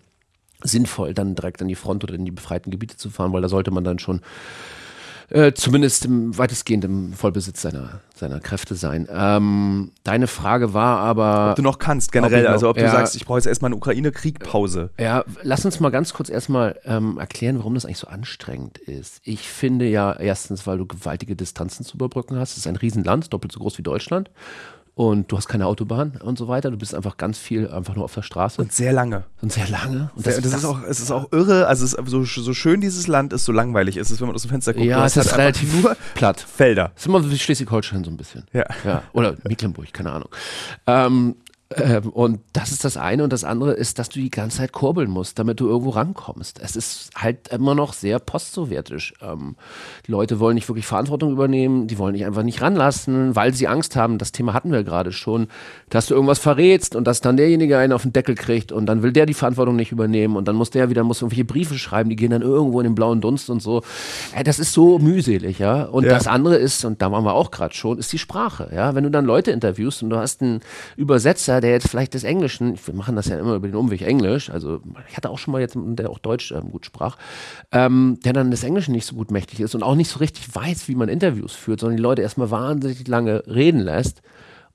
sinnvoll, 0.63 1.15
dann 1.15 1.35
direkt 1.35 1.63
an 1.63 1.69
die 1.69 1.75
Front 1.75 2.05
oder 2.05 2.15
in 2.15 2.25
die 2.25 2.31
befreiten 2.31 2.71
Gebiete 2.71 2.97
zu 2.97 3.11
fahren, 3.11 3.33
weil 3.33 3.43
da 3.43 3.49
sollte 3.49 3.71
man 3.71 3.85
dann 3.85 3.99
schon 3.99 4.21
äh, 5.33 5.53
zumindest 5.55 6.05
im, 6.05 6.37
weitestgehend 6.37 6.85
im 6.85 7.13
Vollbesitz 7.15 7.63
seiner, 7.63 8.01
seiner 8.15 8.39
Kräfte 8.41 8.75
sein. 8.75 9.09
Ähm, 9.11 9.93
deine 10.05 10.27
Frage 10.27 10.75
war 10.75 10.99
aber. 10.99 11.51
Ob 11.51 11.57
du 11.57 11.63
noch 11.63 11.79
kannst, 11.79 12.13
generell. 12.13 12.41
Ob 12.41 12.45
noch- 12.45 12.53
also 12.53 12.69
ob 12.71 12.77
du 12.77 12.83
ja. 12.83 12.91
sagst, 12.91 13.17
ich 13.17 13.25
brauche 13.25 13.39
jetzt 13.39 13.47
erstmal 13.47 13.71
eine 13.71 13.77
Ukraine-Krieg-Pause. 13.77 14.91
Ja, 14.99 15.25
lass 15.43 15.65
uns 15.65 15.81
mal 15.81 15.91
ganz 15.91 16.13
kurz 16.13 16.29
erstmal 16.29 16.79
ähm, 16.85 17.19
erklären, 17.19 17.59
warum 17.59 17.75
das 17.75 17.85
eigentlich 17.87 17.99
so 17.99 18.09
anstrengend 18.09 18.79
ist. 18.79 19.21
Ich 19.25 19.49
finde 19.49 19.87
ja 19.87 20.13
erstens, 20.13 20.67
weil 20.67 20.79
du 20.79 20.87
gewaltige 20.87 21.35
Distanzen 21.35 21.85
zu 21.85 21.97
überbrücken 21.97 22.37
hast. 22.39 22.53
Es 22.53 22.59
ist 22.59 22.67
ein 22.67 22.77
Riesenland, 22.77 23.33
doppelt 23.33 23.53
so 23.53 23.61
groß 23.61 23.79
wie 23.79 23.83
Deutschland. 23.83 24.31
Und 24.95 25.33
du 25.33 25.39
hast 25.39 25.49
keine 25.49 25.67
Autobahn 25.67 26.19
und 26.23 26.37
so 26.37 26.49
weiter. 26.49 26.71
Du 26.71 26.77
bist 26.77 26.95
einfach 26.95 27.17
ganz 27.17 27.39
viel 27.39 27.69
einfach 27.71 27.95
nur 27.95 28.05
auf 28.05 28.15
der 28.15 28.23
Straße. 28.23 28.61
Und 28.61 28.73
sehr 28.73 28.93
lange. 28.93 29.25
Und 29.41 29.51
sehr 29.53 29.67
lange. 29.69 30.11
Und 30.15 30.27
das, 30.27 30.41
das, 30.41 30.53
ist 30.53 30.65
auch, 30.65 30.83
es 30.83 31.01
ist 31.01 31.11
auch 31.11 31.33
irre, 31.33 31.67
also 31.67 31.85
es 31.85 31.95
ist 31.95 32.11
so, 32.11 32.25
so 32.25 32.55
schön 32.55 32.81
dieses 32.81 33.07
Land 33.07 33.33
ist, 33.33 33.47
so 33.47 33.53
langweilig 33.53 33.97
ist 33.97 34.11
es, 34.11 34.21
wenn 34.21 34.27
man 34.27 34.35
aus 34.35 34.43
dem 34.43 34.51
Fenster 34.51 34.75
guckt. 34.75 34.85
Ja, 34.85 35.07
es 35.07 35.17
ist 35.17 35.31
halt 35.31 35.39
relativ 35.39 35.83
nur 35.83 35.97
platt. 36.15 36.41
Felder. 36.41 36.93
Es 36.95 37.03
ist 37.03 37.07
immer 37.07 37.31
wie 37.31 37.39
Schleswig-Holstein 37.39 38.05
so 38.05 38.11
ein 38.11 38.19
bisschen. 38.19 38.45
Ja. 38.53 38.67
ja. 38.85 39.03
Oder 39.15 39.37
Mecklenburg, 39.45 39.93
keine 39.93 40.13
Ahnung. 40.13 40.29
Ähm, 40.87 41.37
ähm, 41.77 42.09
und 42.11 42.41
das 42.53 42.73
ist 42.73 42.85
das 42.85 42.97
eine. 42.97 43.25
Und 43.25 43.33
das 43.33 43.45
andere 43.45 43.73
ist, 43.73 43.99
dass 43.99 44.09
du 44.09 44.21
die 44.21 44.31
ganze 44.31 44.59
Zeit 44.59 44.73
kurbeln 44.73 45.11
musst, 45.11 45.39
damit 45.39 45.61
du 45.61 45.69
irgendwo 45.69 45.91
rankommst. 45.91 46.61
Es 46.63 46.77
ist 46.77 47.11
halt 47.17 47.49
immer 47.49 47.75
noch 47.75 47.93
sehr 47.93 48.19
postsowjetisch. 48.19 49.15
Ähm, 49.23 49.57
die 50.07 50.11
Leute 50.13 50.41
wollen 50.41 50.55
nicht 50.55 50.69
wirklich 50.69 50.87
Verantwortung 50.87 51.33
übernehmen, 51.33 51.87
die 51.87 51.99
wollen 51.99 52.15
dich 52.15 52.25
einfach 52.25 52.43
nicht 52.43 52.61
ranlassen, 52.61 53.35
weil 53.37 53.55
sie 53.55 53.69
Angst 53.69 53.97
haben. 53.97 54.19
Das 54.19 54.33
Thema 54.33 54.53
hatten 54.55 54.73
wir 54.73 54.85
gerade 54.85 55.13
schon, 55.13 55.49
dass 55.91 56.07
du 56.07 56.15
irgendwas 56.15 56.39
verrätst 56.39 56.95
und 56.97 57.07
dass 57.07 57.21
dann 57.21 57.37
derjenige 57.37 57.79
einen 57.79 57.93
auf 57.93 58.03
den 58.03 58.13
Deckel 58.13 58.35
kriegt 58.35 58.73
und 58.73 58.87
dann 58.87 59.03
will 59.03 59.13
der 59.13 59.27
die 59.27 59.35
Verantwortung 59.35 59.77
nicht 59.77 59.93
übernehmen 59.93 60.37
und 60.37 60.49
dann 60.49 60.57
muss 60.57 60.71
der 60.71 60.91
wieder 60.91 61.05
muss 61.05 61.23
irgendwelche 61.23 61.45
Briefe 61.45 61.79
schreiben, 61.79 62.11
die 62.11 62.17
gehen 62.17 62.31
dann 62.31 62.43
irgendwo 62.43 62.81
in 62.81 62.85
den 62.85 62.95
blauen 62.95 63.21
Dunst 63.21 63.51
und 63.51 63.61
so. 63.63 63.83
Ja, 64.37 64.43
das 64.43 64.59
ist 64.59 64.73
so 64.73 64.99
mühselig, 64.99 65.59
ja. 65.59 65.85
Und 65.85 66.05
Ja. 66.05 66.11
das 66.11 66.27
andere 66.27 66.57
ist, 66.57 66.85
und 66.85 67.01
da 67.01 67.11
waren 67.11 67.25
wir 67.25 67.35
auch 67.35 67.51
gerade 67.51 67.75
schon, 67.75 67.99
ist 67.99 68.13
die 68.13 68.19
Sprache, 68.19 68.71
ja. 68.75 68.95
Wenn 68.95 69.05
du 69.05 69.11
dann 69.11 69.25
Leute 69.25 69.51
interviewst 69.51 70.03
und 70.03 70.11
du 70.11 70.17
hast 70.17 70.43
einen 70.43 70.61
Übersetzer, 70.97 71.61
der 71.63 71.71
jetzt 71.71 71.89
vielleicht 71.89 72.15
des 72.15 72.25
Englischen, 72.25 72.79
wir 72.85 72.95
machen 72.95 73.17
das 73.17 73.29
ja 73.29 73.39
immer 73.39 73.55
über 73.55 73.69
den 73.69 73.77
Umweg 73.77 74.03
Englisch, 74.03 74.51
also 74.51 74.81
ich 75.09 75.17
hatte 75.17 75.31
auch 75.31 75.39
schon 75.39 75.53
mal 75.53 75.61
jetzt, 75.61 75.77
der 75.77 76.11
auch 76.11 76.19
Deutsch 76.19 76.53
ähm, 76.53 76.71
gut 76.71 76.85
sprach, 76.85 77.17
ähm, 77.71 78.19
der 78.25 78.33
dann 78.33 78.51
des 78.51 78.65
Englischen 78.65 78.93
nicht 78.93 79.07
so 79.07 79.15
gut 79.15 79.31
mächtig 79.31 79.61
ist 79.61 79.75
und 79.75 79.83
auch 79.83 79.95
nicht 79.95 80.11
so 80.11 80.19
richtig 80.19 80.55
weiß, 80.55 80.89
wie 80.89 80.95
man 80.95 81.09
Interviews 81.09 81.55
führt, 81.55 81.81
sondern 81.81 81.97
die 81.97 82.03
Leute 82.03 82.23
erstmal 82.23 82.51
wahnsinnig 82.51 83.07
lange 83.09 83.45
reden 83.47 83.81
lässt. 83.81 84.21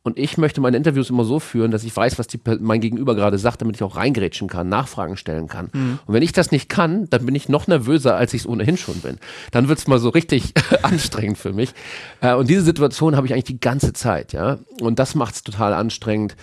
Und 0.08 0.18
ich 0.18 0.38
möchte 0.38 0.62
meine 0.62 0.78
Interviews 0.78 1.10
immer 1.10 1.26
so 1.26 1.38
führen, 1.38 1.70
dass 1.70 1.84
ich 1.84 1.94
weiß, 1.94 2.18
was 2.18 2.28
die, 2.28 2.40
mein 2.62 2.80
Gegenüber 2.80 3.14
gerade 3.14 3.38
sagt, 3.38 3.62
damit 3.62 3.76
ich 3.76 3.84
auch 3.84 3.98
reingrätschen 3.98 4.48
kann, 4.48 4.70
Nachfragen 4.70 5.18
stellen 5.18 5.50
kann. 5.50 5.66
Und 6.06 6.14
wenn 6.14 6.24
ich 6.24 6.32
das 6.32 6.50
nicht 6.50 6.70
kann, 6.70 7.10
dann 7.10 7.26
bin 7.26 7.36
ich 7.36 7.50
noch 7.50 7.68
nervöser, 7.68 8.16
als 8.16 8.34
ich 8.34 8.44
es 8.44 8.48
ohnehin 8.48 8.78
schon 8.78 9.02
bin. 9.02 9.18
Dann 9.52 9.68
wird 9.68 9.80
es 9.80 9.88
mal 9.88 10.00
so 10.00 10.08
richtig 10.08 10.54
anstrengend 10.82 11.38
für 11.38 11.52
mich. 11.52 11.74
Äh, 12.22 12.36
und 12.36 12.50
diese 12.50 12.62
Situation 12.62 13.18
habe 13.18 13.28
ich 13.28 13.34
eigentlich 13.34 13.44
die 13.44 13.60
ganze 13.60 13.92
Zeit, 13.92 14.32
ja. 14.32 14.60
Und 14.80 14.98
das 14.98 15.14
macht 15.14 15.36
es 15.36 15.44
total 15.44 15.74
anstrengend. 15.74 16.38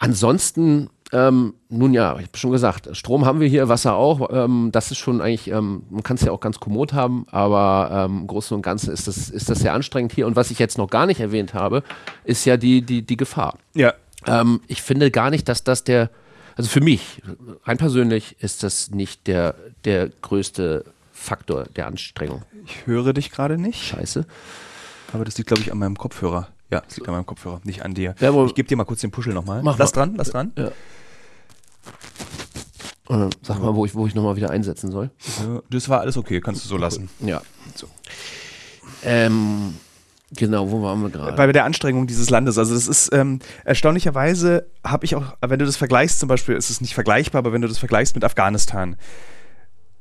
Ansonsten, 0.00 0.90
ähm, 1.12 1.54
nun 1.68 1.94
ja, 1.94 2.16
ich 2.18 2.26
habe 2.26 2.36
schon 2.36 2.50
gesagt, 2.50 2.88
Strom 2.96 3.24
haben 3.24 3.38
wir 3.40 3.48
hier, 3.48 3.68
Wasser 3.68 3.94
auch. 3.94 4.28
Ähm, 4.32 4.70
das 4.72 4.90
ist 4.90 4.98
schon 4.98 5.20
eigentlich, 5.20 5.48
ähm, 5.48 5.82
man 5.88 6.02
kann 6.02 6.16
es 6.16 6.22
ja 6.22 6.32
auch 6.32 6.40
ganz 6.40 6.58
kommod 6.58 6.92
haben, 6.92 7.26
aber 7.30 8.06
ähm, 8.06 8.20
im 8.22 8.26
Großen 8.26 8.56
und 8.56 8.62
Ganzen 8.62 8.92
ist 8.92 9.06
das, 9.06 9.30
ist 9.30 9.48
das 9.48 9.60
sehr 9.60 9.72
anstrengend 9.72 10.12
hier. 10.12 10.26
Und 10.26 10.34
was 10.34 10.50
ich 10.50 10.58
jetzt 10.58 10.78
noch 10.78 10.90
gar 10.90 11.06
nicht 11.06 11.20
erwähnt 11.20 11.54
habe, 11.54 11.84
ist 12.24 12.44
ja 12.44 12.56
die, 12.56 12.82
die, 12.82 13.02
die 13.02 13.16
Gefahr. 13.16 13.56
Ja. 13.74 13.94
Ähm, 14.26 14.60
ich 14.66 14.82
finde 14.82 15.10
gar 15.12 15.30
nicht, 15.30 15.48
dass 15.48 15.62
das 15.62 15.84
der, 15.84 16.10
also 16.56 16.68
für 16.68 16.80
mich, 16.80 17.22
rein 17.64 17.78
persönlich, 17.78 18.36
ist 18.40 18.64
das 18.64 18.90
nicht 18.90 19.28
der, 19.28 19.54
der 19.84 20.08
größte 20.22 20.84
Faktor 21.12 21.66
der 21.76 21.86
Anstrengung. 21.86 22.42
Ich 22.64 22.86
höre 22.86 23.12
dich 23.12 23.30
gerade 23.30 23.58
nicht, 23.58 23.82
Scheiße. 23.82 24.26
aber 25.12 25.24
das 25.24 25.38
liegt, 25.38 25.48
glaube 25.48 25.62
ich, 25.62 25.70
an 25.70 25.78
meinem 25.78 25.96
Kopfhörer. 25.96 26.48
Ja, 26.70 26.80
das 26.80 26.96
liegt 26.96 27.08
an 27.08 27.14
meinem 27.14 27.26
Kopfhörer, 27.26 27.60
nicht 27.64 27.82
an 27.84 27.94
dir. 27.94 28.14
Ja, 28.20 28.30
aber- 28.30 28.44
ich 28.46 28.54
gebe 28.54 28.68
dir 28.68 28.76
mal 28.76 28.84
kurz 28.84 29.00
den 29.00 29.10
Puschel 29.10 29.32
nochmal. 29.34 29.62
Mach 29.62 29.78
Lass 29.78 29.94
mal. 29.94 30.06
dran, 30.06 30.14
lass 30.16 30.30
dran. 30.30 30.52
Ja. 30.56 30.70
Äh, 33.08 33.30
sag 33.42 33.60
mal, 33.60 33.74
wo 33.74 33.84
ich, 33.86 33.94
wo 33.94 34.06
ich 34.06 34.14
nochmal 34.14 34.34
wieder 34.36 34.50
einsetzen 34.50 34.90
soll. 34.90 35.10
Das 35.70 35.88
war 35.88 36.00
alles 36.00 36.16
okay, 36.16 36.40
kannst 36.40 36.64
du 36.64 36.68
so 36.68 36.76
lassen. 36.76 37.08
Ja. 37.20 37.40
So. 37.76 37.86
Ähm, 39.04 39.74
genau, 40.32 40.68
wo 40.72 40.82
waren 40.82 41.02
wir 41.02 41.10
gerade? 41.10 41.36
Bei 41.36 41.52
der 41.52 41.64
Anstrengung 41.64 42.08
dieses 42.08 42.30
Landes. 42.30 42.58
Also 42.58 42.74
das 42.74 42.88
ist 42.88 43.10
ähm, 43.12 43.38
erstaunlicherweise 43.64 44.66
habe 44.82 45.04
ich 45.04 45.14
auch, 45.14 45.36
wenn 45.40 45.60
du 45.60 45.66
das 45.66 45.76
vergleichst, 45.76 46.18
zum 46.18 46.28
Beispiel, 46.28 46.56
ist 46.56 46.68
es 46.70 46.80
nicht 46.80 46.94
vergleichbar, 46.94 47.38
aber 47.40 47.52
wenn 47.52 47.62
du 47.62 47.68
das 47.68 47.78
vergleichst 47.78 48.16
mit 48.16 48.24
Afghanistan, 48.24 48.96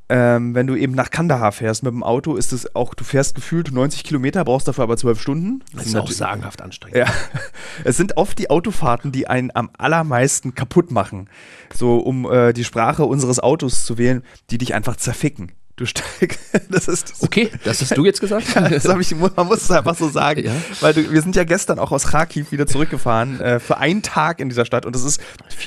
ähm, 0.08 0.54
wenn 0.54 0.68
du 0.68 0.76
eben 0.76 0.94
nach 0.94 1.10
Kandahar 1.10 1.52
fährst 1.52 1.84
mit 1.84 1.92
dem 1.92 2.04
Auto, 2.04 2.36
ist 2.36 2.54
es 2.54 2.76
auch, 2.76 2.94
du 2.94 3.04
fährst 3.04 3.34
gefühlt 3.34 3.72
90 3.72 4.04
Kilometer, 4.04 4.44
brauchst 4.46 4.68
dafür 4.68 4.84
aber 4.84 4.98
12 4.98 5.20
Stunden. 5.20 5.64
Das 5.74 5.88
ist 5.88 5.96
auch 5.96 6.10
sagenhaft 6.10 6.62
anstrengend. 6.62 6.98
Ja, 6.98 7.08
es 7.84 7.98
sind 7.98 8.18
oft 8.18 8.38
die 8.38 8.50
Autofahrten, 8.50 9.12
die 9.12 9.28
einen 9.28 9.52
am 9.54 9.72
allermeisten 9.78 10.54
kaputt 10.54 10.92
machen. 10.92 11.30
So, 11.74 11.98
um 11.98 12.32
äh, 12.32 12.54
die 12.54 12.64
Sprache 12.64 13.06
unseres 13.06 13.40
Autos 13.40 13.86
zu 13.86 13.98
wählen, 13.98 14.24
die 14.52 14.60
dich 14.60 14.76
einfach 14.76 14.96
zerficken. 14.96 15.52
Du 15.78 15.86
steigst, 15.86 16.40
das 16.70 16.88
ist 16.88 17.12
das 17.12 17.24
Okay, 17.24 17.50
das 17.64 17.82
hast 17.82 17.98
du 17.98 18.06
jetzt 18.06 18.22
gesagt? 18.22 18.56
das 18.56 18.88
habe 18.88 19.02
ich, 19.02 19.14
man 19.14 19.32
muss 19.48 19.64
es 19.64 19.72
einfach 19.72 19.96
so 19.96 20.08
sagen. 20.08 20.46
Ja. 20.46 20.54
Weil 20.80 20.94
du, 20.94 21.12
wir 21.12 21.22
sind 21.22 21.36
ja 21.36 21.44
gestern 21.44 21.80
auch 21.80 21.92
aus 21.92 22.08
Kharkiv 22.08 22.52
wieder 22.52 22.66
zurückgefahren 22.66 23.42
äh, 23.42 23.60
für 23.60 23.78
einen 23.78 24.02
Tag 24.02 24.40
in 24.40 24.48
dieser 24.48 24.66
Stadt 24.66 24.86
und 24.86 24.96
das 24.96 25.04
ist 25.04 25.20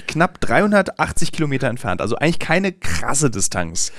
knapp 0.07 0.40
380 0.40 1.33
Kilometer 1.33 1.68
entfernt. 1.68 2.01
Also 2.01 2.16
eigentlich 2.16 2.38
keine 2.38 2.72
krasse 2.72 3.31
Distanz. 3.31 3.92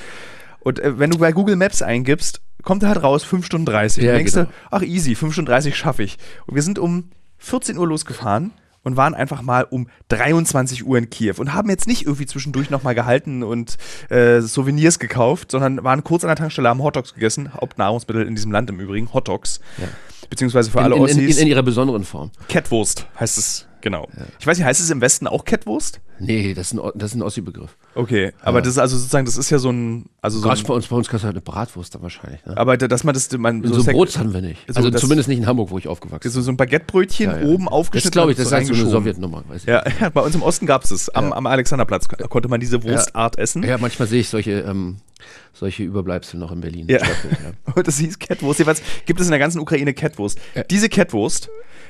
Und 0.61 0.79
äh, 0.79 0.99
wenn 0.99 1.11
du 1.11 1.17
bei 1.17 1.31
Google 1.31 1.55
Maps 1.55 1.81
eingibst, 1.81 2.41
kommt 2.63 2.83
halt 2.83 3.01
raus 3.01 3.23
5 3.23 3.45
Stunden 3.45 3.65
30. 3.65 4.03
Ja, 4.03 4.11
und 4.11 4.17
denkst 4.17 4.33
genau. 4.33 4.45
du, 4.45 4.51
ach 4.71 4.81
easy, 4.81 5.15
5 5.15 5.33
Stunden 5.33 5.49
30 5.49 5.75
schaffe 5.75 6.03
ich. 6.03 6.17
Und 6.45 6.55
wir 6.55 6.61
sind 6.61 6.79
um 6.79 7.09
14 7.37 7.77
Uhr 7.77 7.87
losgefahren 7.87 8.51
und 8.83 8.97
waren 8.97 9.13
einfach 9.13 9.41
mal 9.41 9.63
um 9.63 9.87
23 10.09 10.85
Uhr 10.85 10.97
in 10.97 11.09
Kiew 11.09 11.35
und 11.37 11.53
haben 11.53 11.69
jetzt 11.69 11.87
nicht 11.87 12.05
irgendwie 12.05 12.25
zwischendurch 12.25 12.69
nochmal 12.69 12.95
gehalten 12.95 13.43
und 13.43 13.77
äh, 14.09 14.41
Souvenirs 14.41 14.99
gekauft, 14.99 15.51
sondern 15.51 15.83
waren 15.83 16.03
kurz 16.03 16.23
an 16.23 16.29
der 16.29 16.37
Tankstelle, 16.37 16.69
haben 16.69 16.81
Hotdogs 16.81 17.13
gegessen, 17.13 17.53
Hauptnahrungsmittel 17.53 18.25
in 18.25 18.35
diesem 18.35 18.51
Land 18.51 18.69
im 18.69 18.79
Übrigen, 18.79 19.13
Hotdogs. 19.13 19.59
Beziehungsweise 20.29 20.69
für 20.71 20.79
In, 20.79 20.83
alle 20.83 20.95
in, 20.95 21.01
in, 21.01 21.09
Ossis, 21.09 21.37
in 21.37 21.47
ihrer 21.47 21.63
besonderen 21.63 22.03
Form. 22.03 22.31
Catwurst 22.47 23.07
heißt 23.19 23.37
es, 23.37 23.67
genau. 23.81 24.07
Ich 24.39 24.47
weiß 24.47 24.57
nicht, 24.57 24.65
heißt 24.65 24.79
es 24.79 24.89
im 24.89 25.01
Westen 25.01 25.27
auch 25.27 25.45
Catwurst? 25.45 26.01
Nee, 26.21 26.53
das 26.53 26.73
ist 26.73 26.79
ein, 26.79 26.91
das 26.95 27.11
ist 27.11 27.15
ein 27.15 27.21
Ossi-Begriff. 27.21 27.77
Okay, 27.95 28.33
aber 28.41 28.59
das 28.61 28.71
ist 28.71 28.77
also 28.77 28.97
sozusagen, 28.97 29.25
das 29.25 29.37
ist 29.37 29.49
ja 29.51 29.57
so 29.57 29.69
ein, 29.71 30.07
also 30.21 30.39
so 30.39 30.49
ein, 30.49 30.61
bei 30.67 30.73
uns, 30.73 30.87
bei 30.87 30.95
uns 30.97 31.07
kannst 31.07 31.23
du 31.23 31.27
halt 31.27 31.35
eine 31.35 31.41
Bratwurst 31.41 31.95
dann 31.95 32.01
wahrscheinlich. 32.01 32.45
Ne? 32.45 32.57
aber 32.57 32.75
dass 32.75 33.05
man 33.05 33.13
das, 33.13 33.31
man 33.37 33.63
so, 33.63 33.79
Sek- 33.81 33.93
Brot 33.93 34.17
hatten 34.17 34.33
wir 34.33 34.41
nicht. 34.41 34.59
so 34.67 34.73
Also 34.75 34.89
das- 34.89 34.99
zumindest 34.99 35.29
nicht 35.29 35.37
in 35.37 35.47
Hamburg, 35.47 35.71
wo 35.71 35.77
ich 35.77 35.87
aufgewachsen 35.87 36.19
bin. 36.23 36.31
so, 36.31 36.41
so 36.41 36.51
ein 36.51 36.57
Baguettebrötchen 36.57 37.29
Ja, 37.31 37.37
ja. 37.39 37.45
oben 37.45 37.65
Das 37.65 37.73
aufgeschnitten. 37.73 38.11
glaube 38.11 38.31
ich, 38.31 38.37
das 38.37 38.47
ist 38.47 38.51
halt 38.51 38.67
so 38.67 38.73
eine. 38.73 38.85
Sowjetnummer. 38.89 39.43
Weiß 39.47 39.61
ich. 39.61 39.67
Ja, 39.67 39.81
ja, 40.01 40.09
bei 40.13 40.19
uns 40.21 40.35
im 40.35 40.41
Osten 40.43 40.65
gab 40.65 40.83
es 40.83 40.91
es. 40.91 41.09
Am, 41.09 41.31
am 41.31 41.45
Alexanderplatz 41.47 42.09
ko- 42.09 42.27
konnte 42.27 42.49
man 42.49 42.59
diese 42.59 42.83
Wurstart 42.83 43.37
essen. 43.37 43.63
Ja, 43.63 43.77
manchmal 43.77 44.09
sehe 44.09 44.19
ich 44.19 44.27
solche, 44.27 44.51
ähm, 44.59 44.97
solche 45.53 45.83
Überbleibsel 45.83 46.37
noch 46.37 46.51
in 46.51 46.59
Berlin. 46.59 46.87
Ja. 46.89 46.97
Ja. 46.97 47.73
Und 47.75 47.87
das 47.87 47.97
hieß 47.97 48.19
Catwurst. 48.19 48.59
Jedenfalls 48.59 48.81
gibt 49.05 49.21
es 49.21 49.27
in 49.27 49.31
der 49.31 49.39
ganzen 49.39 49.59
Ukraine 49.61 49.93
Catwurst. 49.93 50.37
Ja. 50.53 50.63
Diese 50.63 50.89
Catwurst 50.89 51.49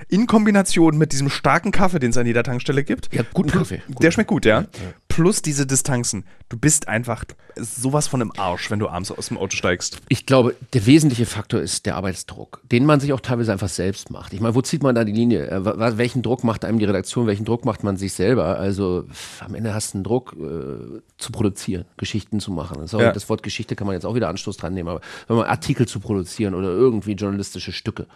in 0.09 0.25
Kombination 0.25 0.97
mit 0.97 1.11
diesem 1.11 1.29
starken 1.29 1.71
Kaffee, 1.71 1.99
den 1.99 2.09
es 2.09 2.17
an 2.17 2.25
jeder 2.25 2.43
Tankstelle 2.43 2.83
gibt. 2.83 3.13
Ja, 3.13 3.23
guten 3.31 3.51
Kaffee. 3.51 3.81
Der 4.01 4.09
schmeckt 4.09 4.29
gut, 4.29 4.43
ja. 4.43 4.65
Plus 5.07 5.41
diese 5.41 5.67
Distanzen. 5.67 6.25
Du 6.49 6.57
bist 6.57 6.87
einfach 6.87 7.25
sowas 7.55 8.07
von 8.07 8.21
im 8.21 8.31
Arsch, 8.37 8.71
wenn 8.71 8.79
du 8.79 8.87
abends 8.89 9.11
aus 9.11 9.27
dem 9.27 9.37
Auto 9.37 9.55
steigst. 9.55 9.99
Ich 10.07 10.25
glaube, 10.25 10.55
der 10.73 10.85
wesentliche 10.87 11.27
Faktor 11.27 11.59
ist 11.59 11.85
der 11.85 11.95
Arbeitsdruck, 11.95 12.61
den 12.71 12.85
man 12.85 12.99
sich 12.99 13.13
auch 13.13 13.19
teilweise 13.19 13.51
einfach 13.51 13.69
selbst 13.69 14.09
macht. 14.09 14.33
Ich 14.33 14.41
meine, 14.41 14.55
wo 14.55 14.61
zieht 14.61 14.81
man 14.81 14.95
da 14.95 15.03
die 15.03 15.11
Linie? 15.11 15.47
Äh, 15.47 15.97
welchen 15.97 16.23
Druck 16.23 16.43
macht 16.43 16.65
einem 16.65 16.79
die 16.79 16.85
Redaktion? 16.85 17.27
Welchen 17.27 17.45
Druck 17.45 17.65
macht 17.65 17.83
man 17.83 17.97
sich 17.97 18.13
selber? 18.13 18.57
Also 18.57 19.05
am 19.41 19.53
Ende 19.53 19.73
hast 19.75 19.93
du 19.93 19.97
einen 19.97 20.03
Druck 20.03 20.35
äh, 20.39 21.01
zu 21.17 21.31
produzieren, 21.31 21.85
Geschichten 21.97 22.39
zu 22.39 22.51
machen. 22.51 22.87
Sorry, 22.87 23.03
Ja. 23.03 23.11
Das 23.11 23.29
Wort 23.29 23.43
Geschichte 23.43 23.75
kann 23.75 23.85
man 23.85 23.93
jetzt 23.93 24.05
auch 24.05 24.15
wieder 24.15 24.29
Anstoß 24.29 24.57
dran 24.57 24.73
nehmen, 24.73 24.89
aber 24.89 25.01
wenn 25.27 25.37
man 25.37 25.45
Artikel 25.45 25.87
zu 25.87 25.99
produzieren 25.99 26.55
oder 26.55 26.69
irgendwie 26.69 27.11
journalistische 27.13 27.71
Stücke. 27.71 28.07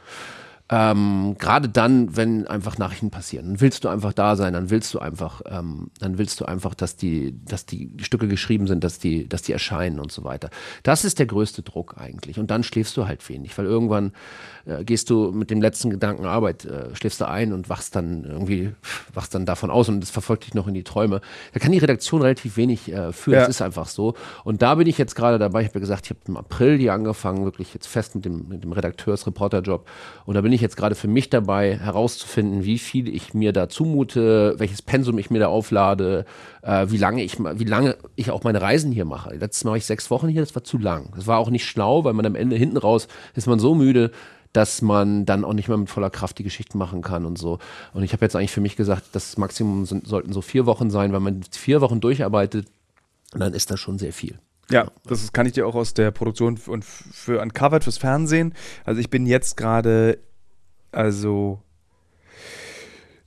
Ähm, 0.70 1.36
Gerade 1.40 1.68
dann, 1.68 2.16
wenn 2.16 2.48
einfach 2.48 2.78
Nachrichten 2.78 3.12
passieren, 3.12 3.48
dann 3.48 3.62
willst 3.62 3.84
du 3.84 3.90
einfach 3.90 4.14
da 4.14 4.38
sein, 4.38 4.54
dann 4.54 4.70
willst 4.70 4.94
du 4.94 5.00
einfach, 5.00 5.42
ähm, 5.46 5.92
dann 6.00 6.18
willst 6.18 6.40
du 6.40 6.46
einfach, 6.46 6.74
dass 6.74 6.96
die, 6.96 7.36
dass 7.46 7.66
die 7.66 7.92
Stücke 8.02 8.30
geschrieben 8.30 8.66
sind, 8.68 8.84
dass 8.84 8.98
die, 8.98 9.28
dass 9.28 9.42
die 9.42 9.52
erscheinen 9.52 10.00
und 10.00 10.12
so 10.12 10.24
weiter. 10.24 10.50
Das 10.82 11.04
ist 11.04 11.20
der 11.20 11.26
größte 11.26 11.64
Druck 11.64 11.96
eigentlich. 11.98 12.40
Und 12.40 12.50
dann 12.50 12.64
schläfst 12.64 12.96
du 12.96 13.06
halt 13.08 13.28
wenig, 13.28 13.58
weil 13.58 13.66
irgendwann 13.66 14.14
äh, 14.66 14.86
gehst 14.86 15.10
du 15.10 15.32
mit 15.32 15.52
dem 15.52 15.62
letzten 15.62 15.90
Gedanken 15.90 16.26
Arbeit, 16.26 16.64
äh, 16.64 16.96
schläfst 16.96 17.20
du 17.20 17.28
ein 17.28 17.52
und 17.52 17.68
wachst 17.68 17.98
dann 17.98 18.24
irgendwie, 18.24 18.72
wachst 19.14 19.36
dann 19.36 19.46
davon 19.46 19.70
aus 19.70 19.90
und 19.90 20.00
das 20.00 20.12
verfolgt 20.12 20.46
dich 20.46 20.54
noch 20.54 20.68
in 20.68 20.74
die 20.74 20.84
Träume. 20.84 21.20
Da 21.54 21.60
kann 21.60 21.74
die 21.74 21.80
Redaktion 21.80 22.22
relativ 22.22 22.56
wenig 22.56 22.92
äh, 22.92 23.12
für. 23.12 23.34
Ja. 23.34 23.40
Das 23.42 23.50
ist 23.50 23.62
einfach 23.62 23.88
so. 23.88 24.14
Und 24.46 24.62
da 24.62 24.76
bin 24.76 24.88
ich 24.88 24.98
jetzt 24.98 25.16
gerade 25.16 25.40
dabei. 25.40 25.62
Ich 25.62 25.68
habe 25.68 25.80
ja 25.80 25.82
gesagt, 25.82 26.06
ich 26.06 26.12
habe 26.12 26.22
im 26.28 26.38
April 26.38 26.78
hier 26.78 26.94
angefangen, 26.94 27.44
wirklich 27.44 27.74
jetzt 27.74 27.88
fest 27.88 28.16
mit 28.16 28.24
dem, 28.24 28.48
mit 28.48 28.64
dem 28.64 28.72
Redakteurs-Reporter-Job. 28.72 29.86
Und 30.26 30.36
da 30.36 30.42
bin 30.42 30.53
ich 30.54 30.62
jetzt 30.62 30.78
gerade 30.78 30.96
für 30.96 31.08
mich 31.08 31.30
dabei, 31.30 31.78
herauszufinden, 31.78 32.64
wie 32.64 32.80
viel 32.80 33.14
ich 33.14 33.34
mir 33.34 33.52
da 33.52 33.70
zumute, 33.70 34.56
welches 34.58 34.82
Pensum 34.82 35.18
ich 35.18 35.30
mir 35.30 35.40
da 35.40 35.48
auflade, 35.48 36.26
äh, 36.62 36.88
wie 36.90 36.98
lange 36.98 37.24
ich, 37.24 37.40
wie 37.40 37.64
lange 37.64 37.98
ich 38.16 38.32
auch 38.32 38.44
meine 38.44 38.62
Reisen 38.62 38.92
hier 38.92 39.06
mache. 39.06 39.36
Letztes 39.36 39.64
Mal 39.64 39.72
war 39.72 39.78
ich 39.78 39.86
sechs 39.86 40.10
Wochen 40.12 40.28
hier, 40.28 40.42
das 40.42 40.56
war 40.56 40.64
zu 40.64 40.78
lang. 40.78 41.12
Das 41.16 41.28
war 41.28 41.40
auch 41.40 41.50
nicht 41.50 41.66
schlau, 41.66 42.04
weil 42.04 42.14
man 42.14 42.26
am 42.26 42.36
Ende 42.36 42.56
hinten 42.56 42.78
raus 42.78 43.08
ist 43.36 43.48
man 43.48 43.60
so 43.60 43.76
müde, 43.76 44.12
dass 44.54 44.82
man 44.82 45.26
dann 45.26 45.44
auch 45.44 45.54
nicht 45.54 45.68
mehr 45.68 45.78
mit 45.78 45.90
voller 45.90 46.12
Kraft 46.12 46.38
die 46.38 46.44
Geschichten 46.44 46.78
machen 46.78 47.02
kann 47.02 47.26
und 47.26 47.38
so. 47.38 47.60
Und 47.94 48.04
ich 48.04 48.14
habe 48.14 48.24
jetzt 48.24 48.36
eigentlich 48.36 48.52
für 48.52 48.62
mich 48.62 48.76
gesagt, 48.76 49.08
das 49.14 49.38
Maximum 49.38 49.86
sind, 49.86 50.08
sollten 50.08 50.32
so 50.32 50.42
vier 50.42 50.66
Wochen 50.66 50.92
sein, 50.92 51.12
weil 51.12 51.20
man 51.20 51.42
vier 51.52 51.82
Wochen 51.82 52.00
durcharbeitet, 52.00 52.68
dann 53.34 53.54
ist 53.54 53.72
das 53.72 53.80
schon 53.80 53.98
sehr 53.98 54.14
viel. 54.14 54.38
Ja, 54.70 54.88
das 55.06 55.34
kann 55.34 55.46
ich 55.46 55.54
dir 55.54 55.68
auch 55.68 55.76
aus 55.76 55.94
der 55.94 56.12
Produktion 56.12 56.60
und 56.68 56.86
für 56.86 57.42
Uncovered 57.42 57.84
fürs 57.84 57.98
Fernsehen. 57.98 58.54
Also 58.86 59.02
ich 59.02 59.10
bin 59.10 59.26
jetzt 59.26 59.58
gerade, 59.58 60.20
also 60.94 61.62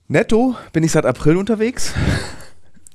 Netto 0.07 0.55
bin 0.71 0.83
ich 0.83 0.91
seit 0.93 1.05
April 1.05 1.37
unterwegs. 1.37 1.93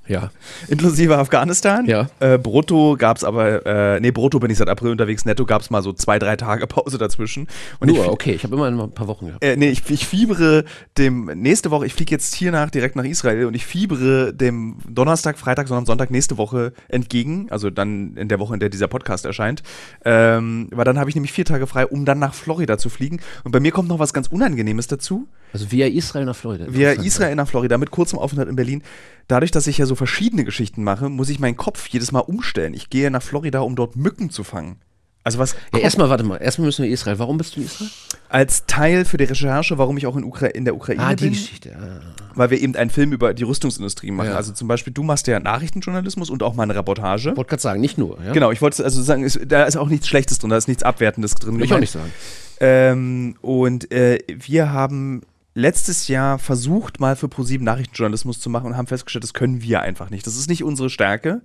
Ja. 0.09 0.31
Inklusive 0.69 1.17
Afghanistan. 1.17 1.87
Ja. 1.87 2.09
Äh, 2.21 2.39
brutto 2.39 2.97
gab 2.99 3.17
es 3.17 3.25
aber, 3.25 3.65
äh, 3.67 4.01
nee, 4.01 4.11
brutto 4.11 4.41
bin 4.41 4.51
ich 4.51 4.59
seit 4.59 4.69
April 4.69 4.91
unterwegs. 4.91 5.25
Netto 5.25 5.47
gab 5.47 5.63
es 5.63 5.71
mal 5.71 5.83
so 5.83 5.93
zwei, 5.93 6.19
drei 6.19 6.37
Tage 6.37 6.67
Pause 6.67 6.99
dazwischen. 6.99 7.47
Und 7.79 7.89
Nur, 7.89 8.05
ich, 8.05 8.11
okay, 8.11 8.33
ich 8.33 8.45
habe 8.45 8.57
immer 8.57 8.67
ein 8.67 8.91
paar 8.93 9.07
Wochen 9.07 9.27
gehabt. 9.27 9.45
äh, 9.45 9.57
nee, 9.57 9.71
ich, 9.71 9.89
ich 9.91 10.07
fiebere 10.07 10.65
dem 10.99 11.27
nächste 11.27 11.71
Woche, 11.71 11.87
ich 11.87 11.95
fliege 11.95 12.11
jetzt 12.11 12.35
hier 12.35 12.51
nach, 12.51 12.71
direkt 12.71 12.97
nach 12.97 13.05
Israel 13.05 13.47
und 13.47 13.55
ich 13.55 13.65
fiebere 13.65 14.33
dem 14.35 14.77
Donnerstag, 14.89 15.39
Freitag, 15.39 15.69
sondern 15.69 15.87
Sonntag 15.87 16.11
nächste 16.11 16.37
Woche 16.37 16.73
entgegen. 16.89 17.47
Also 17.51 17.71
dann 17.71 18.17
in 18.17 18.29
der 18.29 18.41
Woche, 18.41 18.55
in 18.55 18.61
der 18.61 18.69
dieser 18.69 18.89
Podcast 18.89 19.25
erscheint. 19.25 19.63
Ähm, 20.05 20.69
weil 20.73 20.85
dann 20.85 20.99
habe 20.99 21.11
ich 21.11 21.17
nämlich 21.17 21.33
vier 21.33 21.45
Tage 21.45 21.67
frei, 21.67 21.87
um 21.87 22.05
dann 22.05 22.19
nach 22.19 22.35
Florida 22.35 22.77
zu 22.77 22.89
fliegen. 22.89 23.21
Und 23.45 23.53
bei 23.53 23.61
mir 23.61 23.71
kommt 23.71 23.89
noch 23.89 23.99
was 23.99 24.13
ganz 24.13 24.27
Unangenehmes 24.27 24.89
dazu. 24.89 25.29
Also 25.53 25.71
via 25.71 25.87
Israel 25.87 26.25
nach 26.25 26.37
Florida. 26.37 26.67
Via. 26.69 26.93
Israel 26.93 27.35
nach 27.35 27.47
Florida 27.47 27.77
mit 27.77 27.91
kurzem 27.91 28.19
Aufenthalt 28.19 28.49
in 28.49 28.57
Berlin. 28.57 28.83
Dadurch, 29.29 29.51
dass 29.51 29.67
ich 29.67 29.79
ja 29.79 29.87
so 29.87 29.95
verschiedene 29.95 30.45
Geschichten 30.45 30.85
mache, 30.85 31.09
muss 31.09 31.29
ich 31.29 31.39
meinen 31.41 31.57
Kopf 31.57 31.87
jedes 31.89 32.13
Mal 32.13 32.21
umstellen. 32.21 32.75
Ich 32.75 32.91
gehe 32.91 33.11
nach 33.11 33.23
Florida, 33.23 33.61
um 33.61 33.77
dort 33.77 33.97
Mücken 33.97 34.31
zu 34.31 34.45
fangen. 34.45 34.77
Also 35.25 35.39
was 35.39 35.55
Ja, 35.73 35.79
erstmal, 35.79 36.11
warte 36.11 36.25
mal, 36.25 36.39
erstmal 36.39 36.67
müssen 36.67 36.83
wir 36.85 36.91
Israel. 36.91 37.19
Warum 37.21 37.39
bist 37.39 37.55
du 37.55 37.61
in 37.61 37.67
Israel? 37.67 37.91
als 38.29 38.65
Teil 38.67 39.05
für 39.05 39.19
die 39.19 39.25
Recherche, 39.25 39.77
warum 39.77 39.97
ich 39.99 40.07
auch 40.07 40.17
in, 40.17 40.25
Ukra 40.25 40.47
in 40.47 40.65
der 40.65 40.75
Ukraine 40.75 41.03
Ah, 41.03 41.15
die 41.15 41.25
bin, 41.25 41.33
Geschichte. 41.35 41.77
Ah. 41.77 42.01
weil 42.35 42.51
wir 42.51 42.61
eben 42.61 42.75
einen 42.77 42.89
Film 42.91 43.13
über 43.13 43.35
die 43.35 43.43
Rüstungsindustrie 43.45 44.11
machen. 44.11 44.31
Ja. 44.31 44.37
Also 44.37 44.53
zum 44.53 44.67
Beispiel, 44.69 44.93
du 44.93 45.03
machst 45.03 45.27
ja 45.27 45.39
Nachrichtenjournalismus 45.39 46.29
und 46.31 46.43
auch 46.43 46.55
mal 46.55 46.63
eine 46.65 46.75
Reportage. 46.75 47.37
Wollte 47.37 47.51
gerade 47.51 47.63
sagen, 47.63 47.81
nicht 47.83 47.99
nur. 47.99 48.19
Ja? 48.25 48.33
Genau, 48.33 48.51
ich 48.51 48.63
wollte 48.63 48.83
also 48.83 49.03
sagen, 49.03 49.23
ist, 49.23 49.39
da 49.47 49.65
ist 49.65 49.77
auch 49.77 49.89
nichts 49.89 50.09
Schlechtes 50.09 50.39
drin, 50.39 50.49
da 50.51 50.57
ist 50.57 50.67
nichts 50.67 50.83
Abwertendes 50.83 51.35
drin. 51.37 51.59
Will 51.59 51.67
ich 51.67 51.75
auch 51.75 51.79
nicht 51.79 51.93
sagen. 51.93 52.11
Ähm, 52.59 53.37
und 53.43 53.93
äh, 53.93 54.19
wir 54.27 54.73
haben 54.73 55.23
letztes 55.55 56.09
Jahr 56.09 56.39
versucht, 56.39 57.01
mal 57.01 57.17
für 57.17 57.29
ProSieben 57.29 57.65
Nachrichtenjournalismus 57.65 58.41
zu 58.41 58.51
machen 58.51 58.69
und 58.69 58.77
haben 58.77 58.87
festgestellt, 58.87 59.25
das 59.25 59.35
können 59.35 59.63
wir 59.63 59.83
einfach 59.83 60.11
nicht. 60.11 60.27
Das 60.27 60.37
ist 60.37 60.49
nicht 60.49 60.65
unsere 60.65 60.91
Stärke. 60.91 61.43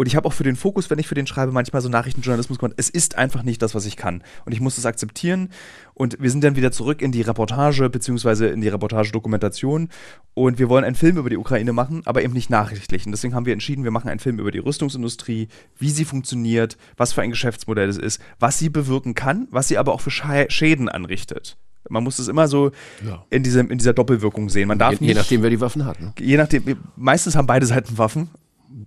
Und 0.00 0.06
ich 0.06 0.16
habe 0.16 0.26
auch 0.26 0.32
für 0.32 0.44
den 0.44 0.56
Fokus, 0.56 0.88
wenn 0.88 0.98
ich 0.98 1.06
für 1.06 1.14
den 1.14 1.26
schreibe, 1.26 1.52
manchmal 1.52 1.82
so 1.82 1.90
Nachrichtenjournalismus 1.90 2.58
gemacht. 2.58 2.72
Es 2.78 2.88
ist 2.88 3.18
einfach 3.18 3.42
nicht 3.42 3.60
das, 3.60 3.74
was 3.74 3.84
ich 3.84 3.98
kann. 3.98 4.22
Und 4.46 4.52
ich 4.52 4.60
muss 4.62 4.76
das 4.76 4.86
akzeptieren. 4.86 5.50
Und 5.92 6.16
wir 6.18 6.30
sind 6.30 6.42
dann 6.42 6.56
wieder 6.56 6.72
zurück 6.72 7.02
in 7.02 7.12
die 7.12 7.20
Reportage, 7.20 7.90
beziehungsweise 7.90 8.46
in 8.46 8.62
die 8.62 8.68
Reportage-Dokumentation. 8.68 9.90
Und 10.32 10.58
wir 10.58 10.70
wollen 10.70 10.84
einen 10.84 10.94
Film 10.94 11.18
über 11.18 11.28
die 11.28 11.36
Ukraine 11.36 11.74
machen, 11.74 12.00
aber 12.06 12.22
eben 12.22 12.32
nicht 12.32 12.48
nachrichtlich. 12.48 13.04
Und 13.04 13.12
deswegen 13.12 13.34
haben 13.34 13.44
wir 13.44 13.52
entschieden, 13.52 13.84
wir 13.84 13.90
machen 13.90 14.08
einen 14.08 14.20
Film 14.20 14.38
über 14.38 14.50
die 14.50 14.60
Rüstungsindustrie, 14.60 15.48
wie 15.78 15.90
sie 15.90 16.06
funktioniert, 16.06 16.78
was 16.96 17.12
für 17.12 17.20
ein 17.20 17.28
Geschäftsmodell 17.28 17.90
es 17.90 17.98
ist, 17.98 18.22
was 18.38 18.58
sie 18.58 18.70
bewirken 18.70 19.14
kann, 19.14 19.48
was 19.50 19.68
sie 19.68 19.76
aber 19.76 19.92
auch 19.92 20.00
für 20.00 20.08
Schä- 20.08 20.48
Schäden 20.50 20.88
anrichtet. 20.88 21.58
Man 21.90 22.04
muss 22.04 22.18
es 22.18 22.28
immer 22.28 22.48
so 22.48 22.70
Ja. 23.06 23.26
in, 23.28 23.42
diesem, 23.42 23.70
in 23.70 23.76
dieser 23.76 23.92
Doppelwirkung 23.92 24.48
sehen. 24.48 24.68
Man 24.68 24.78
darf 24.78 24.92
Je, 24.92 24.98
je 25.00 25.06
nicht, 25.08 25.16
nachdem, 25.18 25.42
wer 25.42 25.50
die 25.50 25.60
Waffen 25.60 25.84
hat. 25.84 26.00
Ne? 26.00 26.14
je 26.18 26.38
nachdem, 26.38 26.62
meistens 26.96 27.36
haben 27.36 27.46
beide 27.46 27.66
Seiten 27.66 27.98
Waffen. 27.98 28.30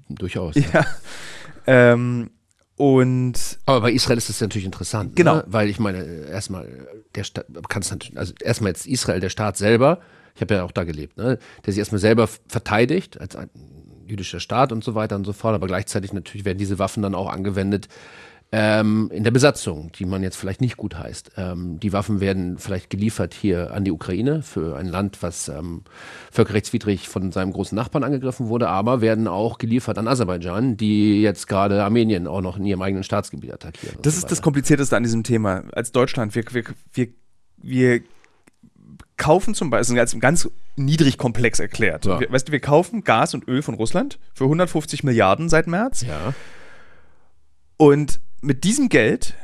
Durchaus. 0.10 0.56
Ja. 0.56 0.86
Ähm, 1.66 2.30
und 2.76 3.60
Aber 3.66 3.82
bei 3.82 3.92
Israel 3.92 4.18
ist 4.18 4.30
das 4.30 4.42
natürlich 4.42 4.66
interessant. 4.66 5.16
Genau. 5.16 5.36
Ne? 5.36 5.44
Weil 5.48 5.70
ich 5.70 5.80
meine, 5.80 6.04
erstmal, 6.04 6.68
der 7.16 7.24
Staat, 7.24 7.46
kannst 7.70 7.92
natürlich, 7.92 8.18
also 8.18 8.34
erstmal 8.42 8.72
jetzt 8.72 8.88
Israel, 8.88 9.20
der 9.20 9.30
Staat 9.30 9.58
selber, 9.58 10.00
ich 10.36 10.42
habe 10.42 10.56
ja 10.56 10.64
auch 10.64 10.72
da 10.72 10.84
gelebt, 10.84 11.18
ne? 11.18 11.38
der 11.66 11.74
sich 11.74 11.80
erstmal 11.80 12.00
selber 12.00 12.28
verteidigt 12.48 13.20
als 13.22 13.36
ein 13.36 13.50
jüdischer 14.06 14.40
Staat 14.40 14.72
und 14.72 14.84
so 14.84 14.96
weiter 14.96 15.16
und 15.16 15.26
so 15.26 15.34
fort, 15.34 15.56
aber 15.56 15.68
gleichzeitig 15.68 16.14
natürlich 16.14 16.46
werden 16.46 16.58
diese 16.58 16.80
Waffen 16.80 17.04
dann 17.04 17.16
auch 17.16 17.30
angewendet 17.30 17.88
ähm, 18.56 19.10
in 19.12 19.24
der 19.24 19.32
Besatzung, 19.32 19.92
die 19.94 20.06
man 20.06 20.22
jetzt 20.22 20.36
vielleicht 20.36 20.62
nicht 20.62 20.78
gut 20.78 20.96
heißt. 20.96 21.32
Ähm, 21.38 21.80
die 21.80 21.92
Waffen 21.92 22.20
werden 22.20 22.60
vielleicht 22.60 22.92
geliefert 22.92 23.34
hier 23.34 23.74
an 23.74 23.84
die 23.84 23.92
Ukraine 23.92 24.44
für 24.44 24.78
ein 24.78 24.86
Land, 24.86 25.24
was 25.24 25.48
ähm, 25.48 25.82
völkerrechtswidrig 26.32 27.10
von 27.10 27.32
seinem 27.32 27.52
großen 27.52 27.76
Nachbarn 27.76 28.04
angegriffen 28.04 28.50
wurde, 28.50 28.70
aber 28.70 29.02
werden 29.02 29.28
auch 29.28 29.58
geliefert 29.58 29.98
an 29.98 30.08
Aserbaidschan, 30.08 30.78
die 30.78 31.24
jetzt 31.24 31.48
gerade 31.48 31.84
Armenien 31.84 32.28
auch 32.28 32.42
noch 32.42 32.58
in 32.58 32.66
ihrem 32.66 32.84
eigenen 32.84 33.04
Staatsgebiet 33.04 33.52
attackieren. 33.54 33.96
und 33.96 34.06
das 34.06 34.14
so 34.14 34.20
ist 34.20 34.32
das. 34.32 34.44
Komplizierteste 34.44 34.96
an 34.96 35.02
diesem 35.02 35.24
Thema. 35.24 35.64
Als 35.72 35.92
Deutschland, 35.92 36.36
wir, 36.36 36.44
wir, 36.52 36.64
wir, 36.94 37.08
wir 37.58 38.02
kaufen 39.18 39.56
zum 39.56 39.72
Beispiel, 39.72 39.96
ganz, 39.96 40.20
ganz 40.20 40.50
niedrig 40.76 41.18
komplex 41.18 41.60
erklärt. 41.60 42.06
Ja. 42.06 42.20
Wir, 42.20 42.32
weißt 42.32 42.50
du, 42.50 42.52
wir 42.52 42.60
kaufen 42.60 43.04
Gas 43.04 43.34
und 43.34 43.48
Öl 43.48 43.64
von 43.64 43.74
Russland 43.74 44.20
für 44.36 44.44
150 44.44 45.04
Milliarden 45.04 45.50
seit 45.50 45.66
März. 45.66 46.02
Ja. 46.02 46.36
Und 47.78 48.20
mit 48.44 48.66
diesem 48.66 48.90
Geld 48.90 49.36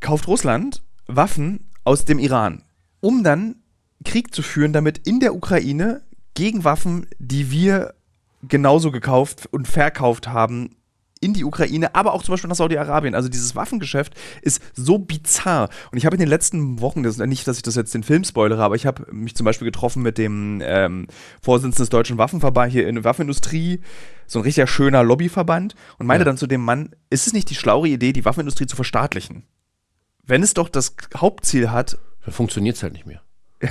kauft 0.00 0.26
Russland 0.26 0.82
Waffen 1.06 1.70
aus 1.84 2.04
dem 2.04 2.18
Iran, 2.18 2.64
um 3.00 3.22
dann 3.22 3.56
Krieg 4.04 4.34
zu 4.34 4.42
führen, 4.42 4.72
damit 4.72 5.06
in 5.06 5.20
der 5.20 5.34
Ukraine 5.34 6.02
gegen 6.34 6.64
Waffen, 6.64 7.06
die 7.18 7.50
wir 7.50 7.94
genauso 8.42 8.90
gekauft 8.90 9.46
und 9.50 9.66
verkauft 9.66 10.28
haben, 10.28 10.76
in 11.20 11.34
die 11.34 11.44
Ukraine, 11.44 11.94
aber 11.94 12.12
auch 12.12 12.22
zum 12.22 12.32
Beispiel 12.32 12.48
nach 12.48 12.56
Saudi-Arabien. 12.56 13.14
Also 13.14 13.28
dieses 13.28 13.54
Waffengeschäft 13.54 14.14
ist 14.42 14.62
so 14.74 14.98
bizarr. 14.98 15.68
Und 15.90 15.98
ich 15.98 16.06
habe 16.06 16.16
in 16.16 16.20
den 16.20 16.28
letzten 16.28 16.80
Wochen, 16.80 17.02
das, 17.02 17.18
nicht, 17.18 17.46
dass 17.46 17.56
ich 17.56 17.62
das 17.62 17.74
jetzt 17.76 17.94
den 17.94 18.02
Film 18.02 18.24
spoilere, 18.24 18.62
aber 18.62 18.76
ich 18.76 18.86
habe 18.86 19.06
mich 19.12 19.34
zum 19.34 19.44
Beispiel 19.44 19.66
getroffen 19.66 20.02
mit 20.02 20.18
dem 20.18 20.60
ähm, 20.64 21.06
Vorsitzenden 21.42 21.82
des 21.82 21.88
Deutschen 21.90 22.18
Waffenverbands 22.18 22.72
hier 22.72 22.88
in 22.88 22.96
der 22.96 23.04
Waffenindustrie, 23.04 23.80
so 24.26 24.38
ein 24.38 24.42
richtig 24.42 24.68
schöner 24.70 25.02
Lobbyverband, 25.02 25.74
und 25.98 26.06
meinte 26.06 26.22
Ja. 26.22 26.26
dann 26.26 26.36
zu 26.36 26.46
dem 26.46 26.62
Mann, 26.62 26.94
ist 27.10 27.26
es 27.26 27.32
nicht 27.32 27.50
die 27.50 27.54
schlaue 27.54 27.88
Idee, 27.88 28.12
die 28.12 28.24
Waffenindustrie 28.24 28.66
zu 28.66 28.76
verstaatlichen? 28.76 29.44
Wenn 30.24 30.42
es 30.42 30.54
doch 30.54 30.68
das 30.68 30.94
Hauptziel 31.16 31.70
hat, 31.70 31.98
Dann 32.24 32.34
funktioniert 32.34 32.76
es 32.76 32.82
halt 32.82 32.92
nicht 32.92 33.06
mehr. 33.06 33.22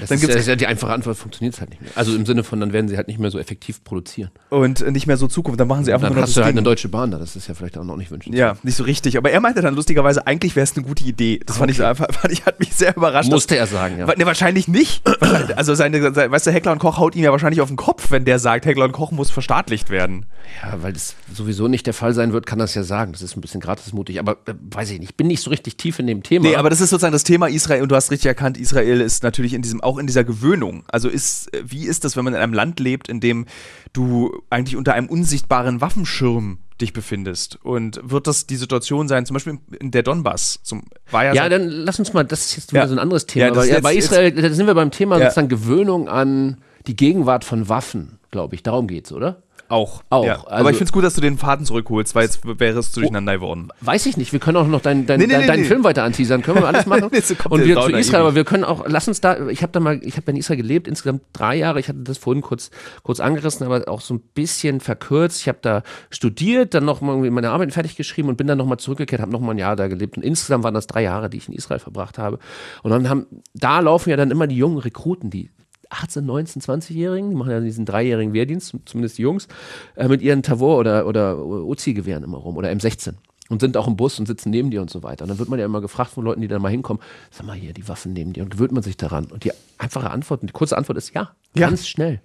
Das, 0.00 0.08
Dann 0.08 0.20
gibt's- 0.20 0.34
ist 0.36 0.46
ja 0.48 0.56
die 0.56 0.66
einfache 0.66 0.92
Antwort, 0.92 1.16
funktioniert 1.16 1.54
es 1.54 1.60
halt 1.60 1.70
nicht 1.70 1.82
mehr. 1.82 1.90
Also 1.94 2.14
im 2.14 2.24
Sinne 2.26 2.42
von, 2.44 2.60
dann 2.60 2.72
werden 2.72 2.88
sie 2.88 2.96
halt 2.96 3.08
nicht 3.08 3.18
mehr 3.20 3.30
so 3.30 3.38
effektiv 3.38 3.84
produzieren. 3.84 4.30
und 4.50 4.84
nicht 4.92 5.06
mehr 5.06 5.16
so 5.16 5.26
Zukunft, 5.28 5.60
dann 5.60 5.68
machen 5.68 5.84
sie 5.84 5.92
einfach 5.92 6.08
Dann 6.08 6.14
nur 6.14 6.22
noch 6.22 6.28
hast 6.28 6.36
du 6.36 6.40
halt 6.42 6.52
Ding. 6.52 6.58
eine 6.58 6.64
Deutsche 6.64 6.88
Bahn 6.88 7.10
da, 7.10 7.18
das 7.18 7.36
ist 7.36 7.48
ja 7.48 7.54
vielleicht 7.54 7.76
auch 7.78 7.84
noch 7.84 7.96
nicht 7.96 8.10
wünschenswert. 8.10 8.56
Ja, 8.56 8.60
nicht 8.62 8.76
so 8.76 8.84
richtig. 8.84 9.16
Aber 9.18 9.30
er 9.30 9.40
meinte 9.40 9.60
dann 9.62 9.74
lustigerweise, 9.74 10.26
eigentlich 10.26 10.56
wäre 10.56 10.64
es 10.64 10.76
eine 10.76 10.86
gute 10.86 11.04
Idee. 11.04 11.40
Das 11.44 11.58
fand, 11.58 11.70
ich, 11.70 11.76
so 11.76 11.84
einfach- 11.84 12.06
fand 12.12 12.32
ich, 12.32 12.46
hat 12.46 12.60
mich 12.60 12.74
sehr 12.74 12.96
überrascht. 12.96 13.30
Musste 13.30 13.56
er 13.56 13.66
sagen, 13.66 13.98
ja. 13.98 14.06
Ne, 14.06 14.26
wahrscheinlich 14.26 14.68
nicht. 14.68 15.02
Also 15.56 15.74
seine, 15.74 16.12
seine, 16.14 16.30
weißt 16.30 16.46
du, 16.46 16.52
Heckler 16.52 16.72
und 16.72 16.78
Koch 16.78 16.98
haut 16.98 17.16
ihn 17.16 17.22
ja 17.24 17.30
wahrscheinlich 17.32 17.60
auf 17.60 17.68
den 17.68 17.76
Kopf, 17.76 18.10
wenn 18.10 18.24
der 18.24 18.38
sagt, 18.38 18.66
Heckler 18.66 18.84
und 18.86 18.92
Koch 18.92 19.10
muss 19.10 19.30
verstaatlicht 19.30 19.90
werden. 19.90 20.26
Ja, 20.62 20.82
weil 20.82 20.92
das 20.92 21.14
sowieso 21.32 21.68
nicht 21.68 21.86
der 21.86 21.94
Fall 21.94 22.14
sein 22.14 22.32
wird, 22.32 22.46
kann 22.46 22.58
das 22.58 22.74
ja 22.74 22.82
sagen. 22.82 23.12
Das 23.12 23.20
ist 23.22 23.36
ein 23.36 23.40
bisschen 23.40 23.60
gratismutig, 23.60 24.18
aber 24.20 24.32
äh, 24.46 24.54
weiß 24.70 24.90
ich 24.90 25.00
nicht. 25.00 25.10
Ich 25.10 25.16
bin 25.16 25.26
nicht 25.26 25.42
so 25.42 25.50
richtig 25.50 25.76
tief 25.76 25.98
in 25.98 26.06
dem 26.06 26.22
Thema. 26.22 26.48
Nee, 26.48 26.56
aber 26.56 26.70
das 26.70 26.80
ist 26.80 26.90
sozusagen 26.90 27.12
das 27.12 27.24
Thema 27.24 27.48
Israel 27.48 27.82
und 27.82 27.88
du 27.90 27.96
hast 27.96 28.10
richtig 28.10 28.26
erkannt, 28.26 28.56
Israel 28.58 29.00
ist 29.00 29.22
natürlich 29.22 29.54
in 29.54 29.62
diesem, 29.62 29.73
auch 29.82 29.98
in 29.98 30.06
dieser 30.06 30.24
Gewöhnung. 30.24 30.84
Also 30.88 31.08
ist, 31.08 31.52
äh, 31.54 31.62
wie 31.66 31.86
ist 31.86 32.04
das, 32.04 32.16
wenn 32.16 32.24
man 32.24 32.34
in 32.34 32.40
einem 32.40 32.52
Land 32.54 32.80
lebt, 32.80 33.08
in 33.08 33.20
dem 33.20 33.46
du 33.92 34.42
eigentlich 34.50 34.76
unter 34.76 34.94
einem 34.94 35.08
unsichtbaren 35.08 35.80
Waffenschirm 35.80 36.58
dich 36.80 36.92
befindest? 36.92 37.58
Und 37.62 38.00
wird 38.02 38.26
das 38.26 38.46
die 38.46 38.56
Situation 38.56 39.08
sein, 39.08 39.26
zum 39.26 39.34
Beispiel 39.34 39.58
in 39.80 39.90
der 39.90 40.02
Donbass, 40.02 40.60
zum, 40.62 40.82
war 41.10 41.24
ja, 41.24 41.32
ja, 41.34 41.44
so- 41.44 41.50
dann 41.50 41.68
lass 41.68 41.98
uns 41.98 42.12
mal, 42.12 42.24
das 42.24 42.46
ist 42.46 42.56
jetzt 42.56 42.72
wieder 42.72 42.82
Ja. 42.82 42.88
so 42.88 42.94
ein 42.94 42.98
anderes 42.98 43.26
Thema. 43.26 43.54
Ja, 43.54 43.64
jetzt- 43.64 43.82
bei 43.82 43.94
jetzt- 43.94 44.04
Israel, 44.06 44.32
da 44.32 44.50
sind 44.50 44.66
wir 44.66 44.74
beim 44.74 44.90
Thema 44.90 45.18
sozusagen 45.18 45.48
Gewöhnung 45.48 46.08
an 46.08 46.58
die 46.86 46.96
Gegenwart 46.96 47.44
von 47.44 47.68
Waffen, 47.68 48.18
glaube 48.30 48.54
ich. 48.56 48.62
Darum 48.62 48.86
geht's, 48.88 49.12
oder? 49.12 49.42
Auch. 49.68 50.02
Auch, 50.10 50.24
Ja. 50.24 50.34
also- 50.36 50.46
Aber 50.48 50.70
ich 50.70 50.76
finde 50.76 50.88
es 50.88 50.92
gut, 50.92 51.04
dass 51.04 51.14
du 51.14 51.20
den 51.20 51.38
Faden 51.38 51.66
zurückholst, 51.66 52.14
weil 52.14 52.24
jetzt 52.24 52.40
wäre 52.44 52.78
es 52.78 52.92
durcheinander 52.92 53.34
geworden. 53.34 53.68
Weiß 53.80 54.06
ich 54.06 54.16
nicht. 54.16 54.32
Wir 54.32 54.40
können 54.40 54.56
auch 54.56 54.66
noch 54.66 54.80
deinen 54.80 55.06
dein, 55.06 55.18
Nee, 55.20 55.26
nee, 55.26 55.32
dein, 55.32 55.40
nee, 55.42 55.46
deinen 55.46 55.62
nee. 55.62 55.66
Film 55.68 55.84
weiter 55.84 56.02
anteasern. 56.04 56.42
Können 56.42 56.60
wir 56.60 56.66
alles 56.68 56.86
machen? 56.86 57.10
So 57.24 57.34
und 57.50 57.64
wir 57.64 57.80
zu 57.80 57.90
Israel, 57.92 58.20
aber 58.22 58.34
wir 58.34 58.44
können 58.44 58.64
auch, 58.64 58.84
lass 58.86 59.08
uns 59.08 59.20
da, 59.20 59.48
ich 59.48 59.62
habe 59.62 59.72
da 59.72 59.80
mal, 59.80 60.00
ich 60.02 60.16
habe 60.16 60.30
in 60.30 60.36
Israel 60.36 60.56
gelebt, 60.56 60.86
insgesamt 60.88 61.22
drei 61.32 61.56
Jahre. 61.56 61.80
Ich 61.80 61.88
hatte 61.88 62.00
das 62.00 62.18
vorhin 62.18 62.42
kurz, 62.42 62.70
kurz 63.02 63.20
angerissen, 63.20 63.64
aber 63.66 63.88
auch 63.88 64.00
so 64.00 64.14
ein 64.14 64.20
bisschen 64.34 64.80
verkürzt. 64.80 65.40
Ich 65.40 65.48
habe 65.48 65.58
da 65.62 65.82
studiert, 66.10 66.74
dann 66.74 66.84
noch 66.84 67.00
mal 67.00 67.12
irgendwie 67.12 67.30
meine 67.30 67.50
Arbeit 67.50 67.72
fertig 67.72 67.96
geschrieben 67.96 68.28
und 68.28 68.36
bin 68.36 68.46
dann 68.46 68.58
nochmal 68.58 68.78
zurückgekehrt, 68.78 69.20
habe 69.22 69.32
nochmal 69.32 69.54
ein 69.54 69.58
Jahr 69.58 69.76
da 69.76 69.88
gelebt. 69.88 70.16
Und 70.16 70.22
insgesamt 70.24 70.64
waren 70.64 70.74
das 70.74 70.86
drei 70.86 71.02
Jahre, 71.02 71.30
die 71.30 71.38
ich 71.38 71.48
in 71.48 71.54
Israel 71.54 71.78
verbracht 71.80 72.18
habe. 72.18 72.38
Und 72.82 72.90
dann 72.90 73.08
haben, 73.08 73.26
da 73.54 73.80
laufen 73.80 74.10
ja 74.10 74.16
dann 74.16 74.30
immer 74.30 74.46
die 74.46 74.56
jungen 74.56 74.78
Rekruten, 74.78 75.30
die 75.30 75.50
18, 75.90 76.24
19, 76.24 76.62
20-Jährigen, 76.62 77.30
die 77.30 77.36
machen 77.36 77.50
ja 77.50 77.60
diesen 77.60 77.84
dreijährigen 77.86 78.32
Wehrdienst, 78.32 78.74
zumindest 78.84 79.18
die 79.18 79.22
Jungs, 79.22 79.48
äh, 79.96 80.08
mit 80.08 80.22
ihren 80.22 80.42
Tavor- 80.42 80.78
oder, 80.78 81.06
oder 81.06 81.38
Uzi-Gewehren 81.44 82.24
immer 82.24 82.38
rum 82.38 82.56
oder 82.56 82.70
M16 82.70 83.14
und 83.50 83.60
sind 83.60 83.76
auch 83.76 83.86
im 83.86 83.96
Bus 83.96 84.18
und 84.18 84.26
sitzen 84.26 84.50
neben 84.50 84.70
dir 84.70 84.80
und 84.80 84.90
so 84.90 85.02
weiter. 85.02 85.24
Und 85.24 85.28
dann 85.28 85.38
wird 85.38 85.48
man 85.48 85.58
ja 85.58 85.64
immer 85.66 85.80
gefragt 85.80 86.10
von 86.12 86.24
Leuten, 86.24 86.40
die 86.40 86.48
dann 86.48 86.62
mal 86.62 86.70
hinkommen, 86.70 87.02
sag 87.30 87.46
mal 87.46 87.54
hier, 87.56 87.72
die 87.74 87.86
Waffen 87.88 88.12
neben 88.14 88.32
dir 88.32 88.42
und 88.42 88.50
gewöhnt 88.50 88.72
man 88.72 88.82
sich 88.82 88.96
daran. 88.96 89.26
Und 89.26 89.44
die 89.44 89.52
einfache 89.78 90.10
Antwort, 90.10 90.42
die 90.42 90.46
kurze 90.48 90.76
Antwort 90.78 90.96
ist 90.98 91.12
ja, 91.14 91.30
Ja. 91.54 91.68
ganz 91.68 91.86
schnell. 91.86 92.20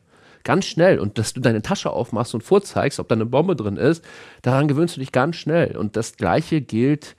Ganz 0.45 0.65
schnell. 0.65 0.99
Und 0.99 1.17
dass 1.17 1.33
du 1.33 1.41
deine 1.41 1.61
Tasche 1.61 1.89
aufmachst 1.91 2.33
und 2.33 2.41
vorzeigst, 2.43 2.99
ob 3.01 3.09
da 3.09 3.15
eine 3.15 3.25
Bombe 3.25 3.57
drin 3.57 3.75
ist, 3.75 4.03
daran 4.41 4.69
gewöhnst 4.69 4.95
du 4.95 5.01
dich 5.01 5.11
ganz 5.11 5.35
schnell. 5.35 5.75
Und 5.75 5.97
das 5.97 6.15
Gleiche 6.15 6.61
gilt 6.61 7.17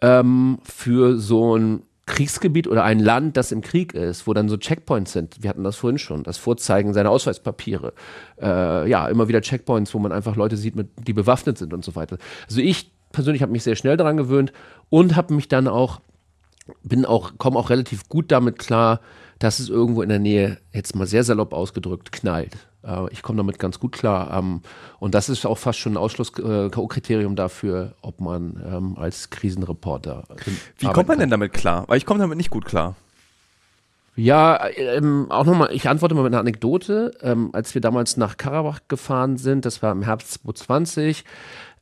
ähm, 0.00 0.58
für 0.62 1.18
so 1.18 1.56
ein 1.56 1.82
Kriegsgebiet 2.12 2.68
oder 2.68 2.84
ein 2.84 2.98
Land, 2.98 3.36
das 3.36 3.52
im 3.52 3.62
Krieg 3.62 3.94
ist, 3.94 4.26
wo 4.26 4.34
dann 4.34 4.48
so 4.48 4.56
Checkpoints 4.56 5.12
sind. 5.12 5.42
Wir 5.42 5.50
hatten 5.50 5.64
das 5.64 5.76
vorhin 5.76 5.98
schon, 5.98 6.22
das 6.22 6.36
Vorzeigen 6.36 6.92
seiner 6.92 7.10
Ausweispapiere. 7.10 7.94
Äh, 8.40 8.88
ja, 8.88 9.08
immer 9.08 9.28
wieder 9.28 9.40
Checkpoints, 9.40 9.94
wo 9.94 9.98
man 9.98 10.12
einfach 10.12 10.36
Leute 10.36 10.56
sieht, 10.56 10.76
mit, 10.76 10.88
die 11.06 11.14
bewaffnet 11.14 11.58
sind 11.58 11.72
und 11.72 11.84
so 11.84 11.96
weiter. 11.96 12.18
Also 12.46 12.60
ich 12.60 12.92
persönlich 13.12 13.42
habe 13.42 13.52
mich 13.52 13.62
sehr 13.62 13.76
schnell 13.76 13.96
daran 13.96 14.16
gewöhnt 14.16 14.52
und 14.90 15.16
habe 15.16 15.34
mich 15.34 15.48
dann 15.48 15.68
auch 15.68 16.00
bin 16.82 17.04
auch, 17.04 17.32
komme 17.38 17.58
auch 17.58 17.70
relativ 17.70 18.08
gut 18.08 18.30
damit 18.30 18.58
klar, 18.58 19.00
dass 19.38 19.58
es 19.58 19.68
irgendwo 19.68 20.02
in 20.02 20.08
der 20.08 20.18
Nähe, 20.18 20.58
jetzt 20.72 20.94
mal 20.94 21.06
sehr 21.06 21.24
salopp 21.24 21.52
ausgedrückt, 21.52 22.12
knallt. 22.12 22.56
Äh, 22.84 23.12
ich 23.12 23.22
komme 23.22 23.38
damit 23.38 23.58
ganz 23.58 23.78
gut 23.78 23.92
klar. 23.92 24.36
Ähm, 24.36 24.62
und 24.98 25.14
das 25.14 25.28
ist 25.28 25.46
auch 25.46 25.58
fast 25.58 25.78
schon 25.78 25.94
ein 25.94 25.96
Ausschlusskriterium 25.96 27.36
dafür, 27.36 27.94
ob 28.02 28.20
man 28.20 28.62
ähm, 28.66 28.96
als 28.98 29.30
Krisenreporter. 29.30 30.24
Wie 30.78 30.86
kommt 30.86 31.08
man 31.08 31.18
denn 31.18 31.30
damit 31.30 31.52
klar? 31.52 31.84
Weil 31.88 31.98
ich 31.98 32.06
komme 32.06 32.20
damit 32.20 32.36
nicht 32.36 32.50
gut 32.50 32.64
klar. 32.64 32.96
Ja, 34.14 34.68
ähm, 34.76 35.26
auch 35.30 35.46
nochmal, 35.46 35.70
ich 35.72 35.88
antworte 35.88 36.14
mal 36.14 36.22
mit 36.22 36.32
einer 36.32 36.40
Anekdote. 36.40 37.12
Ähm, 37.22 37.50
als 37.52 37.74
wir 37.74 37.80
damals 37.80 38.18
nach 38.18 38.36
Karabach 38.36 38.80
gefahren 38.88 39.38
sind, 39.38 39.64
das 39.64 39.82
war 39.82 39.90
im 39.90 40.02
Herbst 40.02 40.32
2020, 40.42 41.24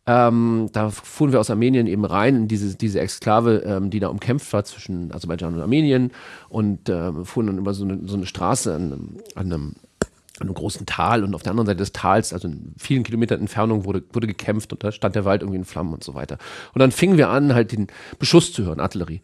ähm, 0.06 0.68
da 0.72 0.90
fuhren 0.90 1.32
wir 1.32 1.40
aus 1.40 1.50
Armenien 1.50 1.86
eben 1.86 2.04
rein 2.04 2.34
in 2.36 2.48
diese, 2.48 2.76
diese 2.76 3.00
Exklave, 3.00 3.62
ähm, 3.64 3.90
die 3.90 4.00
da 4.00 4.08
umkämpft 4.08 4.52
war 4.52 4.64
zwischen 4.64 5.12
Aserbaidschan 5.12 5.54
und 5.54 5.60
Armenien 5.60 6.12
und 6.48 6.88
äh, 6.88 7.12
fuhren 7.24 7.48
dann 7.48 7.58
über 7.58 7.74
so 7.74 7.84
eine, 7.84 8.00
so 8.06 8.16
eine 8.16 8.26
Straße 8.26 8.74
an 8.74 8.82
einem, 8.82 9.16
an 9.34 9.46
einem 9.52 9.74
einem 10.40 10.54
großen 10.54 10.86
Tal 10.86 11.24
und 11.24 11.34
auf 11.34 11.42
der 11.42 11.50
anderen 11.50 11.66
Seite 11.66 11.78
des 11.78 11.92
Tals, 11.92 12.32
also 12.32 12.48
in 12.48 12.74
vielen 12.78 13.02
Kilometern 13.02 13.40
Entfernung, 13.40 13.84
wurde, 13.84 14.02
wurde 14.12 14.26
gekämpft 14.26 14.72
und 14.72 14.82
da 14.82 14.92
stand 14.92 15.14
der 15.14 15.24
Wald 15.24 15.42
irgendwie 15.42 15.58
in 15.58 15.64
Flammen 15.64 15.92
und 15.92 16.04
so 16.04 16.14
weiter. 16.14 16.38
Und 16.74 16.80
dann 16.80 16.92
fingen 16.92 17.18
wir 17.18 17.28
an, 17.28 17.54
halt 17.54 17.72
den 17.72 17.88
Beschuss 18.18 18.52
zu 18.52 18.64
hören, 18.64 18.80
Artillerie. 18.80 19.22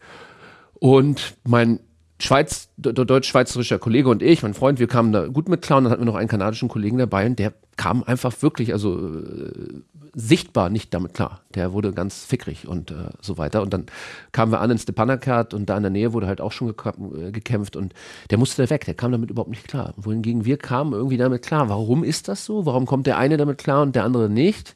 Und 0.79 1.37
mein 1.43 1.79
Schweiz, 2.19 2.69
deutsch-schweizerischer 2.77 3.77
Kollege 3.77 4.09
und 4.09 4.23
ich, 4.23 4.41
mein 4.41 4.55
Freund, 4.55 4.79
wir 4.79 4.87
kamen 4.87 5.11
da 5.11 5.27
gut 5.27 5.49
mit 5.49 5.61
klar 5.61 5.77
und 5.77 5.83
dann 5.83 5.91
hatten 5.91 6.01
wir 6.01 6.07
noch 6.07 6.15
einen 6.15 6.27
kanadischen 6.27 6.67
Kollegen 6.67 6.97
dabei 6.97 7.27
und 7.27 7.37
der 7.37 7.53
kam 7.75 8.03
einfach 8.03 8.41
wirklich, 8.41 8.73
also 8.73 8.97
äh, 8.97 9.81
sichtbar 10.19 10.69
nicht 10.69 10.93
damit 10.95 11.13
klar. 11.13 11.41
Der 11.53 11.73
wurde 11.73 11.93
ganz 11.93 12.25
fickrig 12.25 12.67
und 12.67 12.89
äh, 12.89 13.11
so 13.21 13.37
weiter. 13.37 13.61
Und 13.61 13.71
dann 13.71 13.85
kamen 14.31 14.51
wir 14.51 14.61
an 14.61 14.71
in 14.71 14.79
Stepanakat 14.79 15.53
und 15.53 15.67
da 15.69 15.77
in 15.77 15.83
der 15.83 15.91
Nähe 15.91 16.11
wurde 16.11 16.25
halt 16.25 16.41
auch 16.41 16.51
schon 16.51 16.69
äh, 16.69 17.31
gekämpft 17.31 17.75
und 17.75 17.93
der 18.31 18.39
musste 18.39 18.63
da 18.63 18.69
weg, 18.71 18.85
der 18.85 18.95
kam 18.95 19.11
damit 19.11 19.29
überhaupt 19.29 19.51
nicht 19.51 19.67
klar. 19.67 19.93
Wohingegen 19.95 20.43
wir 20.43 20.57
kamen 20.57 20.93
irgendwie 20.93 21.17
damit 21.17 21.43
klar. 21.43 21.69
Warum 21.69 22.03
ist 22.03 22.27
das 22.27 22.45
so? 22.45 22.65
Warum 22.65 22.87
kommt 22.87 23.05
der 23.05 23.19
eine 23.19 23.37
damit 23.37 23.59
klar 23.59 23.83
und 23.83 23.95
der 23.95 24.05
andere 24.05 24.27
nicht? 24.27 24.75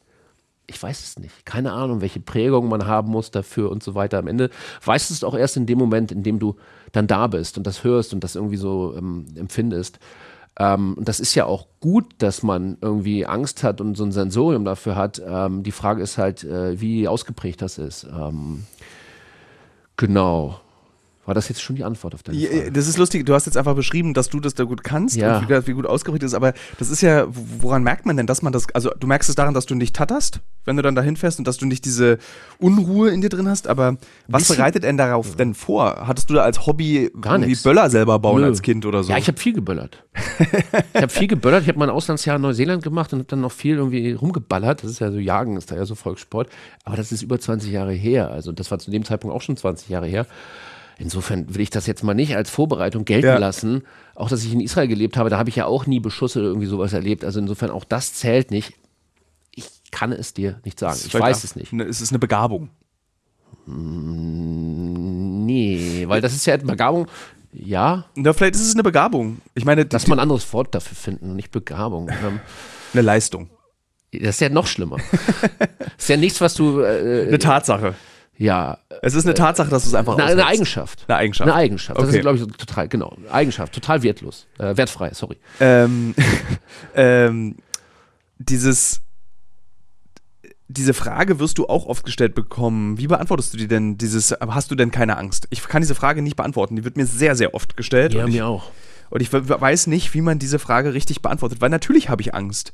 ich 0.67 0.81
weiß 0.81 1.03
es 1.03 1.19
nicht. 1.19 1.45
Keine 1.45 1.73
Ahnung, 1.73 1.99
welche 1.99 2.21
Prägung 2.21 2.69
man 2.69 2.87
haben 2.87 3.11
muss 3.11 3.29
dafür 3.29 3.69
und 3.71 3.83
so 3.83 3.93
weiter. 3.93 4.19
Am 4.19 4.27
Ende 4.27 4.49
weißt 4.85 5.09
du 5.09 5.13
es 5.13 5.23
auch 5.23 5.35
erst 5.35 5.57
in 5.57 5.65
dem 5.65 5.77
Moment, 5.77 6.13
in 6.13 6.23
dem 6.23 6.39
du 6.39 6.55
dann 6.93 7.07
da 7.07 7.27
bist 7.27 7.57
und 7.57 7.67
das 7.67 7.83
hörst 7.83 8.13
und 8.13 8.23
das 8.23 8.35
irgendwie 8.35 8.57
so 8.57 8.95
ähm, 8.97 9.25
empfindest. 9.35 9.99
Ähm, 10.59 10.95
und 10.97 11.07
das 11.07 11.19
ist 11.19 11.35
ja 11.35 11.45
auch 11.45 11.67
gut, 11.79 12.13
dass 12.17 12.43
man 12.43 12.77
irgendwie 12.81 13.25
Angst 13.25 13.63
hat 13.63 13.81
und 13.81 13.95
so 13.95 14.03
ein 14.03 14.11
Sensorium 14.11 14.65
dafür 14.65 14.95
hat. 14.95 15.21
Ähm, 15.25 15.63
die 15.63 15.71
Frage 15.71 16.01
ist 16.01 16.17
halt, 16.17 16.43
äh, 16.43 16.79
wie 16.79 17.07
ausgeprägt 17.07 17.61
das 17.61 17.77
ist. 17.77 18.03
Ähm, 18.03 18.65
genau. 19.97 20.59
War 21.31 21.35
das 21.35 21.47
jetzt 21.47 21.61
schon 21.61 21.77
die 21.77 21.85
Antwort 21.85 22.13
auf 22.13 22.23
deine 22.23 22.37
Frage? 22.37 22.63
Ja, 22.65 22.69
das 22.71 22.89
ist 22.89 22.97
lustig, 22.97 23.25
du 23.25 23.33
hast 23.33 23.45
jetzt 23.45 23.55
einfach 23.55 23.73
beschrieben, 23.73 24.13
dass 24.13 24.27
du 24.27 24.41
das 24.41 24.53
da 24.53 24.65
gut 24.65 24.83
kannst 24.83 25.15
ja. 25.15 25.37
und 25.37 25.47
wie, 25.47 25.67
wie 25.67 25.71
gut 25.71 25.85
ausgeprägt 25.85 26.23
ist, 26.23 26.33
aber 26.33 26.51
das 26.77 26.89
ist 26.89 26.99
ja, 26.99 27.25
woran 27.29 27.83
merkt 27.83 28.05
man 28.05 28.17
denn, 28.17 28.27
dass 28.27 28.41
man 28.41 28.51
das, 28.51 28.67
also 28.73 28.91
du 28.99 29.07
merkst 29.07 29.29
es 29.29 29.35
daran, 29.35 29.53
dass 29.53 29.65
du 29.65 29.73
nicht 29.73 29.95
tatterst, 29.95 30.41
wenn 30.65 30.75
du 30.75 30.81
dann 30.81 30.93
dahin 30.93 31.15
fährst 31.15 31.39
und 31.39 31.47
dass 31.47 31.55
du 31.55 31.65
nicht 31.65 31.85
diese 31.85 32.17
Unruhe 32.59 33.11
in 33.11 33.21
dir 33.21 33.29
drin 33.29 33.47
hast, 33.47 33.69
aber 33.69 33.95
was 34.27 34.41
Bisschen, 34.41 34.57
bereitet 34.57 34.83
denn 34.83 34.97
darauf 34.97 35.29
ja. 35.29 35.35
denn 35.35 35.53
vor? 35.53 36.05
Hattest 36.05 36.29
du 36.29 36.33
da 36.33 36.41
als 36.41 36.67
Hobby 36.67 37.09
Gar 37.21 37.35
irgendwie 37.35 37.51
nix. 37.51 37.63
Böller 37.63 37.89
selber 37.89 38.19
bauen 38.19 38.41
Nö. 38.41 38.47
als 38.47 38.61
Kind 38.61 38.85
oder 38.85 39.03
so? 39.03 39.11
Ja, 39.13 39.17
ich 39.17 39.29
habe 39.29 39.39
viel 39.39 39.53
geböllert. 39.53 40.03
ich 40.93 41.01
habe 41.01 41.07
viel 41.07 41.27
geböllert, 41.27 41.61
ich 41.61 41.69
habe 41.69 41.79
mein 41.79 41.89
Auslandsjahr 41.89 42.35
in 42.35 42.41
Neuseeland 42.41 42.83
gemacht 42.83 43.13
und 43.13 43.19
habe 43.19 43.29
dann 43.29 43.39
noch 43.39 43.53
viel 43.53 43.77
irgendwie 43.77 44.11
rumgeballert, 44.11 44.83
das 44.83 44.91
ist 44.91 44.99
ja 44.99 45.09
so 45.11 45.17
Jagen, 45.17 45.55
ist 45.55 45.71
da 45.71 45.77
ja 45.77 45.85
so 45.85 45.95
Volkssport, 45.95 46.49
aber 46.83 46.97
das 46.97 47.13
ist 47.13 47.21
über 47.21 47.39
20 47.39 47.71
Jahre 47.71 47.93
her, 47.93 48.29
also 48.31 48.51
das 48.51 48.69
war 48.69 48.79
zu 48.79 48.91
dem 48.91 49.05
Zeitpunkt 49.05 49.33
auch 49.33 49.41
schon 49.41 49.55
20 49.55 49.87
Jahre 49.87 50.07
her. 50.07 50.27
Insofern 50.97 51.53
will 51.53 51.61
ich 51.61 51.69
das 51.69 51.87
jetzt 51.87 52.03
mal 52.03 52.13
nicht 52.13 52.35
als 52.35 52.49
Vorbereitung 52.49 53.05
gelten 53.05 53.27
ja. 53.27 53.37
lassen. 53.37 53.83
Auch, 54.15 54.29
dass 54.29 54.43
ich 54.43 54.53
in 54.53 54.59
Israel 54.59 54.87
gelebt 54.87 55.17
habe, 55.17 55.29
da 55.29 55.37
habe 55.37 55.49
ich 55.49 55.55
ja 55.55 55.65
auch 55.65 55.87
nie 55.87 55.99
Beschusse 55.99 56.39
oder 56.39 56.49
irgendwie 56.49 56.67
sowas 56.67 56.93
erlebt. 56.93 57.25
Also 57.25 57.39
insofern 57.39 57.71
auch 57.71 57.83
das 57.83 58.13
zählt 58.13 58.51
nicht. 58.51 58.73
Ich 59.55 59.67
kann 59.91 60.11
es 60.11 60.33
dir 60.33 60.59
nicht 60.63 60.79
sagen. 60.79 60.99
Ich 61.05 61.13
weiß 61.13 61.43
es 61.43 61.55
nicht. 61.55 61.73
Ne, 61.73 61.83
es 61.83 62.01
ist 62.01 62.11
eine 62.11 62.19
Begabung. 62.19 62.69
Hm, 63.65 65.45
nee, 65.45 66.05
weil 66.07 66.21
das 66.21 66.33
ist 66.33 66.45
ja 66.45 66.53
eine 66.53 66.63
Begabung. 66.63 67.07
Ja. 67.53 68.05
Na, 68.15 68.33
vielleicht 68.33 68.55
ist 68.55 68.67
es 68.67 68.73
eine 68.73 68.83
Begabung. 68.83 69.41
Ich 69.55 69.65
meine, 69.65 69.85
lass 69.91 70.07
mal 70.07 70.15
ein 70.15 70.21
anderes 70.21 70.51
Wort 70.53 70.73
dafür 70.73 70.95
finden, 70.95 71.35
nicht 71.35 71.51
Begabung. 71.51 72.09
Ähm, 72.09 72.39
eine 72.93 73.01
Leistung. 73.01 73.49
Das 74.13 74.35
ist 74.35 74.41
ja 74.41 74.49
noch 74.49 74.67
schlimmer. 74.67 74.97
das 75.59 75.69
ist 75.97 76.09
ja 76.09 76.17
nichts, 76.17 76.41
was 76.41 76.53
du. 76.53 76.81
Äh, 76.81 77.27
eine 77.27 77.39
Tatsache. 77.39 77.95
Ja. 78.41 78.79
Es 79.03 79.13
ist 79.13 79.25
eine 79.25 79.35
Tatsache, 79.35 79.69
dass 79.69 79.83
du 79.83 79.89
es 79.89 79.93
einfach 79.93 80.17
Eine, 80.17 80.25
eine 80.25 80.45
Eigenschaft. 80.47 81.05
Eine 81.07 81.17
Eigenschaft. 81.17 81.47
Eine 81.47 81.55
Eigenschaft. 81.55 81.99
Das 81.99 82.07
okay. 82.07 82.17
ist, 82.17 82.21
glaube 82.21 82.39
ich, 82.39 82.57
total, 82.57 82.87
genau. 82.87 83.15
Eigenschaft, 83.31 83.73
total 83.73 84.01
wertlos. 84.01 84.47
Äh, 84.57 84.75
wertfrei, 84.75 85.11
sorry. 85.13 85.37
Ähm, 85.59 86.15
ähm, 86.95 87.57
dieses, 88.39 89.01
diese 90.67 90.95
Frage 90.95 91.39
wirst 91.39 91.59
du 91.59 91.67
auch 91.67 91.85
oft 91.85 92.03
gestellt 92.03 92.33
bekommen. 92.33 92.97
Wie 92.97 93.05
beantwortest 93.05 93.53
du 93.53 93.57
die 93.57 93.67
denn? 93.67 93.99
Dieses, 93.99 94.31
hast 94.31 94.71
du 94.71 94.75
denn 94.75 94.89
keine 94.89 95.17
Angst? 95.17 95.47
Ich 95.51 95.63
kann 95.67 95.83
diese 95.83 95.95
Frage 95.95 96.23
nicht 96.23 96.35
beantworten. 96.35 96.75
Die 96.75 96.83
wird 96.83 96.97
mir 96.97 97.05
sehr, 97.05 97.35
sehr 97.35 97.53
oft 97.53 97.77
gestellt. 97.77 98.15
Ja, 98.15 98.25
mir 98.25 98.33
ich, 98.33 98.41
auch. 98.41 98.71
Und 99.11 99.21
ich 99.21 99.31
weiß 99.31 99.85
nicht, 99.85 100.15
wie 100.15 100.21
man 100.21 100.39
diese 100.39 100.57
Frage 100.57 100.95
richtig 100.95 101.21
beantwortet, 101.21 101.61
weil 101.61 101.69
natürlich 101.69 102.09
habe 102.09 102.23
ich 102.23 102.33
Angst. 102.33 102.73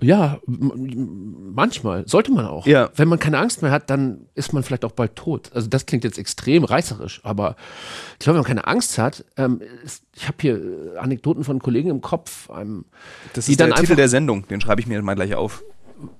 Ja, 0.00 0.38
manchmal. 0.46 2.06
Sollte 2.06 2.30
man 2.30 2.46
auch. 2.46 2.66
Ja. 2.66 2.90
Wenn 2.94 3.08
man 3.08 3.18
keine 3.18 3.38
Angst 3.38 3.62
mehr 3.62 3.72
hat, 3.72 3.90
dann 3.90 4.26
ist 4.36 4.52
man 4.52 4.62
vielleicht 4.62 4.84
auch 4.84 4.92
bald 4.92 5.16
tot. 5.16 5.50
Also 5.52 5.68
das 5.68 5.86
klingt 5.86 6.04
jetzt 6.04 6.18
extrem 6.18 6.62
reißerisch, 6.62 7.20
aber 7.24 7.56
ich 8.12 8.20
glaube, 8.20 8.36
wenn 8.36 8.42
man 8.42 8.48
keine 8.48 8.66
Angst 8.68 8.96
hat, 8.98 9.24
ähm, 9.36 9.60
ist, 9.84 10.04
ich 10.14 10.28
habe 10.28 10.36
hier 10.40 10.56
äh, 10.56 10.98
Anekdoten 10.98 11.42
von 11.42 11.58
Kollegen 11.58 11.90
im 11.90 12.00
Kopf. 12.00 12.48
Ähm, 12.56 12.84
das 13.32 13.48
ist 13.48 13.58
der 13.58 13.74
Titel 13.74 13.96
der 13.96 14.08
Sendung, 14.08 14.46
den 14.46 14.60
schreibe 14.60 14.80
ich 14.80 14.86
mir 14.86 15.02
mal 15.02 15.14
gleich 15.14 15.34
auf. 15.34 15.64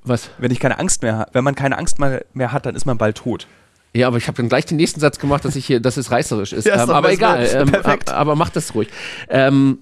Was? 0.03 0.31
Wenn 0.39 0.51
ich 0.51 0.59
keine 0.59 0.81
Angst 0.81 1.03
mehr 1.03 1.29
wenn 1.33 1.45
man 1.45 1.55
keine 1.55 1.79
Angst 1.79 2.01
mehr, 2.01 2.25
mehr 2.33 2.53
hat, 2.53 2.67
dann 2.67 2.75
ist 2.75 2.85
man 2.85 2.99
bald 2.99 3.19
tot. 3.19 3.47
Ja, 3.95 4.09
aber 4.09 4.17
ich 4.17 4.27
habe 4.27 4.37
dann 4.37 4.49
gleich 4.49 4.67
den 4.67 4.77
nächsten 4.77 4.99
Satz 4.99 5.21
gemacht, 5.21 5.45
dass 5.45 5.55
ich 5.55 5.67
hier, 5.67 5.81
dass 5.81 5.97
es 5.97 6.11
reißerisch 6.11 6.53
ist. 6.53 6.67
Ja, 6.67 6.83
ähm, 6.83 6.91
aber 6.91 7.13
egal. 7.13 7.49
Ähm, 7.53 7.73
aber 8.07 8.35
mach 8.35 8.51
das 8.51 8.75
ruhig. 8.75 8.89
Ähm, 9.29 9.79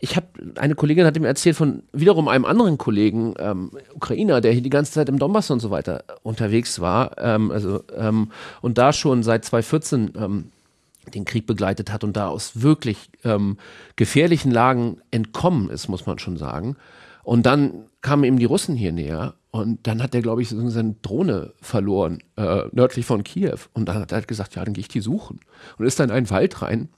ich 0.00 0.16
habe 0.16 0.26
eine 0.56 0.74
Kollegin 0.74 1.04
hat 1.04 1.18
mir 1.18 1.26
erzählt 1.26 1.56
von 1.56 1.82
wiederum 1.92 2.28
einem 2.28 2.46
anderen 2.46 2.78
Kollegen, 2.78 3.34
ähm, 3.38 3.70
Ukrainer, 3.94 4.40
der 4.40 4.52
hier 4.52 4.62
die 4.62 4.70
ganze 4.70 4.92
Zeit 4.92 5.08
im 5.10 5.18
Donbass 5.18 5.50
und 5.50 5.60
so 5.60 5.70
weiter 5.70 6.04
unterwegs 6.22 6.80
war, 6.80 7.18
ähm, 7.18 7.50
also 7.50 7.84
ähm, 7.94 8.30
und 8.62 8.78
da 8.78 8.92
schon 8.92 9.22
seit 9.22 9.44
2014 9.44 10.12
ähm, 10.16 10.44
den 11.14 11.24
Krieg 11.24 11.46
begleitet 11.46 11.92
hat 11.92 12.02
und 12.02 12.16
da 12.16 12.28
aus 12.28 12.62
wirklich 12.62 13.10
ähm, 13.24 13.58
gefährlichen 13.96 14.50
Lagen 14.50 15.00
entkommen 15.10 15.68
ist, 15.68 15.88
muss 15.88 16.06
man 16.06 16.18
schon 16.18 16.36
sagen. 16.36 16.76
Und 17.22 17.44
dann 17.44 17.84
kamen 18.00 18.24
eben 18.24 18.38
die 18.38 18.46
Russen 18.46 18.76
hier 18.76 18.92
näher 18.92 19.34
und 19.50 19.86
dann 19.86 20.02
hat 20.02 20.14
er, 20.14 20.22
glaube 20.22 20.42
ich, 20.42 20.48
seine 20.48 20.94
Drohne 21.02 21.52
verloren, 21.60 22.22
äh, 22.36 22.62
nördlich 22.72 23.04
von 23.04 23.24
Kiew. 23.24 23.58
Und 23.74 23.86
dann 23.88 23.96
hat 23.96 24.12
er 24.12 24.16
halt 24.16 24.28
gesagt, 24.28 24.54
ja, 24.54 24.64
dann 24.64 24.74
gehe 24.74 24.82
ich 24.82 24.88
die 24.88 25.00
suchen. 25.00 25.40
Und 25.76 25.86
ist 25.86 26.00
dann 26.00 26.08
in 26.08 26.14
einen 26.14 26.30
Wald 26.30 26.62
rein 26.62 26.88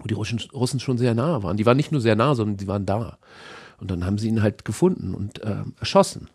wo 0.00 0.06
die 0.06 0.14
Russen, 0.14 0.40
Russen 0.52 0.80
schon 0.80 0.98
sehr 0.98 1.14
nah 1.14 1.42
waren. 1.42 1.56
Die 1.56 1.66
waren 1.66 1.76
nicht 1.76 1.92
nur 1.92 2.00
sehr 2.00 2.16
nah, 2.16 2.34
sondern 2.34 2.56
die 2.56 2.68
waren 2.68 2.86
da. 2.86 3.18
Und 3.78 3.90
dann 3.90 4.04
haben 4.04 4.18
sie 4.18 4.28
ihn 4.28 4.42
halt 4.42 4.64
gefunden 4.64 5.14
und 5.14 5.42
äh, 5.42 5.64
erschossen. 5.78 6.28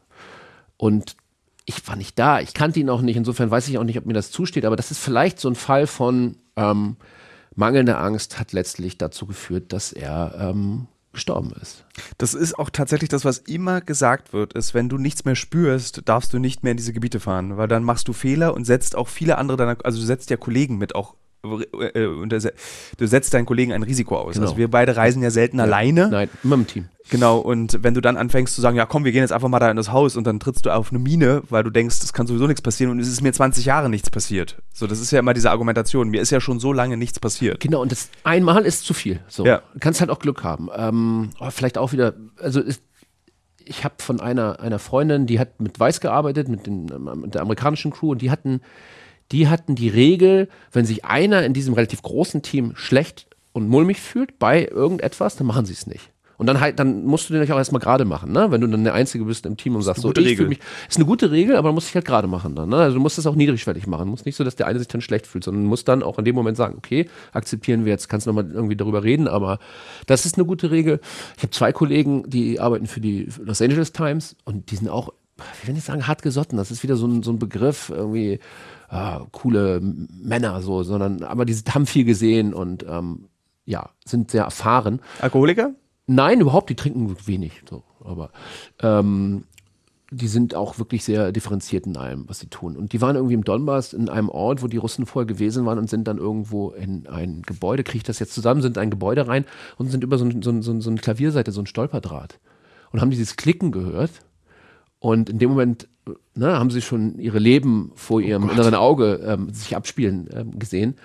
Und 0.78 1.16
ich 1.66 1.88
war 1.88 1.96
nicht 1.96 2.18
da, 2.20 2.40
ich 2.40 2.54
kannte 2.54 2.80
ihn 2.80 2.90
auch 2.90 3.02
nicht, 3.02 3.18
insofern 3.18 3.52
weiß 3.52 3.68
ich 3.68 3.78
auch 3.78 3.84
nicht, 3.84 3.98
ob 3.98 4.06
mir 4.06 4.14
das 4.14 4.32
zusteht, 4.32 4.66
aber 4.66 4.76
das 4.76 4.92
ist 4.92 5.00
vielleicht 5.00 5.40
so 5.40 5.50
ein 5.50 5.56
Fall 5.56 5.88
von 5.88 6.38
ähm, 6.56 6.98
mangelnder 7.56 8.00
Angst 8.00 8.40
hat 8.40 8.54
letztlich 8.54 8.98
dazu 8.98 9.26
geführt, 9.26 9.74
dass 9.74 9.92
er 9.92 10.36
ähm, 10.40 10.88
gestorben 11.14 11.54
ist. 11.60 11.86
Das 12.18 12.34
ist 12.34 12.60
auch 12.60 12.70
tatsächlich 12.70 13.10
das, 13.10 13.26
was 13.26 13.40
immer 13.40 13.82
gesagt 13.82 14.34
wird, 14.34 14.54
ist, 14.54 14.74
wenn 14.74 14.90
du 14.90 14.98
nichts 14.98 15.26
mehr 15.26 15.36
spürst, 15.36 16.02
darfst 16.06 16.34
du 16.34 16.40
nicht 16.40 16.64
mehr 16.64 16.72
in 16.72 16.78
diese 16.78 16.94
Gebiete 16.94 17.20
fahren, 17.20 17.58
weil 17.58 17.68
dann 17.68 17.84
machst 17.84 18.08
du 18.08 18.14
Fehler 18.14 18.54
und 18.54 18.66
setzt 18.66 18.96
auch 18.96 19.08
viele 19.08 19.38
andere 19.38 19.58
deiner, 19.58 19.78
also 19.84 20.00
du 20.00 20.06
setzt 20.06 20.30
ja 20.30 20.38
Kollegen 20.38 20.78
mit 20.78 20.94
auch 20.94 21.16
du 21.46 23.08
setzt 23.08 23.34
deinen 23.34 23.46
Kollegen 23.46 23.74
ein 23.74 23.84
Risiko 23.84 24.18
aus. 24.18 24.34
Genau. 24.34 24.46
Also 24.46 24.58
wir 24.58 24.70
beide 24.70 24.96
reisen 24.96 25.22
ja 25.24 25.32
selten 25.32 25.58
ja. 25.58 25.64
alleine. 25.64 26.10
Nein, 26.10 26.30
immer 26.44 26.56
im 26.56 26.68
Team. 26.68 26.90
Genau, 27.10 27.38
und 27.38 27.84
wenn 27.84 27.94
du 27.94 28.02
dann 28.02 28.18
anfängst 28.18 28.56
zu 28.56 28.62
sagen, 28.62 28.78
ja 28.78 28.86
komm, 28.86 29.06
wir 29.06 29.12
gehen 29.12 29.22
jetzt 29.22 29.32
einfach 29.32 29.48
mal 29.48 29.60
da 29.60 29.70
in 29.70 29.78
das 29.78 29.92
Haus 29.92 30.16
und 30.16 30.26
dann 30.26 30.40
trittst 30.40 30.66
du 30.66 30.72
auf 30.72 30.90
eine 30.90 30.98
Mine, 30.98 31.44
weil 31.50 31.64
du 31.64 31.70
denkst, 31.70 31.98
es 32.02 32.14
kann 32.14 32.26
sowieso 32.26 32.48
nichts 32.48 32.62
passieren 32.62 32.92
und 32.92 33.00
es 33.00 33.08
ist 33.08 33.22
mir 33.22 33.32
20 33.32 33.66
Jahre 33.66 33.90
nichts 33.90 34.10
passiert. 34.10 34.58
So, 34.74 34.88
das 34.88 35.00
ist 35.00 35.12
ja 35.12 35.20
immer 35.20 35.36
diese 35.36 35.52
Argumentation. 35.52 36.10
Mir 36.10 36.22
ist 36.22 36.32
ja 36.32 36.42
schon 36.42 36.60
so 36.60 36.74
lange 36.74 36.98
nichts 36.98 37.20
passiert. 37.20 37.60
Genau, 37.60 37.82
und 37.82 37.92
das 37.92 38.10
einmal 38.24 38.66
ist 38.66 38.86
zu 38.86 38.94
viel. 38.94 39.20
So. 39.28 39.46
Ja. 39.46 39.62
Du 39.74 39.80
kannst 39.80 40.00
halt 40.00 40.10
auch 40.10 40.20
Glück 40.20 40.44
haben. 40.44 40.70
Ähm, 40.76 41.30
vielleicht 41.50 41.78
auch 41.78 41.92
wieder, 41.92 42.14
also 42.42 42.60
ist, 42.60 42.82
ich 43.64 43.84
habe 43.84 43.96
von 44.00 44.20
einer, 44.20 44.60
einer 44.60 44.80
Freundin, 44.80 45.28
die 45.28 45.40
hat 45.40 45.60
mit 45.60 45.80
Weiß 45.80 46.00
gearbeitet, 46.00 46.48
mit, 46.48 46.66
den, 46.66 46.86
mit 47.16 47.36
der 47.36 47.42
amerikanischen 47.42 47.92
Crew 47.92 48.12
und 48.12 48.22
die 48.22 48.32
hatten 48.32 48.62
die 49.32 49.48
hatten 49.48 49.76
die 49.76 49.90
Regel, 49.90 50.50
wenn 50.72 50.86
sich 50.86 51.06
einer 51.06 51.44
in 51.44 51.54
diesem 51.54 51.74
relativ 51.74 52.02
großen 52.02 52.42
Team 52.42 52.74
schlecht 52.76 53.28
und 53.54 53.70
mulmig 53.70 54.00
fühlt 54.00 54.38
bei 54.40 54.68
irgendetwas, 54.68 55.36
dann 55.36 55.48
machen 55.48 55.66
sie 55.66 55.74
es 55.74 55.88
nicht. 55.88 56.12
Und 56.38 56.48
dann 56.48 56.60
halt, 56.60 56.80
dann 56.80 57.06
musst 57.06 57.30
du 57.30 57.34
den 57.34 57.50
auch 57.50 57.58
erstmal 57.58 57.80
gerade 57.80 58.04
machen, 58.04 58.32
ne? 58.32 58.52
Wenn 58.52 58.60
du 58.60 58.68
dann 58.68 58.84
der 58.84 58.94
Einzige 58.94 59.24
bist 59.24 59.46
im 59.46 59.56
Team 59.56 59.76
und 59.76 59.84
sagst, 59.84 60.02
so, 60.02 60.12
ich 60.12 60.18
Regel. 60.18 60.36
fühl 60.36 60.48
mich, 60.48 60.60
ist 60.90 60.98
eine 60.98 61.06
gute 61.06 61.32
Regel, 61.32 61.56
aber 61.56 61.70
man 61.70 61.76
muss 61.76 61.86
sich 61.86 61.96
halt 61.96 62.06
gerade 62.06 62.28
machen 62.28 62.56
dann, 62.56 62.70
ne? 62.70 62.78
Also 62.78 62.96
du 62.98 63.02
musst 63.02 63.18
das 63.18 63.26
auch 63.26 63.36
niedrigschwellig 63.36 63.88
machen. 63.88 64.10
Muss 64.10 64.26
nicht 64.26 64.36
so, 64.36 64.44
dass 64.44 64.56
der 64.56 64.68
eine 64.68 64.80
sich 64.80 64.88
dann 64.88 65.02
schlecht 65.02 65.28
fühlt, 65.28 65.46
sondern 65.46 65.64
muss 65.64 65.86
dann 65.86 66.04
auch 66.04 66.20
in 66.20 66.26
dem 66.26 66.36
Moment 66.36 66.58
sagen, 66.58 66.76
okay, 66.78 67.08
akzeptieren 67.32 67.86
wir 67.86 67.94
jetzt, 67.94 68.10
kannst 68.10 68.28
du 68.28 68.32
nochmal 68.34 68.52
irgendwie 68.52 68.76
darüber 68.76 69.04
reden, 69.04 69.28
aber 69.28 69.60
das 70.08 70.26
ist 70.26 70.36
eine 70.36 70.46
gute 70.46 70.72
Regel. 70.72 71.00
Ich 71.38 71.44
habe 71.44 71.52
zwei 71.52 71.72
Kollegen, 71.72 72.30
die 72.30 72.60
arbeiten 72.60 72.88
für 72.88 73.00
die 73.00 73.30
Los 73.42 73.62
Angeles 73.62 73.94
Times 73.94 74.36
und 74.44 74.72
die 74.72 74.76
sind 74.76 74.90
auch, 74.90 75.14
ich 75.62 75.68
will 75.68 75.74
nicht 75.74 75.86
sagen 75.86 76.06
hart 76.06 76.22
gesotten, 76.22 76.58
das 76.58 76.70
ist 76.70 76.84
wieder 76.84 76.98
so 76.98 77.08
ein, 77.08 77.24
so 77.24 77.32
ein 77.32 77.40
Begriff, 77.40 77.90
irgendwie 77.90 78.40
ah, 78.90 79.22
coole 79.32 79.82
Männer 79.82 80.62
so, 80.62 80.84
sondern, 80.84 81.24
aber 81.24 81.46
die 81.46 81.56
haben 81.70 81.86
viel 81.86 82.06
gesehen 82.06 82.54
und 82.54 82.86
ähm, 82.88 83.30
ja, 83.66 83.90
sind 84.06 84.32
sehr 84.32 84.44
erfahren. 84.44 85.02
Alkoholiker? 85.20 85.74
Nein, 86.08 86.42
überhaupt, 86.42 86.70
die 86.70 86.76
trinken 86.76 87.16
wenig. 87.26 87.64
So. 87.68 87.84
Aber 88.04 88.32
ähm, 88.82 89.46
die 90.12 90.28
sind 90.28 90.54
auch 90.54 90.78
wirklich 90.78 91.04
sehr 91.04 91.32
differenziert 91.32 91.88
in 91.88 91.98
allem, 91.98 92.30
was 92.30 92.40
sie 92.40 92.48
tun. 92.48 92.78
Und 92.78 92.94
die 92.94 93.02
waren 93.02 93.16
irgendwie 93.16 93.34
im 93.34 93.44
Donbass 93.44 93.94
in 93.94 94.08
einem 94.08 94.30
Ort, 94.30 94.62
wo 94.62 94.68
die 94.68 94.78
Russen 94.78 95.06
vorher 95.06 95.26
gewesen 95.26 95.66
waren 95.66 95.80
und 95.80 95.90
sind 95.90 96.08
dann 96.08 96.20
irgendwo 96.20 96.70
in 96.72 97.08
ein 97.08 97.42
Gebäude, 97.42 97.84
kriege 97.84 97.98
ich 97.98 98.04
das 98.04 98.20
jetzt 98.20 98.34
zusammen, 98.34 98.62
sind 98.62 98.78
in 98.78 98.84
ein 98.84 98.92
Gebäude 98.92 99.28
rein 99.28 99.46
und 99.78 99.90
sind 99.90 100.04
über 100.04 100.18
so, 100.18 100.26
ein, 100.26 100.42
so, 100.42 100.52
ein, 100.52 100.62
so, 100.62 100.72
ein, 100.72 100.82
so 100.82 100.90
eine 100.90 101.00
Klavierseite, 101.00 101.52
so 101.52 101.62
ein 101.62 101.66
Stolperdraht. 101.68 102.40
Und 102.92 103.02
haben 103.02 103.10
dieses 103.10 103.36
Klicken 103.36 103.72
gehört. 103.72 104.12
Und 105.00 105.30
in 105.30 105.40
dem 105.40 105.50
Moment 105.50 105.88
ne, 106.36 106.58
haben 106.58 106.70
sie 106.72 106.82
schon 106.82 107.20
ihre 107.20 107.40
Leben 107.40 107.92
vor 107.96 108.22
ihrem 108.22 108.50
inneren 108.50 108.76
Auge 108.76 109.22
ähm, 109.26 109.54
sich 109.54 109.76
abspielen 109.76 110.30
ähm, 110.34 110.60
gesehen. 110.60 110.96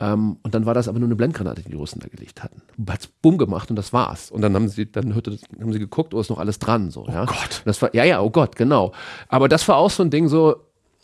Ähm, 0.00 0.36
und 0.42 0.54
dann 0.54 0.64
war 0.64 0.74
das 0.74 0.88
aber 0.88 0.98
nur 0.98 1.08
eine 1.08 1.16
Blendgranate, 1.16 1.62
die 1.62 1.70
die 1.70 1.76
Russen 1.76 2.00
da 2.00 2.08
gelegt 2.08 2.42
hatten. 2.42 2.62
Hat's 2.88 3.08
bumm 3.08 3.36
gemacht 3.36 3.70
und 3.70 3.76
das 3.76 3.92
war's. 3.92 4.30
Und 4.30 4.42
dann 4.42 4.54
haben 4.54 4.68
sie, 4.68 4.90
dann 4.90 5.14
hörte, 5.14 5.36
haben 5.60 5.72
sie 5.72 5.78
geguckt, 5.80 6.14
oh, 6.14 6.20
ist 6.20 6.30
noch 6.30 6.38
alles 6.38 6.58
dran. 6.58 6.90
So, 6.90 7.06
ja. 7.06 7.24
Gott. 7.24 7.62
Das 7.64 7.82
war, 7.82 7.94
ja, 7.94 8.04
ja, 8.04 8.20
oh 8.20 8.30
Gott, 8.30 8.54
genau. 8.54 8.92
Aber 9.28 9.48
das 9.48 9.66
war 9.66 9.76
auch 9.76 9.90
so 9.90 10.02
ein 10.02 10.10
Ding, 10.10 10.28
so, 10.28 10.56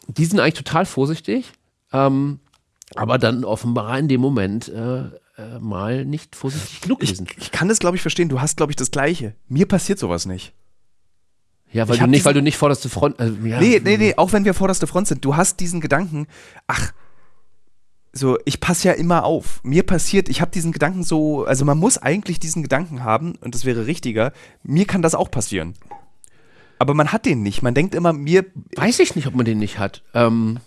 die 0.07 0.25
sind 0.25 0.39
eigentlich 0.39 0.55
total 0.55 0.87
vorsichtig, 0.87 1.53
ähm, 1.93 2.39
aber 2.95 3.19
dann 3.19 3.45
offenbar 3.45 3.99
in 3.99 4.07
dem 4.07 4.21
Moment 4.21 4.69
äh, 4.69 5.05
äh, 5.37 5.59
mal 5.59 6.05
nicht 6.05 6.37
vorsichtig 6.37 6.83
genug 6.83 7.03
Ich, 7.03 7.11
gewesen. 7.11 7.27
ich 7.39 7.51
kann 7.51 7.69
das, 7.69 7.81
glaube 7.81 7.97
ich, 7.97 8.03
verstehen. 8.03 8.29
Du 8.29 8.41
hast, 8.41 8.57
glaube 8.57 8.71
ich, 8.71 8.77
das 8.77 8.93
Gleiche. 8.93 9.35
Mir 9.49 9.67
passiert 9.67 9.99
sowas 9.99 10.27
nicht. 10.27 10.53
Ja, 11.75 11.89
weil 11.89 11.97
ich 11.97 12.01
du 12.01 12.07
nicht, 12.07 12.25
weil 12.25 12.35
du 12.35 12.41
nicht 12.41 12.57
vorderste 12.57 12.89
Front. 12.89 13.19
Also, 13.19 13.35
ja, 13.45 13.61
Nee, 13.61 13.81
nee, 13.83 13.97
nee, 13.97 14.15
auch 14.17 14.33
wenn 14.33 14.45
wir 14.45 14.55
vorderste 14.55 14.87
Front 14.87 15.09
sind, 15.09 15.25
du 15.25 15.37
hast 15.37 15.59
diesen 15.59 15.81
Gedanken, 15.81 16.29
ach, 16.69 16.93
so, 18.13 18.39
ich 18.45 18.61
passe 18.61 18.87
ja 18.87 18.95
immer 18.95 19.25
auf. 19.25 19.61
Mir 19.65 19.83
passiert, 19.83 20.29
ich 20.29 20.41
habe 20.41 20.53
diesen 20.53 20.71
Gedanken 20.71 21.03
so, 21.03 21.45
also 21.45 21.65
man 21.65 21.77
muss 21.77 21.99
eigentlich 21.99 22.39
diesen 22.39 22.63
Gedanken 22.63 23.03
haben, 23.03 23.35
und 23.41 23.57
das 23.57 23.65
wäre 23.65 23.87
richtiger, 23.89 24.33
mir 24.63 24.87
kann 24.87 25.03
das 25.03 25.17
auch 25.17 25.33
passieren. 25.33 25.75
Aber 26.79 26.95
man 26.95 27.13
hat 27.13 27.27
den 27.27 27.43
nicht. 27.43 27.63
Man 27.63 27.75
denkt 27.75 27.97
immer, 27.97 28.13
mir, 28.13 28.45
Weiß 28.77 29.01
ich 29.01 29.17
nicht, 29.17 29.27
ob 29.27 29.35
man 29.35 29.45
den 29.45 29.59
nicht 29.59 29.81
hat. 29.81 30.05
Ähm, 30.15 30.61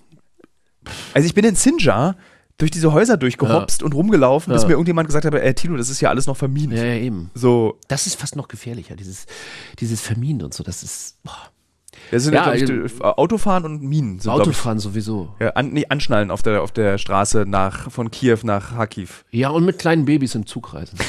also 1.13 1.25
ich 1.25 1.33
bin 1.33 1.45
in 1.45 1.55
Sinjar 1.55 2.17
durch 2.57 2.71
diese 2.71 2.91
Häuser 2.91 3.17
durchgehopst 3.17 3.83
und 3.83 3.93
rumgelaufen, 3.93 4.51
bis 4.51 4.63
Ja. 4.63 4.67
mir 4.69 4.73
irgendjemand 4.73 5.07
gesagt 5.07 5.25
hat, 5.25 5.33
äh, 5.33 5.53
Tilo, 5.53 5.77
das 5.77 5.89
ist 5.89 6.01
ja 6.01 6.09
alles 6.09 6.25
noch 6.27 6.37
vermint. 6.37 6.73
ja, 6.73 6.83
ja, 6.83 6.95
eben. 6.95 7.29
So, 7.35 7.77
Das 7.87 8.07
ist 8.07 8.19
fast 8.19 8.35
noch 8.35 8.47
gefährlicher, 8.47 8.95
dieses, 8.95 9.25
dieses 9.79 10.01
Verminen 10.01 10.41
und 10.43 10.53
so. 10.53 10.63
Das 10.63 10.81
ist 10.81 11.17
boah. 11.23 11.37
das 12.09 12.23
sind 12.23 12.33
Ja, 12.33 12.47
ja, 12.47 12.53
ich, 12.55 12.61
also- 12.63 12.73
äh, 12.73 13.03
Autofahren 13.03 13.63
und 13.65 13.83
Minen. 13.83 14.19
Sind, 14.19 14.31
Autofahren 14.31 14.79
sowieso. 14.79 15.35
ja, 15.39 15.49
an, 15.51 15.69
nee, 15.69 15.85
anschnallen 15.87 16.31
auf 16.31 16.41
der, 16.41 16.63
auf 16.63 16.71
der 16.71 16.97
Straße 16.97 17.45
nach, 17.47 17.91
von 17.91 18.09
Kiew 18.09 18.39
nach 18.43 18.71
Kharkiv. 18.75 19.23
Ja, 19.29 19.49
und 19.49 19.63
mit 19.65 19.77
kleinen 19.77 20.05
Babys 20.05 20.33
im 20.33 20.47
Zug 20.47 20.73
reisen. 20.73 20.97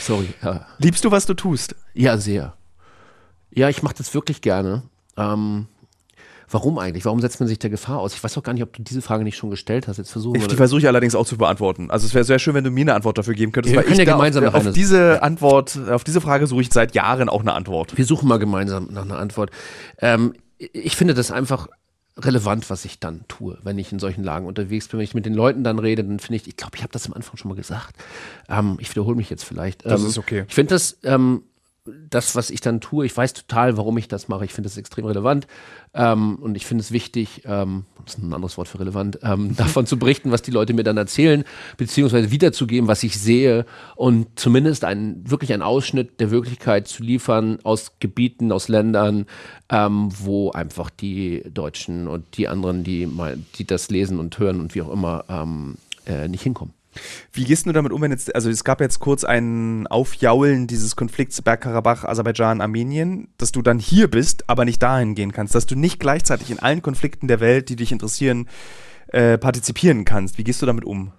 Sorry. 0.00 0.28
Ja, 0.42 0.66
Liebst 0.78 1.04
du, 1.04 1.10
was 1.10 1.26
du 1.26 1.34
tust? 1.34 1.74
ja 1.94 2.18
sehr. 2.18 2.54
Ja, 3.50 3.68
ich 3.68 3.82
mache 3.82 3.94
das 3.96 4.12
wirklich 4.12 4.42
gerne. 4.42 4.82
Ähm, 5.16 5.66
warum 6.50 6.78
eigentlich? 6.78 7.04
Warum 7.04 7.20
setzt 7.20 7.40
man 7.40 7.48
sich 7.48 7.58
der 7.58 7.70
Gefahr 7.70 7.98
aus? 7.98 8.14
Ich 8.14 8.22
weiß 8.22 8.36
auch 8.38 8.42
gar 8.42 8.52
nicht, 8.52 8.62
ob 8.62 8.72
du 8.72 8.82
diese 8.82 9.02
Frage 9.02 9.24
nicht 9.24 9.36
schon 9.36 9.50
gestellt 9.50 9.88
hast. 9.88 9.98
Jetzt 9.98 10.10
versuchen 10.10 10.34
wir 10.34 10.40
Die 10.42 10.46
das. 10.48 10.56
versuche 10.56 10.80
ich 10.80 10.88
allerdings 10.88 11.14
auch 11.14 11.26
zu 11.26 11.36
beantworten. 11.36 11.90
Also 11.90 12.06
es 12.06 12.14
wäre 12.14 12.24
sehr 12.24 12.38
schön, 12.38 12.54
wenn 12.54 12.64
du 12.64 12.70
mir 12.70 12.82
eine 12.82 12.94
Antwort 12.94 13.18
dafür 13.18 13.34
geben 13.34 13.52
könntest. 13.52 13.74
Wir 13.74 13.82
können 13.82 13.92
ich 14.00 14.06
ja 14.06 14.12
gemeinsam 14.12 14.44
auf, 14.44 14.54
nach 14.54 14.66
auf 14.66 14.72
diese 14.72 15.22
Antwort, 15.22 15.78
auf 15.90 16.04
diese 16.04 16.20
Frage 16.20 16.46
suche 16.46 16.62
ich 16.62 16.72
seit 16.72 16.94
Jahren 16.94 17.28
auch 17.28 17.40
eine 17.40 17.52
Antwort. 17.52 17.96
Wir 17.96 18.04
suchen 18.04 18.28
mal 18.28 18.38
gemeinsam 18.38 18.88
nach 18.92 19.02
einer 19.02 19.18
Antwort. 19.18 19.50
Ähm, 19.98 20.34
ich 20.58 20.96
finde 20.96 21.14
das 21.14 21.30
einfach 21.30 21.68
relevant, 22.18 22.70
was 22.70 22.84
ich 22.84 22.98
dann 22.98 23.24
tue, 23.28 23.58
wenn 23.62 23.78
ich 23.78 23.92
in 23.92 23.98
solchen 23.98 24.24
Lagen 24.24 24.46
unterwegs 24.46 24.88
bin. 24.88 24.98
Wenn 24.98 25.04
ich 25.04 25.14
mit 25.14 25.26
den 25.26 25.34
Leuten 25.34 25.64
dann 25.64 25.78
rede, 25.78 26.02
dann 26.02 26.18
finde 26.18 26.36
ich, 26.36 26.48
ich 26.48 26.56
glaube, 26.56 26.76
ich 26.76 26.82
habe 26.82 26.92
das 26.92 27.06
am 27.06 27.12
Anfang 27.12 27.36
schon 27.36 27.50
mal 27.50 27.54
gesagt. 27.54 27.94
Ähm, 28.48 28.78
ich 28.80 28.88
wiederhole 28.90 29.16
mich 29.16 29.28
jetzt 29.28 29.44
vielleicht. 29.44 29.84
Das 29.84 30.00
ähm, 30.00 30.06
ist 30.08 30.18
okay. 30.18 30.44
Ich 30.48 30.54
finde 30.54 30.74
das, 30.74 30.96
ähm, 31.04 31.42
das, 32.10 32.36
was 32.36 32.50
ich 32.50 32.60
dann 32.60 32.80
tue, 32.80 33.06
ich 33.06 33.16
weiß 33.16 33.32
total, 33.34 33.76
warum 33.76 33.98
ich 33.98 34.08
das 34.08 34.28
mache. 34.28 34.44
Ich 34.44 34.52
finde 34.52 34.68
das 34.68 34.76
extrem 34.76 35.04
relevant. 35.04 35.46
Ähm, 35.94 36.36
und 36.36 36.56
ich 36.56 36.66
finde 36.66 36.82
es 36.82 36.92
wichtig, 36.92 37.42
ähm, 37.46 37.84
das 38.04 38.14
ist 38.14 38.22
ein 38.22 38.32
anderes 38.32 38.58
Wort 38.58 38.68
für 38.68 38.78
relevant, 38.78 39.18
ähm, 39.22 39.56
davon 39.56 39.86
zu 39.86 39.98
berichten, 39.98 40.30
was 40.30 40.42
die 40.42 40.50
Leute 40.50 40.74
mir 40.74 40.82
dann 40.82 40.96
erzählen, 40.96 41.44
beziehungsweise 41.76 42.30
wiederzugeben, 42.30 42.88
was 42.88 43.02
ich 43.02 43.18
sehe 43.18 43.66
und 43.94 44.38
zumindest 44.38 44.84
einen, 44.84 45.28
wirklich 45.28 45.52
einen 45.52 45.62
Ausschnitt 45.62 46.20
der 46.20 46.30
Wirklichkeit 46.30 46.88
zu 46.88 47.02
liefern 47.02 47.58
aus 47.62 47.92
Gebieten, 47.98 48.52
aus 48.52 48.68
Ländern, 48.68 49.26
ähm, 49.70 50.10
wo 50.18 50.50
einfach 50.52 50.90
die 50.90 51.42
Deutschen 51.52 52.08
und 52.08 52.36
die 52.36 52.48
anderen, 52.48 52.84
die, 52.84 53.06
mal, 53.06 53.38
die 53.56 53.66
das 53.66 53.90
lesen 53.90 54.18
und 54.18 54.38
hören 54.38 54.60
und 54.60 54.74
wie 54.74 54.82
auch 54.82 54.92
immer, 54.92 55.24
ähm, 55.28 55.76
äh, 56.06 56.28
nicht 56.28 56.42
hinkommen. 56.42 56.75
Wie 57.32 57.44
gehst 57.44 57.66
du 57.66 57.72
damit 57.72 57.92
um, 57.92 58.00
wenn 58.02 58.10
jetzt, 58.10 58.34
also 58.34 58.50
es 58.50 58.64
gab 58.64 58.80
jetzt 58.80 59.00
kurz 59.00 59.24
ein 59.24 59.86
Aufjaulen 59.86 60.66
dieses 60.66 60.96
Konflikts 60.96 61.42
Bergkarabach, 61.42 62.04
Aserbaidschan, 62.04 62.60
Armenien, 62.60 63.28
dass 63.38 63.52
du 63.52 63.62
dann 63.62 63.78
hier 63.78 64.08
bist, 64.08 64.48
aber 64.48 64.64
nicht 64.64 64.82
dahin 64.82 65.14
gehen 65.14 65.32
kannst, 65.32 65.54
dass 65.54 65.66
du 65.66 65.76
nicht 65.76 66.00
gleichzeitig 66.00 66.50
in 66.50 66.58
allen 66.58 66.82
Konflikten 66.82 67.28
der 67.28 67.40
Welt, 67.40 67.68
die 67.68 67.76
dich 67.76 67.92
interessieren, 67.92 68.48
äh, 69.08 69.38
partizipieren 69.38 70.04
kannst. 70.04 70.38
Wie 70.38 70.44
gehst 70.44 70.62
du 70.62 70.66
damit 70.66 70.84
um? 70.84 71.12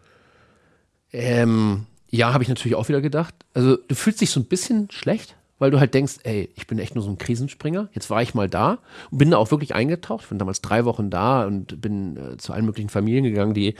Ähm, 1.11 1.85
ja, 2.09 2.33
habe 2.33 2.43
ich 2.43 2.49
natürlich 2.49 2.75
auch 2.75 2.87
wieder 2.87 3.01
gedacht. 3.01 3.33
Also 3.53 3.77
du 3.77 3.95
fühlst 3.95 4.21
dich 4.21 4.31
so 4.31 4.39
ein 4.39 4.45
bisschen 4.45 4.89
schlecht, 4.91 5.35
weil 5.59 5.71
du 5.71 5.79
halt 5.79 5.93
denkst, 5.93 6.17
ey, 6.23 6.49
ich 6.55 6.67
bin 6.67 6.79
echt 6.79 6.95
nur 6.95 7.03
so 7.03 7.09
ein 7.09 7.17
Krisenspringer. 7.17 7.89
Jetzt 7.93 8.09
war 8.09 8.21
ich 8.21 8.33
mal 8.33 8.47
da 8.47 8.79
und 9.11 9.17
bin 9.17 9.31
da 9.31 9.37
auch 9.37 9.51
wirklich 9.51 9.73
eingetaucht. 9.73 10.23
Ich 10.23 10.29
bin 10.29 10.37
damals 10.37 10.61
drei 10.61 10.85
Wochen 10.85 11.09
da 11.09 11.45
und 11.45 11.81
bin 11.81 12.17
äh, 12.17 12.37
zu 12.37 12.53
allen 12.53 12.65
möglichen 12.65 12.89
Familien 12.89 13.23
gegangen, 13.23 13.53
die 13.53 13.75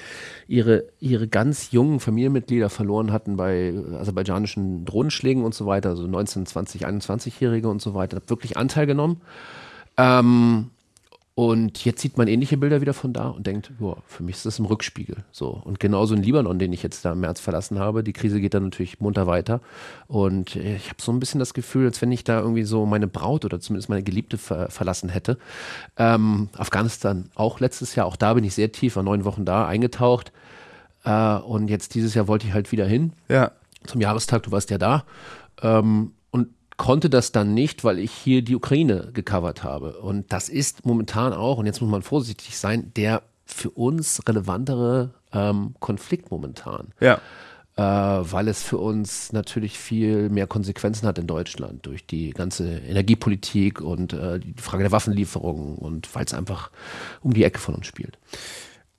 ihre, 0.48 0.86
ihre 1.00 1.28
ganz 1.28 1.72
jungen 1.72 2.00
Familienmitglieder 2.00 2.70
verloren 2.70 3.12
hatten 3.12 3.38
bei 3.38 3.74
aserbaidschanischen 4.00 4.86
Drohnenschlägen 4.86 5.44
und 5.44 5.54
so 5.54 5.66
weiter, 5.66 5.90
also 5.90 6.08
19, 6.08 6.46
20, 6.46 6.88
21-Jährige 6.88 7.70
und 7.70 7.82
so 7.82 7.94
weiter. 7.94 8.18
Hab 8.18 8.30
wirklich 8.30 8.58
Anteil 8.58 8.88
genommen. 8.88 9.22
Ähm, 9.98 10.72
und 11.40 11.86
jetzt 11.86 12.02
sieht 12.02 12.18
man 12.18 12.28
ähnliche 12.28 12.58
Bilder 12.58 12.82
wieder 12.82 12.96
von 12.96 13.14
da 13.14 13.28
und 13.28 13.46
denkt, 13.46 13.70
boah, 13.78 13.98
für 14.08 14.24
mich 14.24 14.38
ist 14.38 14.48
das 14.48 14.58
im 14.58 14.66
Rückspiegel. 14.66 15.18
So. 15.32 15.62
Und 15.64 15.80
genauso 15.80 16.16
in 16.16 16.24
Libanon, 16.24 16.58
den 16.58 16.74
ich 16.74 16.82
jetzt 16.82 17.06
da 17.06 17.12
im 17.12 17.20
März 17.20 17.40
verlassen 17.40 17.78
habe, 17.78 18.04
die 18.04 18.12
Krise 18.12 18.42
geht 18.42 18.56
dann 18.56 18.64
natürlich 18.64 19.00
munter 19.02 19.28
weiter. 19.28 19.62
Und 20.08 20.56
äh, 20.56 20.78
ich 20.78 20.88
habe 20.90 21.00
so 21.00 21.12
ein 21.12 21.20
bisschen 21.20 21.38
das 21.38 21.54
Gefühl, 21.54 21.86
als 21.86 22.02
wenn 22.02 22.12
ich 22.12 22.24
da 22.24 22.40
irgendwie 22.40 22.64
so 22.64 22.88
meine 22.88 23.06
Braut 23.06 23.46
oder 23.46 23.60
zumindest 23.60 23.88
meine 23.88 24.02
Geliebte 24.02 24.40
ver 24.40 24.72
verlassen 24.72 25.10
hätte. 25.10 25.38
Ähm, 25.96 26.50
Afghanistan 26.58 27.30
auch 27.36 27.60
letztes 27.60 27.94
Jahr, 27.94 28.08
auch 28.08 28.16
da 28.16 28.34
bin 28.34 28.44
ich 28.44 28.56
sehr 28.56 28.72
tief, 28.72 28.96
war 28.96 29.04
neun 29.04 29.24
Wochen 29.24 29.46
da, 29.46 29.68
eingetaucht. 29.68 30.32
Äh, 31.04 31.36
und 31.36 31.68
jetzt 31.68 31.94
dieses 31.94 32.16
Jahr 32.16 32.28
wollte 32.28 32.48
ich 32.48 32.54
halt 32.54 32.72
wieder 32.72 32.88
hin 32.88 33.14
Ja. 33.30 33.52
zum 33.86 34.02
Jahrestag, 34.02 34.42
du 34.42 34.52
warst 34.52 34.72
ja 34.72 34.80
da, 34.80 35.04
ähm, 35.62 36.14
konnte 36.78 37.10
das 37.10 37.32
dann 37.32 37.54
nicht, 37.54 37.84
weil 37.84 38.00
ich 38.00 38.12
hier 38.12 38.44
die 38.44 38.56
Ukraine 38.56 39.10
gecovert 39.14 39.64
habe. 39.64 40.00
Und 40.00 40.32
das 40.32 40.48
ist 40.48 40.86
momentan 40.86 41.34
auch, 41.34 41.58
und 41.58 41.66
jetzt 41.66 41.82
muss 41.82 41.90
man 41.90 42.04
vorsichtig 42.04 42.58
sein, 42.58 42.92
der 42.96 43.24
für 43.46 43.72
uns 43.72 44.22
relevantere 44.28 45.14
ähm, 45.34 45.76
Konflikt 45.80 46.32
momentan. 46.32 46.94
Ja. 47.00 47.20
Äh, 47.76 47.82
weil 47.82 48.48
es 48.48 48.64
für 48.64 48.78
uns 48.78 49.32
natürlich 49.34 49.78
viel 49.78 50.30
mehr 50.30 50.48
Konsequenzen 50.48 51.08
hat 51.08 51.20
in 51.20 51.28
Deutschland 51.28 51.86
durch 51.86 52.06
die 52.06 52.32
ganze 52.32 52.78
Energiepolitik 52.80 53.82
und 53.82 54.14
äh, 54.14 54.40
die 54.40 54.56
Frage 54.58 54.84
der 54.84 54.92
Waffenlieferungen 54.92 55.78
und 55.78 56.14
weil 56.16 56.26
es 56.26 56.34
einfach 56.34 56.72
um 57.22 57.34
die 57.34 57.44
Ecke 57.44 57.60
von 57.60 57.76
uns 57.76 57.86
spielt. 57.86 58.18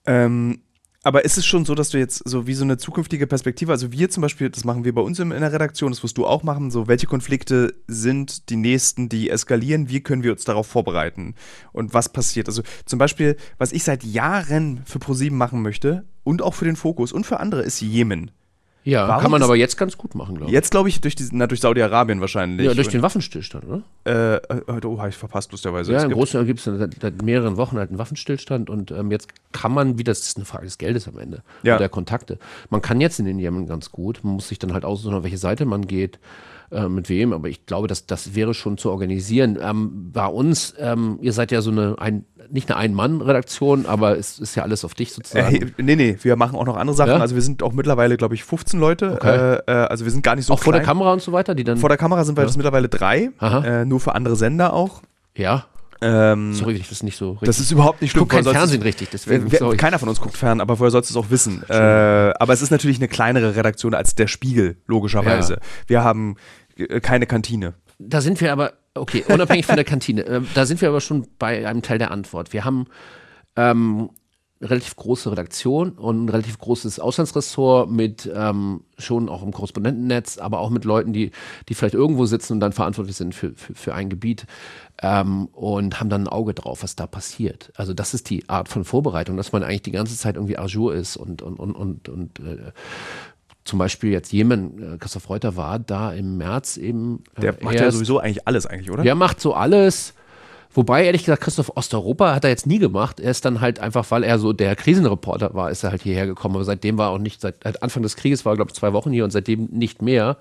Ähm, 0.06 0.60
aber 1.04 1.24
ist 1.24 1.38
es 1.38 1.46
schon 1.46 1.64
so, 1.64 1.74
dass 1.74 1.90
du 1.90 1.98
jetzt 1.98 2.28
so 2.28 2.46
wie 2.46 2.54
so 2.54 2.64
eine 2.64 2.76
zukünftige 2.76 3.26
Perspektive, 3.26 3.70
also 3.70 3.92
wir 3.92 4.10
zum 4.10 4.22
Beispiel, 4.22 4.50
das 4.50 4.64
machen 4.64 4.84
wir 4.84 4.94
bei 4.94 5.00
uns 5.00 5.18
in, 5.20 5.30
der 5.30 5.52
Redaktion, 5.52 5.92
das 5.92 6.02
wirst 6.02 6.18
du 6.18 6.26
auch 6.26 6.42
machen, 6.42 6.70
so 6.70 6.88
welche 6.88 7.06
Konflikte 7.06 7.74
sind 7.86 8.50
die 8.50 8.56
nächsten, 8.56 9.08
die 9.08 9.30
eskalieren, 9.30 9.88
wie 9.88 10.00
können 10.00 10.24
wir 10.24 10.32
uns 10.32 10.44
darauf 10.44 10.66
vorbereiten 10.66 11.34
und 11.72 11.94
was 11.94 12.08
passiert? 12.08 12.48
Also 12.48 12.62
zum 12.84 12.98
Beispiel, 12.98 13.36
was 13.58 13.72
ich 13.72 13.84
seit 13.84 14.02
Jahren 14.02 14.82
für 14.86 14.98
ProSieben 14.98 15.38
machen 15.38 15.62
möchte 15.62 16.04
und 16.24 16.42
auch 16.42 16.54
für 16.54 16.64
den 16.64 16.76
Fokus 16.76 17.12
und 17.12 17.26
für 17.26 17.38
andere 17.38 17.62
ist 17.62 17.80
Jemen. 17.80 18.32
Ja, 18.88 19.06
Warum 19.06 19.22
kann 19.22 19.30
man 19.30 19.42
aber 19.42 19.54
jetzt 19.54 19.76
ganz 19.76 19.98
gut 19.98 20.14
machen, 20.14 20.36
glaube 20.36 20.50
ich. 20.50 20.54
Jetzt 20.54 20.70
glaube 20.70 20.88
ich 20.88 21.00
durch, 21.02 21.14
na, 21.32 21.46
durch 21.46 21.60
Saudi-Arabien 21.60 22.20
wahrscheinlich. 22.22 22.66
Ja, 22.66 22.72
durch 22.72 22.88
den 22.88 23.02
Waffenstillstand, 23.02 23.64
oder? 23.66 23.82
äh, 24.04 24.36
äh, 24.36 24.86
oh, 24.86 24.98
habe 24.98 25.10
ich 25.10 25.14
verpasst, 25.16 25.52
lustigerweise. 25.52 25.92
Ja, 25.92 25.98
Es 25.98 26.04
in 26.04 26.08
gibt- 26.08 26.18
Großteil 26.18 26.44
gibt 26.46 26.58
es 26.60 26.64
seit, 26.64 26.94
seit 27.00 27.22
mehreren 27.22 27.58
Wochen 27.58 27.76
halt 27.76 27.90
einen 27.90 27.98
Waffenstillstand 27.98 28.70
und 28.70 28.90
ähm, 28.90 29.10
jetzt 29.10 29.28
kann 29.52 29.72
man 29.72 29.98
wieder, 29.98 30.12
das 30.12 30.20
ist 30.20 30.36
eine 30.38 30.46
Frage 30.46 30.64
des 30.64 30.78
Geldes 30.78 31.06
am 31.06 31.18
Ende 31.18 31.42
Ja. 31.62 31.74
und 31.74 31.80
der 31.80 31.90
Kontakte. 31.90 32.38
Man 32.70 32.80
kann 32.80 33.00
jetzt 33.02 33.18
in 33.18 33.26
den 33.26 33.38
Jemen 33.38 33.66
ganz 33.66 33.92
gut, 33.92 34.20
man 34.22 34.34
muss 34.34 34.48
sich 34.48 34.58
dann 34.58 34.72
halt 34.72 34.86
aussuchen, 34.86 35.14
auf 35.14 35.22
welche 35.22 35.38
Seite 35.38 35.66
man 35.66 35.86
geht, 35.86 36.18
äh, 36.70 36.88
mit 36.88 37.08
wem, 37.08 37.32
aber 37.32 37.48
ich 37.48 37.66
glaube, 37.66 37.88
dass 37.88 38.06
das 38.06 38.34
wäre 38.34 38.52
schon 38.54 38.76
zu 38.78 38.90
organisieren. 38.90 39.58
Ähm, 39.60 40.10
bei 40.12 40.26
uns, 40.26 40.74
ähm, 40.78 41.18
ihr 41.22 41.32
seid 41.32 41.50
ja 41.52 41.62
so 41.62 41.70
eine, 41.70 41.96
ein, 41.98 42.24
nicht 42.50 42.70
eine 42.70 42.78
Ein-Mann-Redaktion, 42.78 43.86
aber 43.86 44.18
es 44.18 44.38
ist 44.38 44.54
ja 44.54 44.62
alles 44.62 44.84
auf 44.84 44.94
dich 44.94 45.10
Äh, 45.10 45.14
sozusagen. 45.14 45.46
hey, 45.48 45.66
nee, 45.78 45.96
nee, 45.96 46.18
wir 46.22 46.36
machen 46.36 46.56
auch 46.56 46.64
noch 46.66 46.76
andere 46.76 46.96
Sachen. 46.96 47.10
Ja? 47.12 47.18
Also 47.18 47.34
wir 47.34 47.42
sind 47.42 47.62
auch 47.62 47.72
mittlerweile, 47.72 48.16
glaube 48.16 48.34
ich, 48.34 48.44
15 48.44 48.78
Leute. 48.80 49.12
Okay. 49.14 49.36
Äh, 49.36 49.62
äh, 49.66 49.72
also 49.86 50.04
wir 50.04 50.12
sind 50.12 50.22
gar 50.22 50.36
nicht 50.36 50.46
so 50.46 50.54
auch 50.54 50.58
vor 50.60 50.72
der 50.72 50.82
klein. 50.82 50.96
Kamera 50.96 51.12
und 51.12 51.22
so 51.22 51.32
weiter, 51.32 51.54
die 51.54 51.64
dann. 51.64 51.78
Vor 51.78 51.88
der 51.88 51.98
Kamera 51.98 52.24
sind 52.24 52.36
wir 52.36 52.44
jetzt 52.44 52.56
mittlerweile 52.56 52.88
drei. 52.88 53.30
Äh, 53.40 53.84
nur 53.84 54.00
für 54.00 54.14
andere 54.14 54.36
Sender 54.36 54.72
auch. 54.72 55.02
ja, 55.34 55.64
Ähm, 56.00 56.54
sorry, 56.54 56.74
ich 56.74 56.88
das 56.88 57.02
nicht 57.02 57.16
so 57.16 57.30
richtig. 57.32 57.46
das 57.48 57.58
ist 57.58 57.72
überhaupt 57.72 58.00
nicht 58.00 58.10
ich 58.10 58.12
schlimm. 58.12 58.28
gucke 58.28 58.42
kein 58.42 58.54
Fernsehen 58.54 58.82
richtig, 58.82 59.08
deswegen. 59.10 59.50
Wer, 59.50 59.76
keiner 59.76 59.98
von 59.98 60.08
uns 60.08 60.20
guckt 60.20 60.36
fern, 60.36 60.60
aber 60.60 60.78
woher 60.78 60.92
sollst 60.92 61.10
du 61.10 61.18
es 61.18 61.24
auch 61.26 61.30
wissen? 61.30 61.64
Äh, 61.68 61.74
aber 61.74 62.52
es 62.52 62.62
ist 62.62 62.70
natürlich 62.70 62.98
eine 62.98 63.08
kleinere 63.08 63.56
Redaktion 63.56 63.94
als 63.94 64.14
der 64.14 64.28
Spiegel, 64.28 64.76
logischerweise. 64.86 65.54
Ja. 65.54 65.60
Wir 65.88 66.04
haben 66.04 66.36
äh, 66.36 66.38
keine 67.02 67.26
Kantine. 67.26 67.74
Da 67.98 68.20
sind 68.20 68.40
wir 68.40 68.52
aber, 68.52 68.74
okay, 68.94 69.24
unabhängig 69.28 69.66
von 69.66 69.76
der 69.76 69.84
Kantine, 69.84 70.24
äh, 70.24 70.40
da 70.54 70.66
sind 70.66 70.80
wir 70.80 70.88
aber 70.88 71.00
schon 71.00 71.26
bei 71.38 71.66
einem 71.66 71.82
Teil 71.82 71.98
der 71.98 72.10
Antwort. 72.10 72.52
Wir 72.52 72.64
haben 72.64 72.86
ähm, 73.56 74.10
eine 74.60 74.70
relativ 74.70 74.96
große 74.96 75.30
Redaktion 75.30 75.92
und 75.92 76.24
ein 76.24 76.28
relativ 76.28 76.58
großes 76.58 76.98
Auslandsressort 76.98 77.90
mit 77.90 78.30
ähm, 78.32 78.82
schon 78.98 79.28
auch 79.28 79.42
im 79.42 79.52
Korrespondentennetz, 79.52 80.38
aber 80.38 80.58
auch 80.58 80.70
mit 80.70 80.84
Leuten, 80.84 81.12
die, 81.12 81.30
die 81.68 81.74
vielleicht 81.74 81.94
irgendwo 81.94 82.26
sitzen 82.26 82.54
und 82.54 82.60
dann 82.60 82.72
verantwortlich 82.72 83.16
sind 83.16 83.34
für, 83.34 83.52
für, 83.54 83.74
für 83.74 83.94
ein 83.94 84.08
Gebiet 84.08 84.46
ähm, 85.00 85.46
und 85.46 86.00
haben 86.00 86.10
dann 86.10 86.24
ein 86.24 86.28
Auge 86.28 86.54
drauf, 86.54 86.82
was 86.82 86.96
da 86.96 87.06
passiert. 87.06 87.72
Also 87.76 87.94
das 87.94 88.14
ist 88.14 88.30
die 88.30 88.48
Art 88.48 88.68
von 88.68 88.84
Vorbereitung, 88.84 89.36
dass 89.36 89.52
man 89.52 89.62
eigentlich 89.62 89.82
die 89.82 89.92
ganze 89.92 90.16
Zeit 90.16 90.34
irgendwie 90.34 90.58
à 90.58 90.66
jour 90.66 90.92
ist 90.94 91.16
und, 91.16 91.42
und, 91.42 91.58
und, 91.60 91.72
und, 91.72 92.08
und 92.08 92.40
äh, 92.40 92.72
zum 93.68 93.78
Beispiel 93.78 94.10
jetzt 94.10 94.32
Jemen, 94.32 94.94
äh, 94.94 94.98
Christoph 94.98 95.28
Reuter 95.28 95.56
war 95.56 95.78
da 95.78 96.12
im 96.12 96.38
März 96.38 96.76
eben. 96.78 97.22
äh, 97.36 97.42
Der 97.42 97.54
macht 97.60 97.74
ja 97.74 97.90
sowieso 97.90 98.18
eigentlich 98.18 98.46
alles, 98.48 98.66
eigentlich, 98.66 98.90
oder? 98.90 99.02
der 99.02 99.14
macht 99.14 99.40
so 99.40 99.54
alles. 99.54 100.14
Wobei, 100.74 101.04
ehrlich 101.06 101.24
gesagt, 101.24 101.42
Christoph 101.42 101.76
Osteuropa 101.76 102.34
hat 102.34 102.44
er 102.44 102.50
jetzt 102.50 102.66
nie 102.66 102.78
gemacht. 102.78 103.20
Er 103.20 103.30
ist 103.30 103.44
dann 103.44 103.60
halt 103.60 103.80
einfach, 103.80 104.10
weil 104.10 104.22
er 104.22 104.38
so 104.38 104.52
der 104.52 104.76
Krisenreporter 104.76 105.54
war, 105.54 105.70
ist 105.70 105.82
er 105.82 105.90
halt 105.90 106.02
hierher 106.02 106.26
gekommen. 106.26 106.54
Aber 106.56 106.64
seitdem 106.64 106.98
war 106.98 107.08
er 107.08 107.12
auch 107.12 107.18
nicht, 107.18 107.40
seit 107.40 107.62
seit 107.62 107.82
Anfang 107.82 108.02
des 108.02 108.16
Krieges 108.16 108.44
war 108.44 108.52
er, 108.52 108.56
glaube 108.56 108.70
ich, 108.70 108.74
zwei 108.76 108.92
Wochen 108.92 109.10
hier 109.10 109.24
und 109.24 109.30
seitdem 109.30 109.66
nicht 109.66 110.02
mehr. 110.02 110.36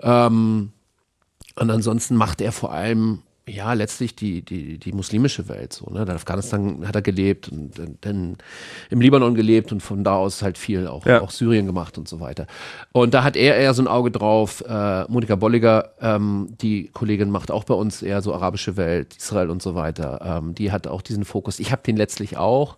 Ähm, 0.00 0.70
und 1.56 1.70
ansonsten 1.70 2.14
macht 2.16 2.40
er 2.40 2.52
vor 2.52 2.72
allem, 2.72 3.22
ja, 3.48 3.72
letztlich 3.72 4.14
die, 4.14 4.42
die, 4.42 4.78
die 4.78 4.92
muslimische 4.92 5.48
Welt 5.48 5.72
so. 5.72 5.90
Ne? 5.90 6.02
In 6.02 6.10
Afghanistan 6.10 6.86
hat 6.86 6.94
er 6.94 7.02
gelebt 7.02 7.48
und 7.48 7.72
dann- 8.02 8.36
im 8.90 9.00
Libanon 9.00 9.34
gelebt 9.34 9.72
und 9.72 9.82
von 9.82 10.04
da 10.04 10.14
aus 10.16 10.42
halt 10.42 10.58
viel 10.58 10.86
auch, 10.86 11.04
Ja. 11.06 11.20
auch 11.20 11.30
Syrien 11.30 11.66
gemacht 11.66 11.98
und 11.98 12.08
so 12.08 12.20
weiter. 12.20 12.46
Und 12.92 13.14
da 13.14 13.24
hat 13.24 13.36
er 13.36 13.56
eher 13.56 13.74
so 13.74 13.82
ein 13.82 13.88
Auge 13.88 14.10
drauf. 14.10 14.62
Äh, 14.68 15.04
Monika 15.10 15.34
Bolliger, 15.36 15.90
ähm, 16.00 16.48
die 16.60 16.88
Kollegin, 16.88 17.30
macht 17.30 17.50
auch 17.50 17.64
bei 17.64 17.74
uns 17.74 18.02
eher 18.02 18.22
so 18.22 18.34
arabische 18.34 18.76
Welt, 18.76 19.16
Israel 19.16 19.50
und 19.50 19.62
so 19.62 19.74
weiter. 19.74 20.20
Ähm, 20.42 20.54
die 20.54 20.70
hat 20.72 20.86
auch 20.86 21.02
diesen 21.02 21.24
Fokus. 21.24 21.58
Ich 21.58 21.72
habe 21.72 21.82
den 21.82 21.96
letztlich 21.96 22.36
auch. 22.36 22.76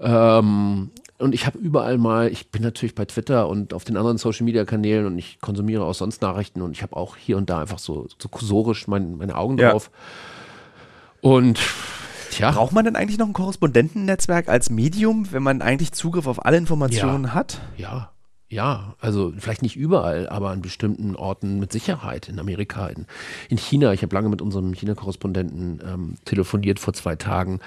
Ähm, 0.00 0.90
und 1.24 1.34
ich 1.34 1.46
habe 1.46 1.56
überall 1.58 1.96
mal, 1.96 2.30
ich 2.30 2.50
bin 2.50 2.60
natürlich 2.60 2.94
bei 2.94 3.06
Twitter 3.06 3.48
und 3.48 3.72
auf 3.72 3.82
den 3.84 3.96
anderen 3.96 4.18
Social 4.18 4.44
Media 4.44 4.66
Kanälen 4.66 5.06
und 5.06 5.18
ich 5.18 5.40
konsumiere 5.40 5.82
auch 5.84 5.94
sonst 5.94 6.20
Nachrichten 6.20 6.60
und 6.60 6.72
ich 6.72 6.82
habe 6.82 6.94
auch 6.96 7.16
hier 7.16 7.38
und 7.38 7.48
da 7.48 7.60
einfach 7.62 7.78
so, 7.78 8.06
so 8.18 8.28
kursorisch 8.28 8.86
mein, 8.88 9.16
meine 9.16 9.34
Augen 9.34 9.56
Ja. 9.56 9.70
drauf. 9.70 9.90
Und 11.22 11.58
tja, 12.30 12.50
Braucht 12.50 12.72
man 12.72 12.84
denn 12.84 12.94
eigentlich 12.94 13.16
noch 13.16 13.26
ein 13.26 13.32
Korrespondentennetzwerk 13.32 14.48
als 14.48 14.68
Medium, 14.68 15.32
wenn 15.32 15.42
man 15.42 15.62
eigentlich 15.62 15.92
Zugriff 15.92 16.26
auf 16.26 16.44
alle 16.44 16.58
Informationen 16.58 17.32
hat? 17.32 17.58
ja, 17.78 18.10
ja, 18.50 18.94
also 19.00 19.32
vielleicht 19.38 19.62
nicht 19.62 19.74
überall, 19.74 20.28
aber 20.28 20.50
an 20.50 20.60
bestimmten 20.60 21.16
Orten 21.16 21.58
mit 21.58 21.72
Sicherheit. 21.72 22.28
In 22.28 22.38
Amerika, 22.38 22.86
in, 22.88 23.06
in 23.48 23.56
China. 23.56 23.94
Ich 23.94 24.02
habe 24.02 24.14
lange 24.14 24.28
mit 24.28 24.42
unserem 24.42 24.74
China-Korrespondenten 24.74 25.82
ähm, 25.84 26.14
telefoniert 26.26 26.78
vor 26.78 26.92
zwei 26.92 27.16
Tagen. 27.16 27.60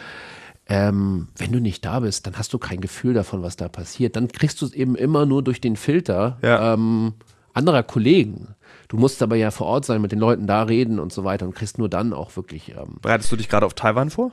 Ähm, 0.70 1.30
wenn 1.38 1.52
du 1.52 1.60
nicht 1.62 1.86
da 1.86 2.02
bist, 2.02 2.28
dann 2.28 2.38
hast 2.38 2.54
du 2.54 2.58
kein 2.60 2.82
Gefühl 2.82 3.14
davon, 3.14 3.42
was 3.42 3.56
da 3.56 3.70
passiert. 3.70 4.16
Dann 4.16 4.28
kriegst 4.28 4.62
du 4.62 4.66
es 4.66 4.74
eben 4.74 4.96
immer 4.96 5.26
nur 5.26 5.42
durch 5.44 5.62
den 5.62 5.76
Filter 5.78 6.38
Ja. 6.42 6.74
ähm, 6.74 7.14
anderer 7.54 7.84
Kollegen. 7.84 8.56
Du 8.90 8.98
musst 8.98 9.22
aber 9.24 9.36
ja 9.36 9.50
vor 9.52 9.68
Ort 9.68 9.86
sein, 9.86 10.02
mit 10.02 10.12
den 10.12 10.20
Leuten 10.20 10.46
da 10.46 10.64
reden 10.64 11.00
und 11.00 11.12
so 11.14 11.24
weiter 11.24 11.46
und 11.46 11.56
kriegst 11.56 11.78
nur 11.78 11.90
dann 11.90 12.14
auch 12.14 12.36
wirklich. 12.36 12.70
Ähm, 12.76 12.98
Bereitest 13.02 13.32
du 13.32 13.36
dich 13.38 13.50
gerade 13.50 13.66
auf 13.66 13.74
Taiwan 13.74 14.10
vor? 14.10 14.32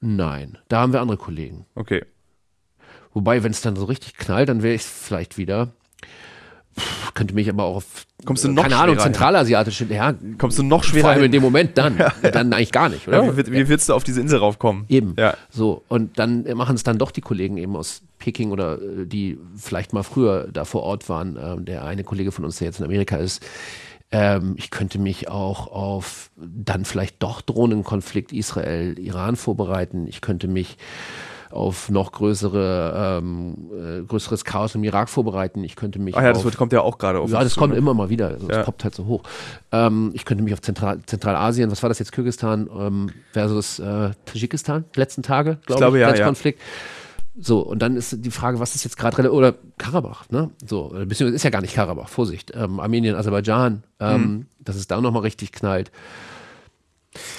nein, 0.00 0.58
da 0.68 0.80
haben 0.82 0.92
wir 0.92 1.00
andere 1.00 1.16
Kollegen. 1.18 1.66
Okay. 1.74 2.04
Wobei, 3.12 3.42
wenn 3.42 3.50
es 3.50 3.62
dann 3.62 3.76
so 3.76 3.86
richtig 3.86 4.14
knallt, 4.16 4.48
dann 4.48 4.62
wäre 4.62 4.74
ich 4.74 4.82
vielleicht 4.82 5.36
wieder. 5.38 5.72
Pff, 6.78 7.14
könnte 7.14 7.34
mich 7.34 7.48
aber 7.48 7.64
auch 7.64 7.76
auf, 7.76 8.06
Kommst 8.24 8.44
du 8.44 8.48
äh, 8.48 8.52
noch 8.52 8.64
keine 8.64 8.76
Ahnung, 8.76 8.98
zentralasiatische, 8.98 9.86
ja, 9.86 10.14
Kommst 10.38 10.58
du 10.58 10.62
noch 10.62 10.84
vor 10.84 10.90
schwerer 10.90 11.10
allem 11.10 11.24
in 11.24 11.32
dem 11.32 11.42
Moment 11.42 11.76
dann. 11.78 11.96
Dann 12.22 12.52
eigentlich 12.52 12.72
gar 12.72 12.88
nicht, 12.88 13.08
oder? 13.08 13.24
Ja, 13.24 13.36
wie, 13.36 13.52
wie 13.52 13.68
willst 13.68 13.88
du 13.88 13.94
auf 13.94 14.04
diese 14.04 14.20
Insel 14.20 14.38
raufkommen? 14.38 14.84
Eben. 14.88 15.14
Ja. 15.18 15.34
So, 15.50 15.82
und 15.88 16.18
dann 16.18 16.44
machen 16.54 16.76
es 16.76 16.82
dann 16.82 16.98
doch 16.98 17.10
die 17.10 17.20
Kollegen 17.20 17.56
eben 17.56 17.76
aus 17.76 18.02
Peking 18.18 18.50
oder 18.50 18.80
äh, 18.80 19.06
die 19.06 19.38
vielleicht 19.56 19.92
mal 19.92 20.02
früher 20.02 20.48
da 20.52 20.64
vor 20.64 20.82
Ort 20.82 21.08
waren. 21.08 21.38
Ähm, 21.40 21.64
der 21.64 21.84
eine 21.84 22.04
Kollege 22.04 22.32
von 22.32 22.44
uns, 22.44 22.58
der 22.58 22.66
jetzt 22.66 22.80
in 22.80 22.84
Amerika 22.84 23.16
ist. 23.16 23.44
Ähm, 24.12 24.54
ich 24.56 24.70
könnte 24.70 24.98
mich 24.98 25.28
auch 25.28 25.66
auf 25.68 26.30
dann 26.36 26.84
vielleicht 26.84 27.22
doch 27.22 27.40
Drohnenkonflikt 27.40 28.32
Israel-Iran 28.32 29.36
vorbereiten. 29.36 30.06
Ich 30.06 30.20
könnte 30.20 30.48
mich 30.48 30.76
auf 31.50 31.88
noch 31.90 32.12
größere, 32.12 33.20
ähm, 33.22 33.56
äh, 33.72 34.02
größeres 34.06 34.44
Chaos 34.44 34.74
im 34.74 34.84
Irak 34.84 35.08
vorbereiten. 35.08 35.64
Ich 35.64 35.76
könnte 35.76 35.98
mich 35.98 36.16
Ach 36.16 36.22
ja, 36.22 36.30
auf, 36.30 36.38
das 36.38 36.44
wird, 36.44 36.56
kommt 36.56 36.72
ja 36.72 36.80
auch 36.80 36.98
gerade 36.98 37.20
auf 37.20 37.30
ja, 37.30 37.42
das 37.42 37.54
zu, 37.54 37.60
kommt 37.60 37.72
ne? 37.72 37.78
immer 37.78 37.94
mal 37.94 38.08
wieder. 38.08 38.28
Also 38.28 38.48
Ja. 38.48 38.60
Es 38.60 38.64
poppt 38.66 38.84
halt 38.84 38.94
so 38.94 39.06
hoch. 39.06 39.22
Ähm, 39.72 40.10
ich 40.14 40.24
könnte 40.24 40.42
mich 40.44 40.52
auf 40.52 40.60
Zentral 40.60 41.00
Zentralasien, 41.06 41.70
was 41.70 41.82
war 41.82 41.88
das 41.88 41.98
jetzt, 41.98 42.12
Kirgisistan 42.12 42.68
ähm, 42.78 43.10
versus 43.32 43.78
äh, 43.78 44.10
Tadschikistan, 44.24 44.84
letzten 44.94 45.22
Tage, 45.22 45.58
glaube 45.66 45.72
ich, 45.72 45.76
glaube, 45.78 45.98
ja, 45.98 46.08
ja. 46.08 46.14
Grenzkonflikt. 46.14 46.60
So, 47.38 47.60
und 47.60 47.80
dann 47.80 47.96
ist 47.96 48.24
die 48.24 48.30
Frage, 48.30 48.60
was 48.60 48.74
ist 48.74 48.84
jetzt 48.84 48.96
gerade 48.96 49.30
oder 49.30 49.54
Karabach, 49.76 50.24
ne? 50.30 50.50
So, 50.66 50.94
äh, 50.94 51.04
beziehungsweise 51.04 51.36
ist 51.36 51.42
ja 51.42 51.50
gar 51.50 51.60
nicht 51.60 51.74
Karabach, 51.74 52.08
Vorsicht. 52.08 52.52
Ähm, 52.56 52.80
Armenien, 52.80 53.14
Aserbaidschan, 53.14 53.82
ähm, 54.00 54.22
Mhm. 54.22 54.46
dass 54.58 54.76
es 54.76 54.86
da 54.86 54.98
nochmal 55.00 55.22
richtig 55.22 55.52
knallt. 55.52 55.90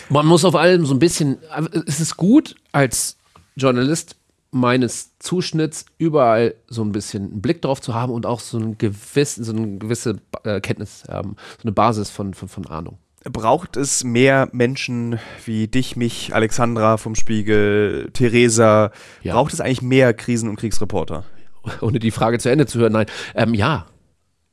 Man 0.10 0.26
muss 0.26 0.45
auf 0.45 0.55
allem 0.55 0.86
so 0.86 0.93
ein 0.93 0.99
bisschen, 0.99 1.38
es 1.86 1.99
ist 1.99 2.18
gut 2.18 2.55
als 2.72 3.16
Journalist 3.58 4.16
meines 4.51 5.18
Zuschnitts 5.20 5.86
überall 5.97 6.55
so 6.68 6.82
ein 6.84 6.93
bisschen 6.93 7.32
einen 7.32 7.41
Blick 7.41 7.62
drauf 7.62 7.82
zu 7.82 7.93
haben 7.93 8.14
und 8.14 8.26
auch 8.26 8.39
so, 8.39 8.58
ein 8.58 8.78
gewiss, 8.78 9.36
so 9.36 9.51
eine 9.51 9.78
gewisse 9.78 10.22
äh, 10.43 10.62
Kenntnis 10.62 11.03
haben, 11.10 11.36
so 11.58 11.64
eine 11.64 11.74
Basis 11.74 12.10
von, 12.10 12.34
von, 12.34 12.47
von 12.47 12.66
Ahnung. 12.68 12.97
Braucht 13.30 13.76
es 13.76 14.05
mehr 14.05 14.47
Menschen 14.53 15.20
wie 15.43 15.68
dich, 15.68 15.97
mich, 15.97 16.34
Alexandra 16.34 16.95
vom 16.95 17.16
Spiegel, 17.16 18.10
Theresa? 18.14 18.91
Ja. 19.22 19.34
Braucht 19.34 19.51
es 19.51 19.60
eigentlich 19.60 19.82
mehr 19.82 20.14
Krisen- 20.14 20.49
und 20.49 20.55
Kriegsreporter? 20.55 21.26
ohne 21.82 21.99
die 21.99 22.12
Frage 22.12 22.39
zu 22.39 22.49
Ende 22.49 22.66
zu 22.66 22.80
hören, 22.80 22.93
nein. 22.93 23.05
Ähm, 23.36 23.53
ja. 23.53 23.86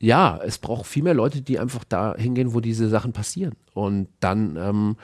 Ja, 0.01 0.39
es 0.45 0.59
braucht 0.59 0.87
viel 0.87 1.03
mehr 1.03 1.15
Leute, 1.15 1.41
die 1.41 1.59
einfach 1.59 1.85
da 1.85 2.15
hingehen, 2.17 2.53
wo 2.53 2.61
diese 2.61 2.89
Sachen 2.89 3.13
passieren 3.13 3.55
und 3.73 4.09
dann 4.21 4.57
ähm, 4.57 4.97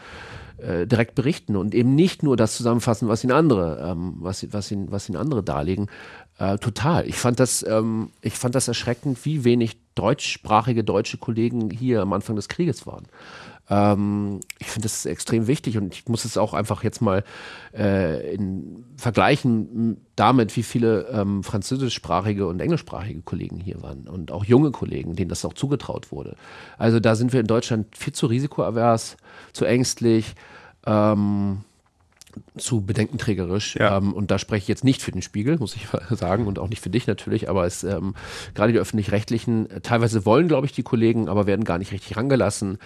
äh, 0.62 0.86
direkt 0.86 1.14
berichten 1.14 1.56
und 1.56 1.74
eben 1.74 1.94
nicht 1.94 2.22
nur 2.22 2.36
das 2.36 2.56
zusammenfassen, 2.56 3.08
was 3.08 3.24
ihnen 3.24 3.32
andere, 3.32 3.90
ähm, 3.90 4.14
was, 4.18 4.46
was, 4.52 4.70
ihnen, 4.70 4.90
was 4.90 5.08
ihnen 5.08 5.18
andere 5.18 5.42
darlegen. 5.42 5.88
Äh, 6.38 6.58
total. 6.58 7.06
Ich 7.06 7.16
fand 7.16 7.40
das, 7.40 7.64
ähm, 7.68 8.10
ich 8.22 8.34
fand 8.34 8.54
das 8.54 8.68
erschreckend, 8.68 9.24
wie 9.24 9.44
wenig 9.44 9.76
deutschsprachige 9.94 10.84
deutsche 10.84 11.18
Kollegen 11.18 11.70
hier 11.70 12.00
am 12.00 12.12
Anfang 12.12 12.36
des 12.36 12.48
Krieges 12.48 12.86
waren. 12.86 13.06
Ähm, 13.70 14.40
ich 14.58 14.66
finde 14.66 14.86
das 14.86 15.06
extrem 15.06 15.46
wichtig 15.46 15.78
und 15.78 15.94
ich 15.94 16.08
muss 16.08 16.24
es 16.24 16.36
auch 16.36 16.52
einfach 16.54 16.82
jetzt 16.82 17.00
mal 17.00 17.22
äh, 17.72 18.34
in 18.34 18.84
vergleichen 18.96 20.04
damit, 20.16 20.56
wie 20.56 20.64
viele 20.64 21.06
ähm, 21.12 21.44
französischsprachige 21.44 22.46
und 22.48 22.60
englischsprachige 22.60 23.22
Kollegen 23.22 23.60
hier 23.60 23.80
waren 23.82 24.08
und 24.08 24.32
auch 24.32 24.44
junge 24.44 24.72
Kollegen, 24.72 25.14
denen 25.14 25.30
das 25.30 25.44
auch 25.44 25.54
zugetraut 25.54 26.10
wurde. 26.10 26.36
Also 26.78 26.98
da 26.98 27.14
sind 27.14 27.32
wir 27.32 27.40
in 27.40 27.46
Deutschland 27.46 27.96
viel 27.96 28.12
zu 28.12 28.26
risikoavers, 28.26 29.16
zu 29.52 29.64
ängstlich. 29.64 30.34
Ähm, 30.84 31.58
zu 32.56 32.82
bedenkenträgerisch. 32.82 33.76
Ja. 33.76 33.96
Ähm, 33.96 34.12
und 34.12 34.30
da 34.30 34.38
spreche 34.38 34.62
ich 34.62 34.68
jetzt 34.68 34.84
nicht 34.84 35.02
für 35.02 35.12
den 35.12 35.22
Spiegel, 35.22 35.58
muss 35.58 35.76
ich 35.76 35.86
sagen, 36.16 36.46
und 36.46 36.58
auch 36.58 36.68
nicht 36.68 36.82
für 36.82 36.90
dich 36.90 37.06
natürlich, 37.06 37.48
aber 37.48 37.66
es 37.66 37.84
ähm, 37.84 38.14
gerade 38.54 38.72
die 38.72 38.78
öffentlich-rechtlichen, 38.78 39.70
äh, 39.70 39.80
teilweise 39.80 40.24
wollen, 40.26 40.48
glaube 40.48 40.66
ich, 40.66 40.72
die 40.72 40.82
Kollegen, 40.82 41.28
aber 41.28 41.46
werden 41.46 41.64
gar 41.64 41.78
nicht 41.78 41.92
richtig 41.92 42.16
rangelassen. 42.16 42.78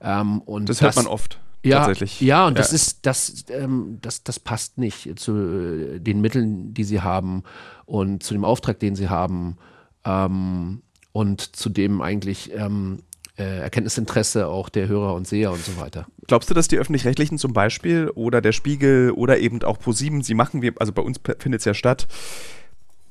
Ähm, 0.00 0.40
und 0.42 0.68
Das, 0.68 0.80
hört 0.80 0.96
man 0.96 1.06
oft. 1.06 1.38
ja, 1.62 1.78
tatsächlich. 1.78 2.20
Ja, 2.20 2.46
und 2.46 2.58
das 2.58 2.72
ist, 2.72 3.06
das, 3.06 3.44
ähm, 3.48 3.98
das, 4.02 4.22
das 4.24 4.40
passt 4.40 4.78
nicht 4.78 5.18
zu 5.18 5.36
äh, 5.36 5.98
den 6.00 6.20
Mitteln, 6.20 6.74
die 6.74 6.84
sie 6.84 7.00
haben 7.00 7.42
und 7.84 8.22
zu 8.22 8.34
dem 8.34 8.44
Auftrag, 8.44 8.78
den 8.80 8.96
sie 8.96 9.08
haben. 9.08 9.56
Ähm, 10.04 10.82
und 11.12 11.56
zudem 11.56 12.00
eigentlich 12.00 12.52
ähm, 12.54 13.00
äh, 13.00 13.11
Erkenntnisinteresse 13.36 14.46
auch 14.46 14.68
der 14.68 14.88
Hörer 14.88 15.14
und 15.14 15.26
Seher 15.26 15.52
und 15.52 15.64
so 15.64 15.78
weiter. 15.80 16.06
Glaubst 16.26 16.50
du, 16.50 16.54
dass 16.54 16.68
die 16.68 16.78
Öffentlich-Rechtlichen 16.78 17.38
zum 17.38 17.52
Beispiel 17.52 18.10
oder 18.14 18.40
der 18.40 18.52
Spiegel 18.52 19.10
oder 19.10 19.38
eben 19.38 19.62
auch 19.62 19.78
ProSieben, 19.78 20.22
sie 20.22 20.34
machen 20.34 20.60
wir, 20.60 20.74
also 20.78 20.92
bei 20.92 21.02
uns 21.02 21.18
findet 21.38 21.60
es 21.60 21.64
ja 21.64 21.72
statt, 21.72 22.06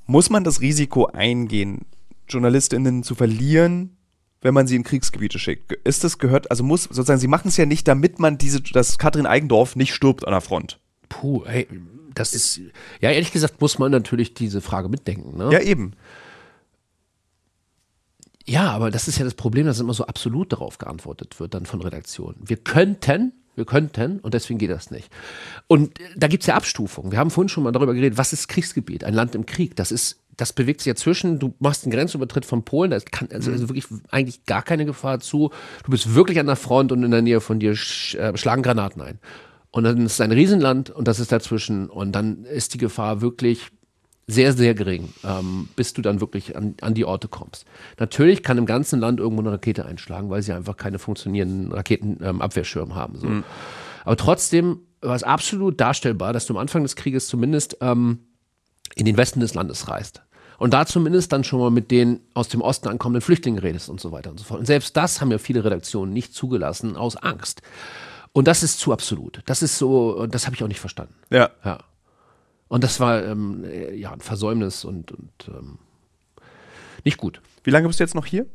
muss 0.05 0.29
man 0.29 0.43
das 0.43 0.61
Risiko 0.61 1.07
eingehen, 1.07 1.85
JournalistInnen 2.29 3.03
zu 3.03 3.15
verlieren, 3.15 3.97
wenn 4.41 4.53
man 4.53 4.67
sie 4.67 4.75
in 4.75 4.83
Kriegsgebiete 4.83 5.39
schickt? 5.39 5.71
Ist 5.71 6.03
das 6.03 6.19
gehört, 6.19 6.51
also 6.51 6.63
muss 6.63 6.83
sozusagen, 6.83 7.19
sie 7.19 7.27
machen 7.27 7.47
es 7.47 7.57
ja 7.57 7.65
nicht, 7.65 7.87
damit 7.87 8.19
man 8.19 8.37
diese, 8.37 8.61
dass 8.61 8.97
Katrin 8.97 9.25
Eigendorf 9.25 9.75
nicht 9.75 9.93
stirbt 9.93 10.25
an 10.27 10.33
der 10.33 10.41
Front. 10.41 10.79
Puh, 11.09 11.43
ey, 11.45 11.67
das 12.13 12.33
ist, 12.33 12.59
ja, 12.99 13.09
ehrlich 13.11 13.31
gesagt 13.31 13.61
muss 13.61 13.79
man 13.79 13.91
natürlich 13.91 14.33
diese 14.33 14.61
Frage 14.61 14.89
mitdenken. 14.89 15.37
Ne? 15.37 15.51
Ja, 15.51 15.61
eben. 15.61 15.93
Ja, 18.45 18.71
aber 18.71 18.91
das 18.91 19.07
ist 19.07 19.17
ja 19.17 19.25
das 19.25 19.35
Problem, 19.35 19.65
dass 19.65 19.79
immer 19.79 19.93
so 19.93 20.05
absolut 20.05 20.51
darauf 20.51 20.77
geantwortet 20.77 21.39
wird 21.39 21.53
dann 21.53 21.65
von 21.65 21.81
Redaktionen. 21.81 22.37
Wir 22.43 22.57
könnten, 22.57 23.33
wir 23.55 23.65
könnten 23.65 24.19
und 24.19 24.33
deswegen 24.33 24.57
geht 24.57 24.71
das 24.71 24.91
nicht. 24.91 25.09
Und 25.67 25.91
da 26.15 26.27
gibt 26.27 26.43
es 26.43 26.47
ja 26.47 26.55
Abstufungen. 26.55 27.11
Wir 27.11 27.19
haben 27.19 27.31
vorhin 27.31 27.49
schon 27.49 27.63
mal 27.63 27.71
darüber 27.71 27.93
geredet, 27.93 28.17
was 28.17 28.33
ist 28.33 28.47
Kriegsgebiet? 28.47 29.03
Ein 29.03 29.13
Land 29.13 29.35
im 29.35 29.45
Krieg. 29.45 29.75
Das 29.75 29.91
ist, 29.91 30.21
das 30.37 30.53
bewegt 30.53 30.81
sich 30.81 30.87
ja 30.87 30.95
zwischen, 30.95 31.39
du 31.39 31.53
machst 31.59 31.83
einen 31.83 31.91
Grenzübertritt 31.91 32.45
von 32.45 32.63
Polen, 32.63 32.91
da 32.91 32.99
kann 32.99 33.29
also, 33.31 33.51
also 33.51 33.69
wirklich 33.69 33.85
eigentlich 34.09 34.45
gar 34.45 34.63
keine 34.63 34.85
Gefahr 34.85 35.19
zu. 35.19 35.51
Du 35.83 35.91
bist 35.91 36.15
wirklich 36.15 36.39
an 36.39 36.47
der 36.47 36.55
Front 36.55 36.91
und 36.91 37.03
in 37.03 37.11
der 37.11 37.21
Nähe 37.21 37.41
von 37.41 37.59
dir 37.59 37.75
sch, 37.75 38.15
äh, 38.15 38.35
schlagen 38.37 38.63
Granaten 38.63 39.01
ein. 39.01 39.19
Und 39.71 39.85
dann 39.85 40.05
ist 40.05 40.13
es 40.13 40.21
ein 40.21 40.31
Riesenland 40.31 40.89
und 40.89 41.07
das 41.07 41.19
ist 41.19 41.31
dazwischen. 41.31 41.89
Und 41.89 42.11
dann 42.11 42.43
ist 42.43 42.73
die 42.73 42.77
Gefahr 42.77 43.21
wirklich 43.21 43.71
sehr, 44.31 44.53
sehr 44.53 44.73
gering, 44.73 45.09
ähm, 45.23 45.69
bis 45.75 45.93
du 45.93 46.01
dann 46.01 46.21
wirklich 46.21 46.55
an, 46.55 46.75
an, 46.81 46.93
die 46.93 47.05
Orte 47.05 47.27
kommst. 47.27 47.65
Natürlich 47.99 48.43
kann 48.43 48.57
im 48.57 48.65
ganzen 48.65 48.99
Land 48.99 49.19
irgendwo 49.19 49.41
eine 49.41 49.51
Rakete 49.51 49.85
einschlagen, 49.85 50.29
weil 50.29 50.41
sie 50.41 50.53
einfach 50.53 50.77
keine 50.77 50.99
funktionierenden 50.99 51.71
Raketenabwehrschirme 51.71 52.93
ähm, 52.93 52.95
haben. 52.95 53.17
So. 53.17 53.27
Mhm. 53.27 53.43
Aber 54.03 54.17
trotzdem 54.17 54.79
war 55.01 55.15
es 55.15 55.23
absolut 55.23 55.79
darstellbar, 55.79 56.33
dass 56.33 56.45
du 56.45 56.53
am 56.53 56.57
Anfang 56.57 56.83
des 56.83 56.95
Krieges 56.95 57.27
zumindest 57.27 57.77
ähm, 57.81 58.19
in 58.95 59.05
den 59.05 59.17
Westen 59.17 59.39
des 59.39 59.53
Landes 59.53 59.87
reist. 59.87 60.21
Und 60.57 60.75
da 60.75 60.85
zumindest 60.85 61.31
dann 61.33 61.43
schon 61.43 61.59
mal 61.59 61.71
mit 61.71 61.89
den 61.89 62.19
aus 62.35 62.47
dem 62.47 62.61
Osten 62.61 62.87
ankommenden 62.87 63.21
Flüchtlingen 63.21 63.59
redest 63.59 63.89
und 63.89 63.99
so 63.99 64.11
weiter 64.11 64.29
und 64.29 64.37
so 64.39 64.43
fort. 64.45 64.59
Und 64.59 64.67
selbst 64.67 64.95
das 64.95 65.19
haben 65.19 65.31
ja 65.31 65.39
viele 65.39 65.63
Redaktionen 65.63 66.13
nicht 66.13 66.35
zugelassen 66.35 66.95
aus 66.95 67.15
Angst. 67.15 67.63
Und 68.31 68.47
das 68.47 68.61
ist 68.61 68.79
zu 68.79 68.93
absolut. 68.93 69.41
Das 69.47 69.63
ist 69.63 69.77
so, 69.79 70.27
das 70.27 70.45
habe 70.45 70.55
ich 70.55 70.63
auch 70.63 70.67
nicht 70.67 70.79
verstanden. 70.79 71.15
Ja. 71.31 71.49
ja. 71.65 71.79
Und 72.71 72.85
das 72.85 73.01
war 73.01 73.21
ähm, 73.25 73.65
ja 73.93 74.13
ein 74.13 74.21
Versäumnis 74.21 74.85
und, 74.85 75.11
und 75.11 75.49
ähm, 75.49 75.77
nicht 77.03 77.17
gut. 77.17 77.41
Wie 77.65 77.69
lange 77.69 77.85
bist 77.89 77.99
du 77.99 78.05
jetzt 78.05 78.15
noch 78.15 78.25
hier? 78.25 78.45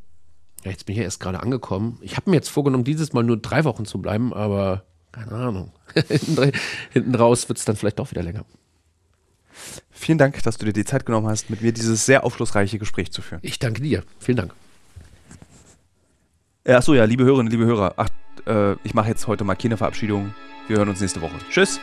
Ja, 0.65 0.71
jetzt 0.71 0.87
bin 0.87 0.95
ich 0.95 1.01
ja 1.01 1.05
erst 1.05 1.21
gerade 1.21 1.41
angekommen. 1.41 1.99
Ich 2.01 2.17
habe 2.17 2.31
mir 2.31 2.37
jetzt 2.37 2.49
vorgenommen, 2.49 2.83
dieses 2.83 3.13
Mal 3.13 3.25
nur 3.25 3.37
drei 3.37 3.65
Wochen 3.65 3.85
zu 3.85 4.01
bleiben, 4.01 4.33
aber 4.33 4.85
keine 5.13 5.33
Ahnung. 5.33 5.73
hinten, 6.93 7.15
raus 7.15 7.47
wird 7.51 7.59
es 7.59 7.67
dann 7.67 7.77
vielleicht 7.77 7.99
doch 7.99 8.11
wieder 8.11 8.23
länger. 8.23 8.47
Vielen 9.91 10.17
Dank, 10.17 10.43
dass 10.45 10.57
du 10.57 10.65
dir 10.65 10.73
die 10.73 10.87
Zeit 10.87 11.05
genommen 11.05 11.27
hast, 11.27 11.51
mit 11.51 11.61
mir 11.61 11.73
dieses 11.73 12.07
sehr 12.07 12.25
aufschlussreiche 12.25 12.79
Gespräch 12.79 13.13
zu 13.13 13.21
führen. 13.21 13.41
Ich 13.43 13.59
danke 13.59 13.83
dir. 13.83 14.03
Vielen 14.19 14.39
Dank. 14.39 14.55
Achso, 16.67 16.95
ja, 16.95 17.05
liebe 17.05 17.25
Hörerinnen, 17.25 17.51
liebe 17.51 17.67
Hörer. 17.67 17.93
Ach, 17.99 18.09
äh, 18.47 18.77
ich 18.83 18.95
mache 18.95 19.09
jetzt 19.09 19.27
heute 19.27 19.45
mal 19.45 19.57
keine 19.57 19.77
Verabschiedung. 19.77 20.33
Wir 20.69 20.79
hören 20.79 20.89
uns 20.89 21.03
nächste 21.03 21.21
Woche. 21.21 21.37
Tschüss. 21.51 21.79